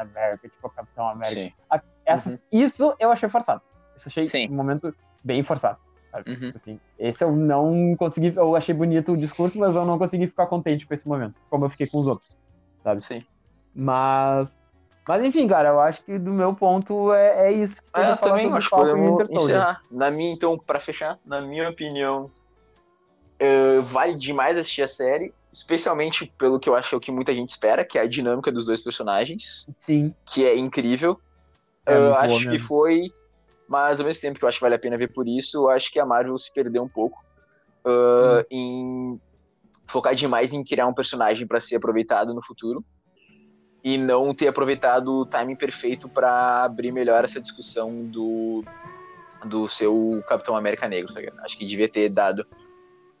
Captain 0.00 0.22
America, 0.22 0.48
tipo, 0.48 0.70
Capitão 0.70 1.08
América. 1.08 1.54
Essa, 2.04 2.30
uhum. 2.30 2.38
Isso 2.50 2.94
eu 2.98 3.10
achei 3.10 3.28
forçado. 3.28 3.62
Isso 3.96 4.08
achei 4.08 4.26
Sim. 4.26 4.48
um 4.50 4.56
momento 4.56 4.94
bem 5.22 5.42
forçado. 5.42 5.78
Uhum. 6.26 6.34
Tipo 6.34 6.56
assim, 6.56 6.80
esse 6.98 7.22
eu 7.22 7.30
não 7.30 7.94
consegui, 7.96 8.32
eu 8.34 8.56
achei 8.56 8.74
bonito 8.74 9.12
o 9.12 9.16
discurso, 9.16 9.58
mas 9.58 9.76
eu 9.76 9.84
não 9.84 9.96
consegui 9.96 10.26
ficar 10.26 10.46
contente 10.46 10.86
com 10.86 10.92
esse 10.92 11.06
momento, 11.06 11.36
como 11.48 11.66
eu 11.66 11.70
fiquei 11.70 11.86
com 11.86 11.98
os 11.98 12.06
outros, 12.08 12.36
sabe? 12.82 13.04
Sim. 13.04 13.24
Mas, 13.76 14.58
mas 15.06 15.24
enfim, 15.24 15.46
cara, 15.46 15.68
eu 15.68 15.78
acho 15.78 16.02
que 16.02 16.18
do 16.18 16.32
meu 16.32 16.52
ponto 16.56 17.12
é, 17.12 17.46
é 17.46 17.52
isso. 17.52 17.80
Que 17.94 18.00
é, 18.00 18.10
eu 18.10 18.16
também 18.16 18.52
acho 18.52 18.68
que 18.68 18.74
podemos 18.74 19.30
encerrar. 19.30 19.82
Na 19.88 20.10
minha, 20.10 20.32
então, 20.32 20.58
para 20.58 20.80
fechar, 20.80 21.16
na 21.24 21.40
minha 21.40 21.70
opinião, 21.70 22.28
Uh, 23.40 23.82
vale 23.82 24.14
demais 24.14 24.58
assistir 24.58 24.82
a 24.82 24.88
série, 24.88 25.32
especialmente 25.50 26.30
pelo 26.36 26.60
que 26.60 26.68
eu 26.68 26.74
acho 26.74 26.90
que 26.90 26.94
é 26.94 26.98
o 26.98 27.00
que 27.00 27.10
muita 27.10 27.34
gente 27.34 27.48
espera, 27.48 27.84
que 27.84 27.98
é 27.98 28.02
a 28.02 28.06
dinâmica 28.06 28.52
dos 28.52 28.66
dois 28.66 28.82
personagens. 28.82 29.66
Sim. 29.80 30.14
Que 30.26 30.44
é 30.44 30.56
incrível. 30.56 31.18
É 31.86 31.98
uh, 31.98 32.14
acho 32.14 32.50
que 32.50 32.58
foi, 32.58 33.10
mas 33.66 33.98
ao 33.98 34.06
mesmo 34.06 34.20
tempo 34.20 34.38
que 34.38 34.44
eu 34.44 34.48
acho 34.48 34.58
que 34.58 34.62
vale 34.62 34.74
a 34.74 34.78
pena 34.78 34.98
ver 34.98 35.08
por 35.08 35.26
isso, 35.26 35.56
eu 35.56 35.70
acho 35.70 35.90
que 35.90 35.98
a 35.98 36.04
Marvel 36.04 36.36
se 36.36 36.52
perdeu 36.52 36.82
um 36.82 36.88
pouco 36.88 37.18
uh, 37.86 38.40
hum. 38.40 38.44
em 38.50 39.20
focar 39.86 40.14
demais 40.14 40.52
em 40.52 40.62
criar 40.62 40.86
um 40.86 40.94
personagem 40.94 41.46
para 41.46 41.60
ser 41.60 41.76
aproveitado 41.76 42.32
no 42.34 42.42
futuro 42.42 42.80
e 43.82 43.96
não 43.96 44.34
ter 44.34 44.48
aproveitado 44.48 45.08
o 45.08 45.26
timing 45.26 45.56
perfeito 45.56 46.08
para 46.08 46.62
abrir 46.62 46.92
melhor 46.92 47.24
essa 47.24 47.40
discussão 47.40 48.04
do 48.04 48.62
do 49.46 49.66
seu 49.66 50.22
Capitão 50.28 50.54
América 50.54 50.86
Negro. 50.86 51.12
Tá 51.12 51.20
acho 51.42 51.56
que 51.56 51.64
devia 51.64 51.88
ter 51.88 52.10
dado 52.10 52.46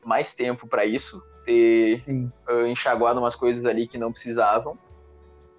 mais 0.04 0.34
tempo 0.34 0.66
para 0.66 0.84
isso, 0.84 1.22
ter 1.44 2.04
uh, 2.48 2.66
enxaguado 2.66 3.20
umas 3.20 3.36
coisas 3.36 3.64
ali 3.66 3.86
que 3.86 3.98
não 3.98 4.12
precisavam 4.12 4.78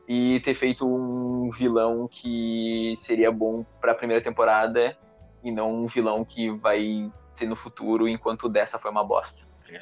e 0.07 0.39
ter 0.41 0.53
feito 0.53 0.85
um 0.85 1.49
vilão 1.49 2.07
que 2.07 2.93
seria 2.97 3.31
bom 3.31 3.65
para 3.79 3.91
a 3.91 3.95
primeira 3.95 4.23
temporada 4.23 4.97
e 5.43 5.51
não 5.51 5.83
um 5.83 5.87
vilão 5.87 6.25
que 6.25 6.49
vai 6.51 7.11
ter 7.35 7.47
no 7.47 7.55
futuro 7.55 8.07
enquanto 8.07 8.49
dessa 8.49 8.77
foi 8.77 8.91
uma 8.91 9.03
bosta. 9.03 9.45
Tá 9.65 9.79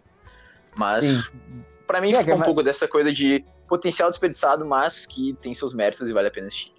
mas 0.76 1.34
para 1.88 2.00
mim 2.00 2.14
é, 2.14 2.20
fica 2.20 2.36
um 2.36 2.42
pouco 2.42 2.62
dessa 2.62 2.88
coisa 2.88 3.12
de 3.12 3.44
potencial 3.68 4.10
desperdiçado, 4.10 4.66
mas 4.66 5.06
que 5.06 5.34
tem 5.42 5.54
seus 5.54 5.74
méritos 5.74 6.10
e 6.10 6.14
vale 6.14 6.28
a 6.28 6.32
pena 6.32 6.48
assistir. 6.48 6.79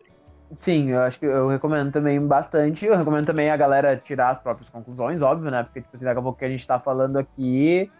Sim, 0.59 0.90
eu 0.90 1.03
acho 1.03 1.18
que 1.18 1.26
eu 1.26 1.48
recomendo 1.48 1.92
também 1.92 2.20
bastante. 2.26 2.84
Eu 2.84 2.96
recomendo 2.96 3.26
também 3.26 3.51
a 3.51 3.57
galera 3.57 3.96
tirar 3.96 4.30
as 4.30 4.38
próprias 4.38 4.68
conclusões, 4.68 5.22
óbvio, 5.22 5.51
né? 5.51 5.62
Porque, 5.62 5.80
tipo 5.80 5.94
assim, 5.94 6.05
daqui 6.05 6.18
a 6.18 6.22
pouco 6.22 6.38
que 6.38 6.44
a 6.44 6.48
gente 6.48 6.66
tá 6.66 6.80
falando 6.80 7.18
aqui, 7.18 7.90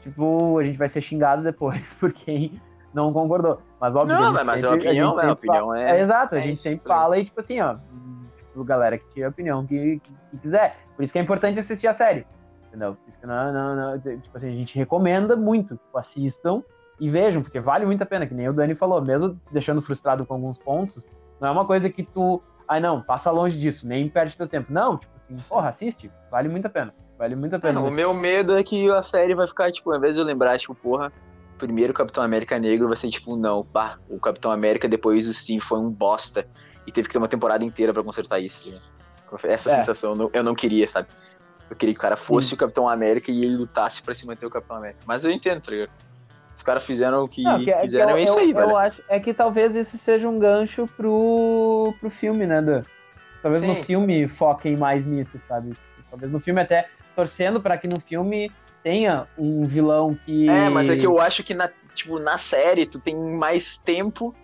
tipo, 0.00 0.58
a 0.58 0.64
gente 0.64 0.78
vai 0.78 0.88
ser 0.88 1.02
xingado 1.02 1.42
depois 1.42 1.92
por 2.00 2.12
quem 2.12 2.60
não 2.94 3.12
concordou. 3.12 3.60
Mas 3.78 3.94
óbvio. 3.94 4.16
Não, 4.16 4.32
mas 4.44 4.60
sempre, 4.60 4.76
é 4.76 4.88
opinião, 4.88 5.16
né? 5.16 5.24
A 5.24 5.32
opinião 5.32 5.74
é. 5.74 5.98
é 5.98 6.02
exato, 6.02 6.34
a 6.34 6.38
é 6.38 6.42
gente 6.42 6.60
sempre 6.60 6.88
fala 6.88 7.18
e, 7.18 7.24
tipo 7.24 7.40
assim, 7.40 7.60
ó, 7.60 7.76
tipo, 8.36 8.64
galera 8.64 8.96
que 8.96 9.08
tira 9.10 9.26
a 9.26 9.30
opinião 9.30 9.66
que, 9.66 10.00
que, 10.00 10.12
que, 10.30 10.38
quiser. 10.38 10.76
Por 10.96 11.02
isso 11.02 11.12
que 11.12 11.18
é 11.18 11.22
importante 11.22 11.60
assistir 11.60 11.88
a 11.88 11.92
série. 11.92 12.26
Entendeu? 12.68 12.94
Por 12.94 13.08
isso 13.08 13.18
que 13.18 13.26
não, 13.26 13.52
não, 13.52 13.76
não, 13.76 14.00
tipo 14.00 14.36
assim, 14.36 14.48
a 14.48 14.56
gente 14.56 14.76
recomenda 14.76 15.36
muito, 15.36 15.76
tipo, 15.76 15.98
assistam 15.98 16.62
e 16.98 17.08
vejam, 17.08 17.42
porque 17.42 17.60
vale 17.60 17.86
muito 17.86 18.02
a 18.02 18.06
pena, 18.06 18.26
que 18.26 18.34
nem 18.34 18.48
o 18.48 18.52
Dani 18.52 18.74
falou, 18.74 19.00
mesmo 19.00 19.38
deixando 19.52 19.80
frustrado 19.80 20.26
com 20.26 20.34
alguns 20.34 20.58
pontos, 20.58 21.06
não 21.40 21.48
é 21.48 21.50
uma 21.50 21.66
coisa 21.66 21.88
que 21.90 22.02
tu. 22.02 22.42
Ai, 22.66 22.80
não, 22.80 23.00
passa 23.00 23.30
longe 23.30 23.56
disso, 23.56 23.86
nem 23.86 24.08
perde 24.08 24.36
teu 24.36 24.46
tempo. 24.46 24.72
Não, 24.72 24.98
tipo 24.98 25.12
assim, 25.16 25.48
porra, 25.48 25.68
assiste. 25.70 26.10
Vale 26.30 26.48
muito 26.48 26.66
a 26.66 26.70
pena. 26.70 26.94
Vale 27.18 27.34
muito 27.34 27.56
a 27.56 27.58
pena. 27.58 27.80
o 27.80 27.90
meu 27.90 28.14
medo 28.14 28.56
é 28.56 28.62
que 28.62 28.90
a 28.90 29.02
série 29.02 29.34
vai 29.34 29.46
ficar, 29.46 29.72
tipo, 29.72 29.90
ao 29.90 29.98
invés 29.98 30.14
de 30.14 30.20
eu 30.20 30.24
lembrar, 30.24 30.58
tipo, 30.58 30.74
porra, 30.74 31.12
primeiro 31.58 31.92
Capitão 31.92 32.22
América 32.22 32.58
negro 32.58 32.86
vai 32.86 32.96
ser 32.96 33.10
tipo, 33.10 33.36
não, 33.36 33.64
pá, 33.64 33.98
o 34.08 34.20
Capitão 34.20 34.50
América 34.50 34.88
depois 34.88 35.26
do 35.26 35.34
Steve 35.34 35.60
foi 35.60 35.78
um 35.80 35.90
bosta 35.90 36.48
e 36.86 36.92
teve 36.92 37.08
que 37.08 37.12
ter 37.12 37.18
uma 37.18 37.28
temporada 37.28 37.64
inteira 37.64 37.92
para 37.92 38.02
consertar 38.02 38.38
isso. 38.38 38.70
Né? 38.70 38.78
Essa 39.44 39.72
é. 39.72 39.76
sensação 39.76 40.10
eu 40.10 40.16
não, 40.16 40.30
eu 40.32 40.42
não 40.42 40.54
queria, 40.54 40.88
sabe? 40.88 41.08
Eu 41.68 41.76
queria 41.76 41.94
que 41.94 41.98
o 41.98 42.02
cara 42.02 42.16
fosse 42.16 42.48
Sim. 42.48 42.54
o 42.54 42.58
Capitão 42.58 42.88
América 42.88 43.30
e 43.30 43.40
ele 43.40 43.56
lutasse 43.56 44.00
para 44.00 44.14
se 44.14 44.26
manter 44.26 44.46
o 44.46 44.50
Capitão 44.50 44.76
América. 44.76 45.00
Mas 45.04 45.24
eu 45.24 45.30
entendo, 45.30 45.60
tá 45.60 45.70
ligado? 45.70 45.90
Os 46.58 46.62
caras 46.64 46.84
fizeram 46.84 47.22
o 47.22 47.28
que, 47.28 47.44
não, 47.44 47.62
que 47.62 47.70
é, 47.70 47.80
fizeram, 47.82 48.06
que 48.06 48.12
eu, 48.14 48.16
é 48.16 48.22
isso 48.24 48.36
aí, 48.36 48.50
eu, 48.50 48.56
velho. 48.56 48.70
Eu 48.70 48.76
acho 48.76 49.00
é 49.08 49.20
que 49.20 49.32
talvez 49.32 49.76
isso 49.76 49.96
seja 49.96 50.28
um 50.28 50.40
gancho 50.40 50.88
pro, 50.96 51.94
pro 52.00 52.10
filme, 52.10 52.48
né, 52.48 52.60
Dan? 52.60 52.82
Talvez 53.40 53.62
Sim. 53.62 53.68
no 53.68 53.84
filme 53.84 54.26
foquem 54.26 54.76
mais 54.76 55.06
nisso, 55.06 55.38
sabe? 55.38 55.72
Talvez 56.10 56.32
no 56.32 56.40
filme 56.40 56.60
até 56.60 56.88
torcendo 57.14 57.60
para 57.60 57.78
que 57.78 57.86
no 57.86 58.00
filme 58.00 58.50
tenha 58.82 59.28
um 59.38 59.62
vilão 59.66 60.18
que. 60.26 60.50
É, 60.50 60.68
mas 60.68 60.90
é 60.90 60.96
que 60.96 61.06
eu 61.06 61.20
acho 61.20 61.44
que 61.44 61.54
na, 61.54 61.70
tipo, 61.94 62.18
na 62.18 62.36
série 62.36 62.86
tu 62.86 62.98
tem 62.98 63.14
mais 63.14 63.78
tempo, 63.78 64.34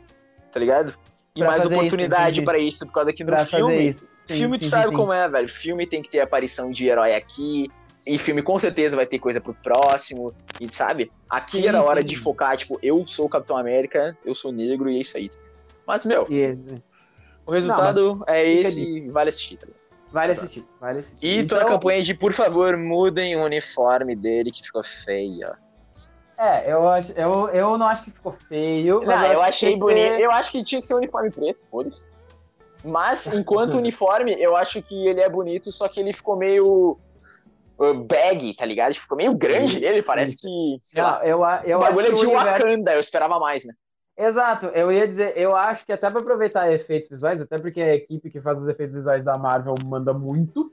tá 0.53 0.61
ligado? 0.61 0.95
E 1.35 1.41
pra 1.41 1.49
mais 1.49 1.67
oportunidade 1.67 2.43
para 2.43 2.59
isso, 2.59 2.87
por 2.87 2.93
causa 2.93 3.12
que 3.12 3.25
no 3.25 3.33
pra 3.33 3.45
filme. 3.45 3.93
Sim, 3.93 4.07
filme 4.25 4.59
sim, 4.59 4.65
tu 4.67 4.71
sabe 4.71 4.91
sim. 4.91 4.97
como 4.97 5.12
é, 5.12 5.29
velho. 5.29 5.49
Filme 5.49 5.85
tem 5.85 6.01
que 6.01 6.09
ter 6.09 6.21
aparição 6.21 6.71
de 6.71 6.87
herói 6.87 7.12
aqui, 7.17 7.69
e 8.07 8.19
filme 8.19 8.43
com 8.43 8.59
certeza 8.59 8.97
vai 8.97 9.07
ter 9.07 9.19
coisa 9.19 9.41
pro 9.41 9.55
próximo, 9.55 10.33
e 10.61 10.71
sabe? 10.71 11.11
Aqui 11.29 11.63
sim, 11.63 11.69
era 11.69 11.83
hora 11.83 12.01
sim. 12.01 12.07
de 12.09 12.17
focar, 12.17 12.57
tipo, 12.57 12.79
eu 12.83 13.05
sou 13.07 13.27
o 13.27 13.29
Capitão 13.29 13.57
América, 13.57 14.17
eu 14.25 14.35
sou 14.35 14.53
negro 14.53 14.91
e 14.91 14.99
é 14.99 15.01
isso 15.01 15.17
aí. 15.17 15.31
Mas, 15.87 16.05
meu, 16.05 16.27
o 17.47 17.51
resultado 17.51 18.17
Não, 18.17 18.25
é 18.27 18.47
esse 18.47 19.09
vale 19.09 19.31
assistir, 19.31 19.57
tá 19.57 19.67
Vale 20.11 20.31
assistir, 20.31 20.65
vale 20.81 21.01
assistir. 21.01 21.27
E 21.27 21.39
então... 21.39 21.59
toda 21.59 21.69
a 21.69 21.75
campanha 21.75 22.01
de, 22.01 22.15
por 22.15 22.33
favor, 22.33 22.77
mudem 22.77 23.35
o 23.35 23.45
uniforme 23.45 24.15
dele 24.15 24.53
que 24.53 24.63
ficou 24.63 24.83
feio. 24.85 25.53
É, 26.39 26.73
eu, 26.73 26.89
acho, 26.89 27.13
eu, 27.13 27.49
eu 27.49 27.77
não 27.77 27.89
acho 27.89 28.05
que 28.05 28.13
ficou 28.13 28.37
feio. 28.49 29.01
Não, 29.01 29.27
eu, 29.27 29.33
eu 29.33 29.43
achei 29.43 29.77
bonito. 29.77 30.15
Eu 30.15 30.31
acho 30.31 30.53
que 30.53 30.63
tinha 30.63 30.81
que 30.81 30.87
ser 30.87 30.95
um 30.95 30.99
uniforme 30.99 31.33
preto, 31.33 31.67
foda-se. 31.69 32.13
Mas, 32.85 33.27
enquanto 33.33 33.75
uniforme, 33.79 34.37
eu 34.39 34.55
acho 34.55 34.81
que 34.83 35.07
ele 35.07 35.21
é 35.21 35.29
bonito, 35.29 35.73
só 35.73 35.89
que 35.89 35.99
ele 35.99 36.13
ficou 36.13 36.37
meio 36.37 36.97
bag, 38.07 38.55
tá 38.55 38.64
ligado? 38.64 38.95
Ficou 38.95 39.16
meio 39.16 39.35
grande 39.35 39.85
ele, 39.85 40.03
parece 40.03 40.37
que, 40.39 40.77
sei 40.79 41.03
não, 41.03 41.11
lá, 41.11 41.27
eu, 41.27 41.70
eu 41.70 41.79
o 41.79 41.81
bagulho 41.81 42.09
é 42.09 42.12
de 42.12 42.27
Wakanda, 42.27 42.64
universo... 42.64 42.91
eu 42.91 43.01
esperava 43.01 43.39
mais, 43.39 43.64
né? 43.64 43.75
Exato, 44.16 44.66
eu 44.66 44.93
ia 44.93 45.09
dizer, 45.09 45.33
eu 45.37 45.57
acho 45.57 45.85
que 45.85 45.93
até 45.93 46.09
para 46.09 46.20
aproveitar 46.20 46.72
efeitos 46.72 47.11
visuais, 47.11 47.41
até 47.41 47.59
porque 47.59 47.81
a 47.81 47.97
equipe 47.97 48.31
que 48.31 48.41
faz 48.41 48.61
os 48.61 48.68
efeitos 48.68 48.95
visuais 48.95 49.25
da 49.25 49.37
Marvel 49.37 49.75
manda 49.85 50.14
muito, 50.14 50.72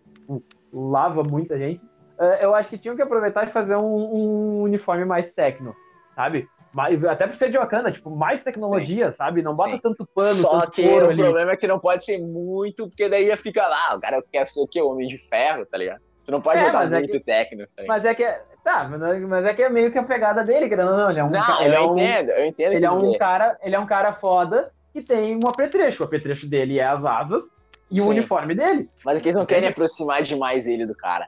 lava 0.72 1.24
muita 1.24 1.58
gente, 1.58 1.84
uh, 2.20 2.38
eu 2.39 2.54
acho 2.54 2.70
que 2.70 2.78
tinham 2.78 2.95
que 2.95 3.02
aproveitar 3.02 3.47
e 3.47 3.52
fazer 3.52 3.76
um, 3.76 3.82
um 3.82 4.62
uniforme 4.62 5.06
mais 5.06 5.34
técnico, 5.34 5.76
sabe? 6.16 6.47
Mas, 6.72 7.04
até 7.04 7.28
por 7.28 7.36
ser 7.36 7.49
de 7.49 7.58
Wakanda, 7.58 7.91
tipo, 7.91 8.10
mais 8.10 8.41
tecnologia, 8.41 9.10
Sim. 9.10 9.18
sabe? 9.18 9.41
Não 9.41 9.54
bota 9.54 9.72
Sim. 9.72 9.80
tanto 9.80 10.08
pano, 10.16 10.36
Só 10.36 10.62
tanto 10.62 10.72
que 10.72 10.88
o 10.88 11.10
ali. 11.10 11.22
problema 11.22 11.52
é 11.52 11.58
que 11.58 11.68
não 11.68 11.80
pode 11.80 12.06
ser 12.06 12.20
muito, 12.20 12.88
porque 12.88 13.10
daí 13.10 13.26
ia 13.26 13.36
ficar 13.36 13.68
lá, 13.68 13.95
o 13.95 13.99
cara 13.99 14.24
quer 14.32 14.47
ser 14.47 14.62
o 14.62 14.68
quê? 14.68 14.82
Homem 14.82 15.08
de 15.08 15.18
ferro, 15.18 15.66
tá 15.66 15.78
ligado? 15.78 16.02
Tu 16.26 16.32
não 16.32 16.42
pode 16.42 16.60
é, 16.60 16.66
botar 16.66 16.84
é 16.84 16.90
muito 16.90 17.16
é 17.16 17.20
que, 17.20 17.20
técnico. 17.20 17.72
Tá 17.76 17.84
mas 17.88 18.06
é 18.06 18.16
que 18.16 18.24
é, 18.24 18.44
tá, 18.64 18.88
mas 18.88 19.46
é 19.46 19.54
que 19.54 19.64
é 19.64 19.70
meio 19.70 19.92
que 19.92 19.98
a 19.98 20.04
pegada 20.04 20.44
dele, 20.44 20.70
querendo 20.70 20.92
ou 20.92 20.98
não. 20.98 21.10
Ele 21.10 21.20
é 21.20 21.24
um, 21.24 21.30
não, 21.30 21.62
ele 21.62 21.76
eu 21.76 21.80
é 21.80 21.82
um, 21.82 21.92
entendo, 21.92 22.30
eu 22.30 22.46
entendo. 22.46 22.74
Ele 22.74 22.86
é 22.86 22.92
um 22.92 23.18
cara, 23.18 23.58
ele 23.64 23.76
é 23.76 23.80
um 23.80 23.86
cara 23.86 24.14
foda 24.14 24.72
que 24.94 25.02
tem 25.02 25.36
um 25.36 25.48
apetrecho. 25.48 26.04
O 26.04 26.06
apetrecho 26.06 26.48
dele 26.48 26.80
é 26.80 26.86
as 26.86 27.04
asas 27.04 27.44
e 27.90 28.00
Sim. 28.00 28.06
o 28.06 28.10
uniforme 28.10 28.54
dele. 28.54 28.88
Mas 29.04 29.18
é 29.18 29.22
que 29.22 29.28
eles 29.28 29.36
não 29.36 29.46
querem 29.46 29.70
aproximar 29.70 30.22
demais 30.22 30.68
ele 30.68 30.86
do 30.86 30.96
cara. 30.96 31.28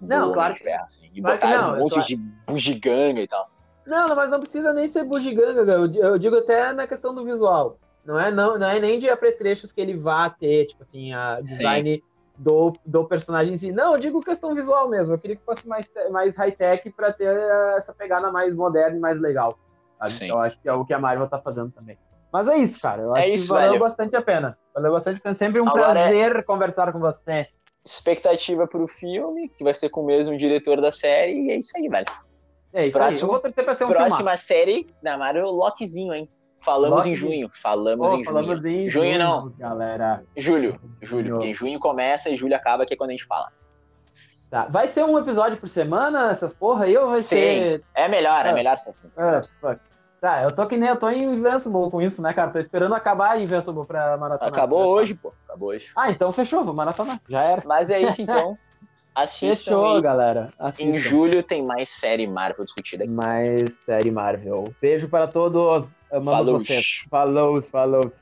Não, 0.00 0.28
do 0.28 0.34
claro 0.34 0.54
que 0.54 0.62
ferro, 0.62 0.84
assim, 0.84 1.10
E 1.14 1.22
claro 1.22 1.38
botar 1.38 1.62
não, 1.62 1.74
um 1.76 1.78
monte 1.78 2.06
de 2.06 2.16
bugiganga 2.46 3.20
e 3.20 3.28
tal. 3.28 3.46
Não, 3.86 4.14
mas 4.14 4.30
não 4.30 4.40
precisa 4.40 4.72
nem 4.74 4.86
ser 4.86 5.04
bugiganga, 5.04 5.70
eu 5.72 6.18
digo 6.18 6.36
até 6.36 6.72
na 6.72 6.86
questão 6.86 7.14
do 7.14 7.24
visual. 7.24 7.78
Não 8.04 8.20
é, 8.20 8.30
não, 8.30 8.58
não 8.58 8.68
é 8.68 8.78
nem 8.78 8.98
de 8.98 9.08
apetrechos 9.08 9.72
que 9.72 9.80
ele 9.80 9.96
vá 9.96 10.28
ter, 10.28 10.66
tipo 10.66 10.82
assim, 10.82 11.14
a 11.14 11.38
design 11.40 11.96
Sim 11.96 12.13
do, 12.36 12.72
do 12.84 13.04
personagem 13.04 13.54
em 13.54 13.56
si. 13.56 13.72
Não, 13.72 13.94
eu 13.94 14.00
digo 14.00 14.22
questão 14.22 14.54
visual 14.54 14.88
mesmo. 14.88 15.14
Eu 15.14 15.18
queria 15.18 15.36
que 15.36 15.44
fosse 15.44 15.66
mais, 15.66 15.86
mais 16.10 16.36
high-tech 16.36 16.90
para 16.90 17.12
ter 17.12 17.36
essa 17.76 17.94
pegada 17.94 18.30
mais 18.30 18.54
moderna 18.54 18.96
e 18.96 19.00
mais 19.00 19.20
legal. 19.20 19.56
Sabe? 20.02 20.30
Eu 20.30 20.38
acho 20.40 20.60
que 20.60 20.68
é 20.68 20.72
o 20.72 20.84
que 20.84 20.92
a 20.92 20.98
Marvel 20.98 21.28
tá 21.28 21.38
fazendo 21.38 21.70
também. 21.70 21.98
Mas 22.32 22.48
é 22.48 22.56
isso, 22.56 22.80
cara. 22.80 23.02
Eu 23.02 23.16
é 23.16 23.20
acho 23.20 23.30
isso, 23.30 23.46
que 23.46 23.52
valeu 23.52 23.68
velho. 23.70 23.80
bastante 23.80 24.16
a 24.16 24.22
pena. 24.22 24.58
Valeu 24.74 24.92
bastante 24.92 25.18
a 25.18 25.20
pena. 25.20 25.34
Sempre 25.34 25.60
um 25.60 25.68
Agora 25.68 26.00
é 26.00 26.08
prazer 26.08 26.36
é... 26.36 26.42
conversar 26.42 26.92
com 26.92 26.98
você. 26.98 27.46
Expectativa 27.84 28.66
pro 28.66 28.88
filme, 28.88 29.48
que 29.48 29.62
vai 29.62 29.74
ser 29.74 29.88
com 29.90 30.00
o 30.00 30.06
mesmo 30.06 30.36
diretor 30.36 30.80
da 30.80 30.90
série, 30.90 31.32
e 31.32 31.50
é 31.50 31.58
isso 31.58 31.70
aí, 31.76 31.88
velho. 31.88 32.06
É 32.72 32.86
isso 32.86 32.98
Próximo, 32.98 33.20
aí. 33.20 33.22
Eu 33.22 33.28
vou 33.28 33.40
torcer 33.40 33.64
pra 33.64 33.76
ser 33.76 33.84
um 33.84 33.86
Próxima 33.86 34.16
filmar. 34.16 34.38
série 34.38 34.86
da 35.00 35.16
Marvel, 35.16 35.46
Lokizinho, 35.46 36.12
hein? 36.12 36.28
Falamos 36.64 37.04
em 37.04 37.14
junho. 37.14 37.50
Falamos 37.52 38.10
oh, 38.10 38.16
em 38.16 38.24
falamos 38.24 38.58
junho. 38.58 38.68
Em 38.68 38.88
junho, 38.88 39.12
junho 39.12 39.18
não. 39.18 39.50
Galera. 39.58 40.24
Julho. 40.36 40.80
Julho. 41.02 41.34
Porque 41.34 41.48
em 41.48 41.54
junho 41.54 41.78
começa 41.78 42.30
e 42.30 42.36
julho 42.36 42.56
acaba, 42.56 42.86
que 42.86 42.94
é 42.94 42.96
quando 42.96 43.10
a 43.10 43.12
gente 43.12 43.26
fala. 43.26 43.48
Tá. 44.50 44.66
Vai 44.70 44.88
ser 44.88 45.04
um 45.04 45.18
episódio 45.18 45.58
por 45.58 45.68
semana, 45.68 46.30
essas 46.30 46.54
porra 46.54 46.84
aí, 46.84 46.96
ou 46.96 47.08
vai 47.08 47.16
Sim. 47.16 47.22
ser. 47.22 47.84
É 47.94 48.08
melhor, 48.08 48.46
é, 48.46 48.50
é 48.50 48.52
melhor 48.54 48.78
ser 48.78 48.90
assim. 48.90 49.10
É, 49.16 49.76
tá, 50.20 50.42
eu 50.42 50.54
tô 50.54 50.66
que 50.66 50.76
nem 50.76 50.88
eu 50.88 50.96
tô 50.96 51.10
em 51.10 51.24
Invincible 51.24 51.90
com 51.90 52.00
isso, 52.00 52.22
né, 52.22 52.32
cara? 52.32 52.50
Tô 52.50 52.58
esperando 52.58 52.94
acabar 52.94 53.40
Invincible 53.40 53.86
pra 53.86 54.16
maratona. 54.16 54.48
Acabou 54.48 54.86
hoje, 54.86 55.14
pô. 55.14 55.32
Acabou 55.46 55.68
hoje. 55.68 55.90
Ah, 55.96 56.10
então 56.10 56.32
fechou, 56.32 56.64
vou 56.64 56.72
maratonar. 56.72 57.20
Já 57.28 57.42
era. 57.42 57.62
Mas 57.66 57.90
é 57.90 58.00
isso 58.00 58.22
então. 58.22 58.56
Assistam 59.14 59.76
Fechou, 59.76 60.02
galera. 60.02 60.52
Assistam. 60.58 60.84
Em 60.84 60.98
julho 60.98 61.42
tem 61.42 61.62
mais 61.62 61.88
série 61.88 62.26
Marvel 62.26 62.64
discutida 62.64 63.04
aqui. 63.04 63.14
Mais 63.14 63.74
série 63.74 64.10
Marvel. 64.10 64.74
Beijo 64.80 65.08
para 65.08 65.28
todos. 65.28 65.88
Amamos 66.14 66.46
falou. 66.46 66.58
vocês. 66.60 67.04
Falou, 67.10 67.62
falou. 67.62 68.12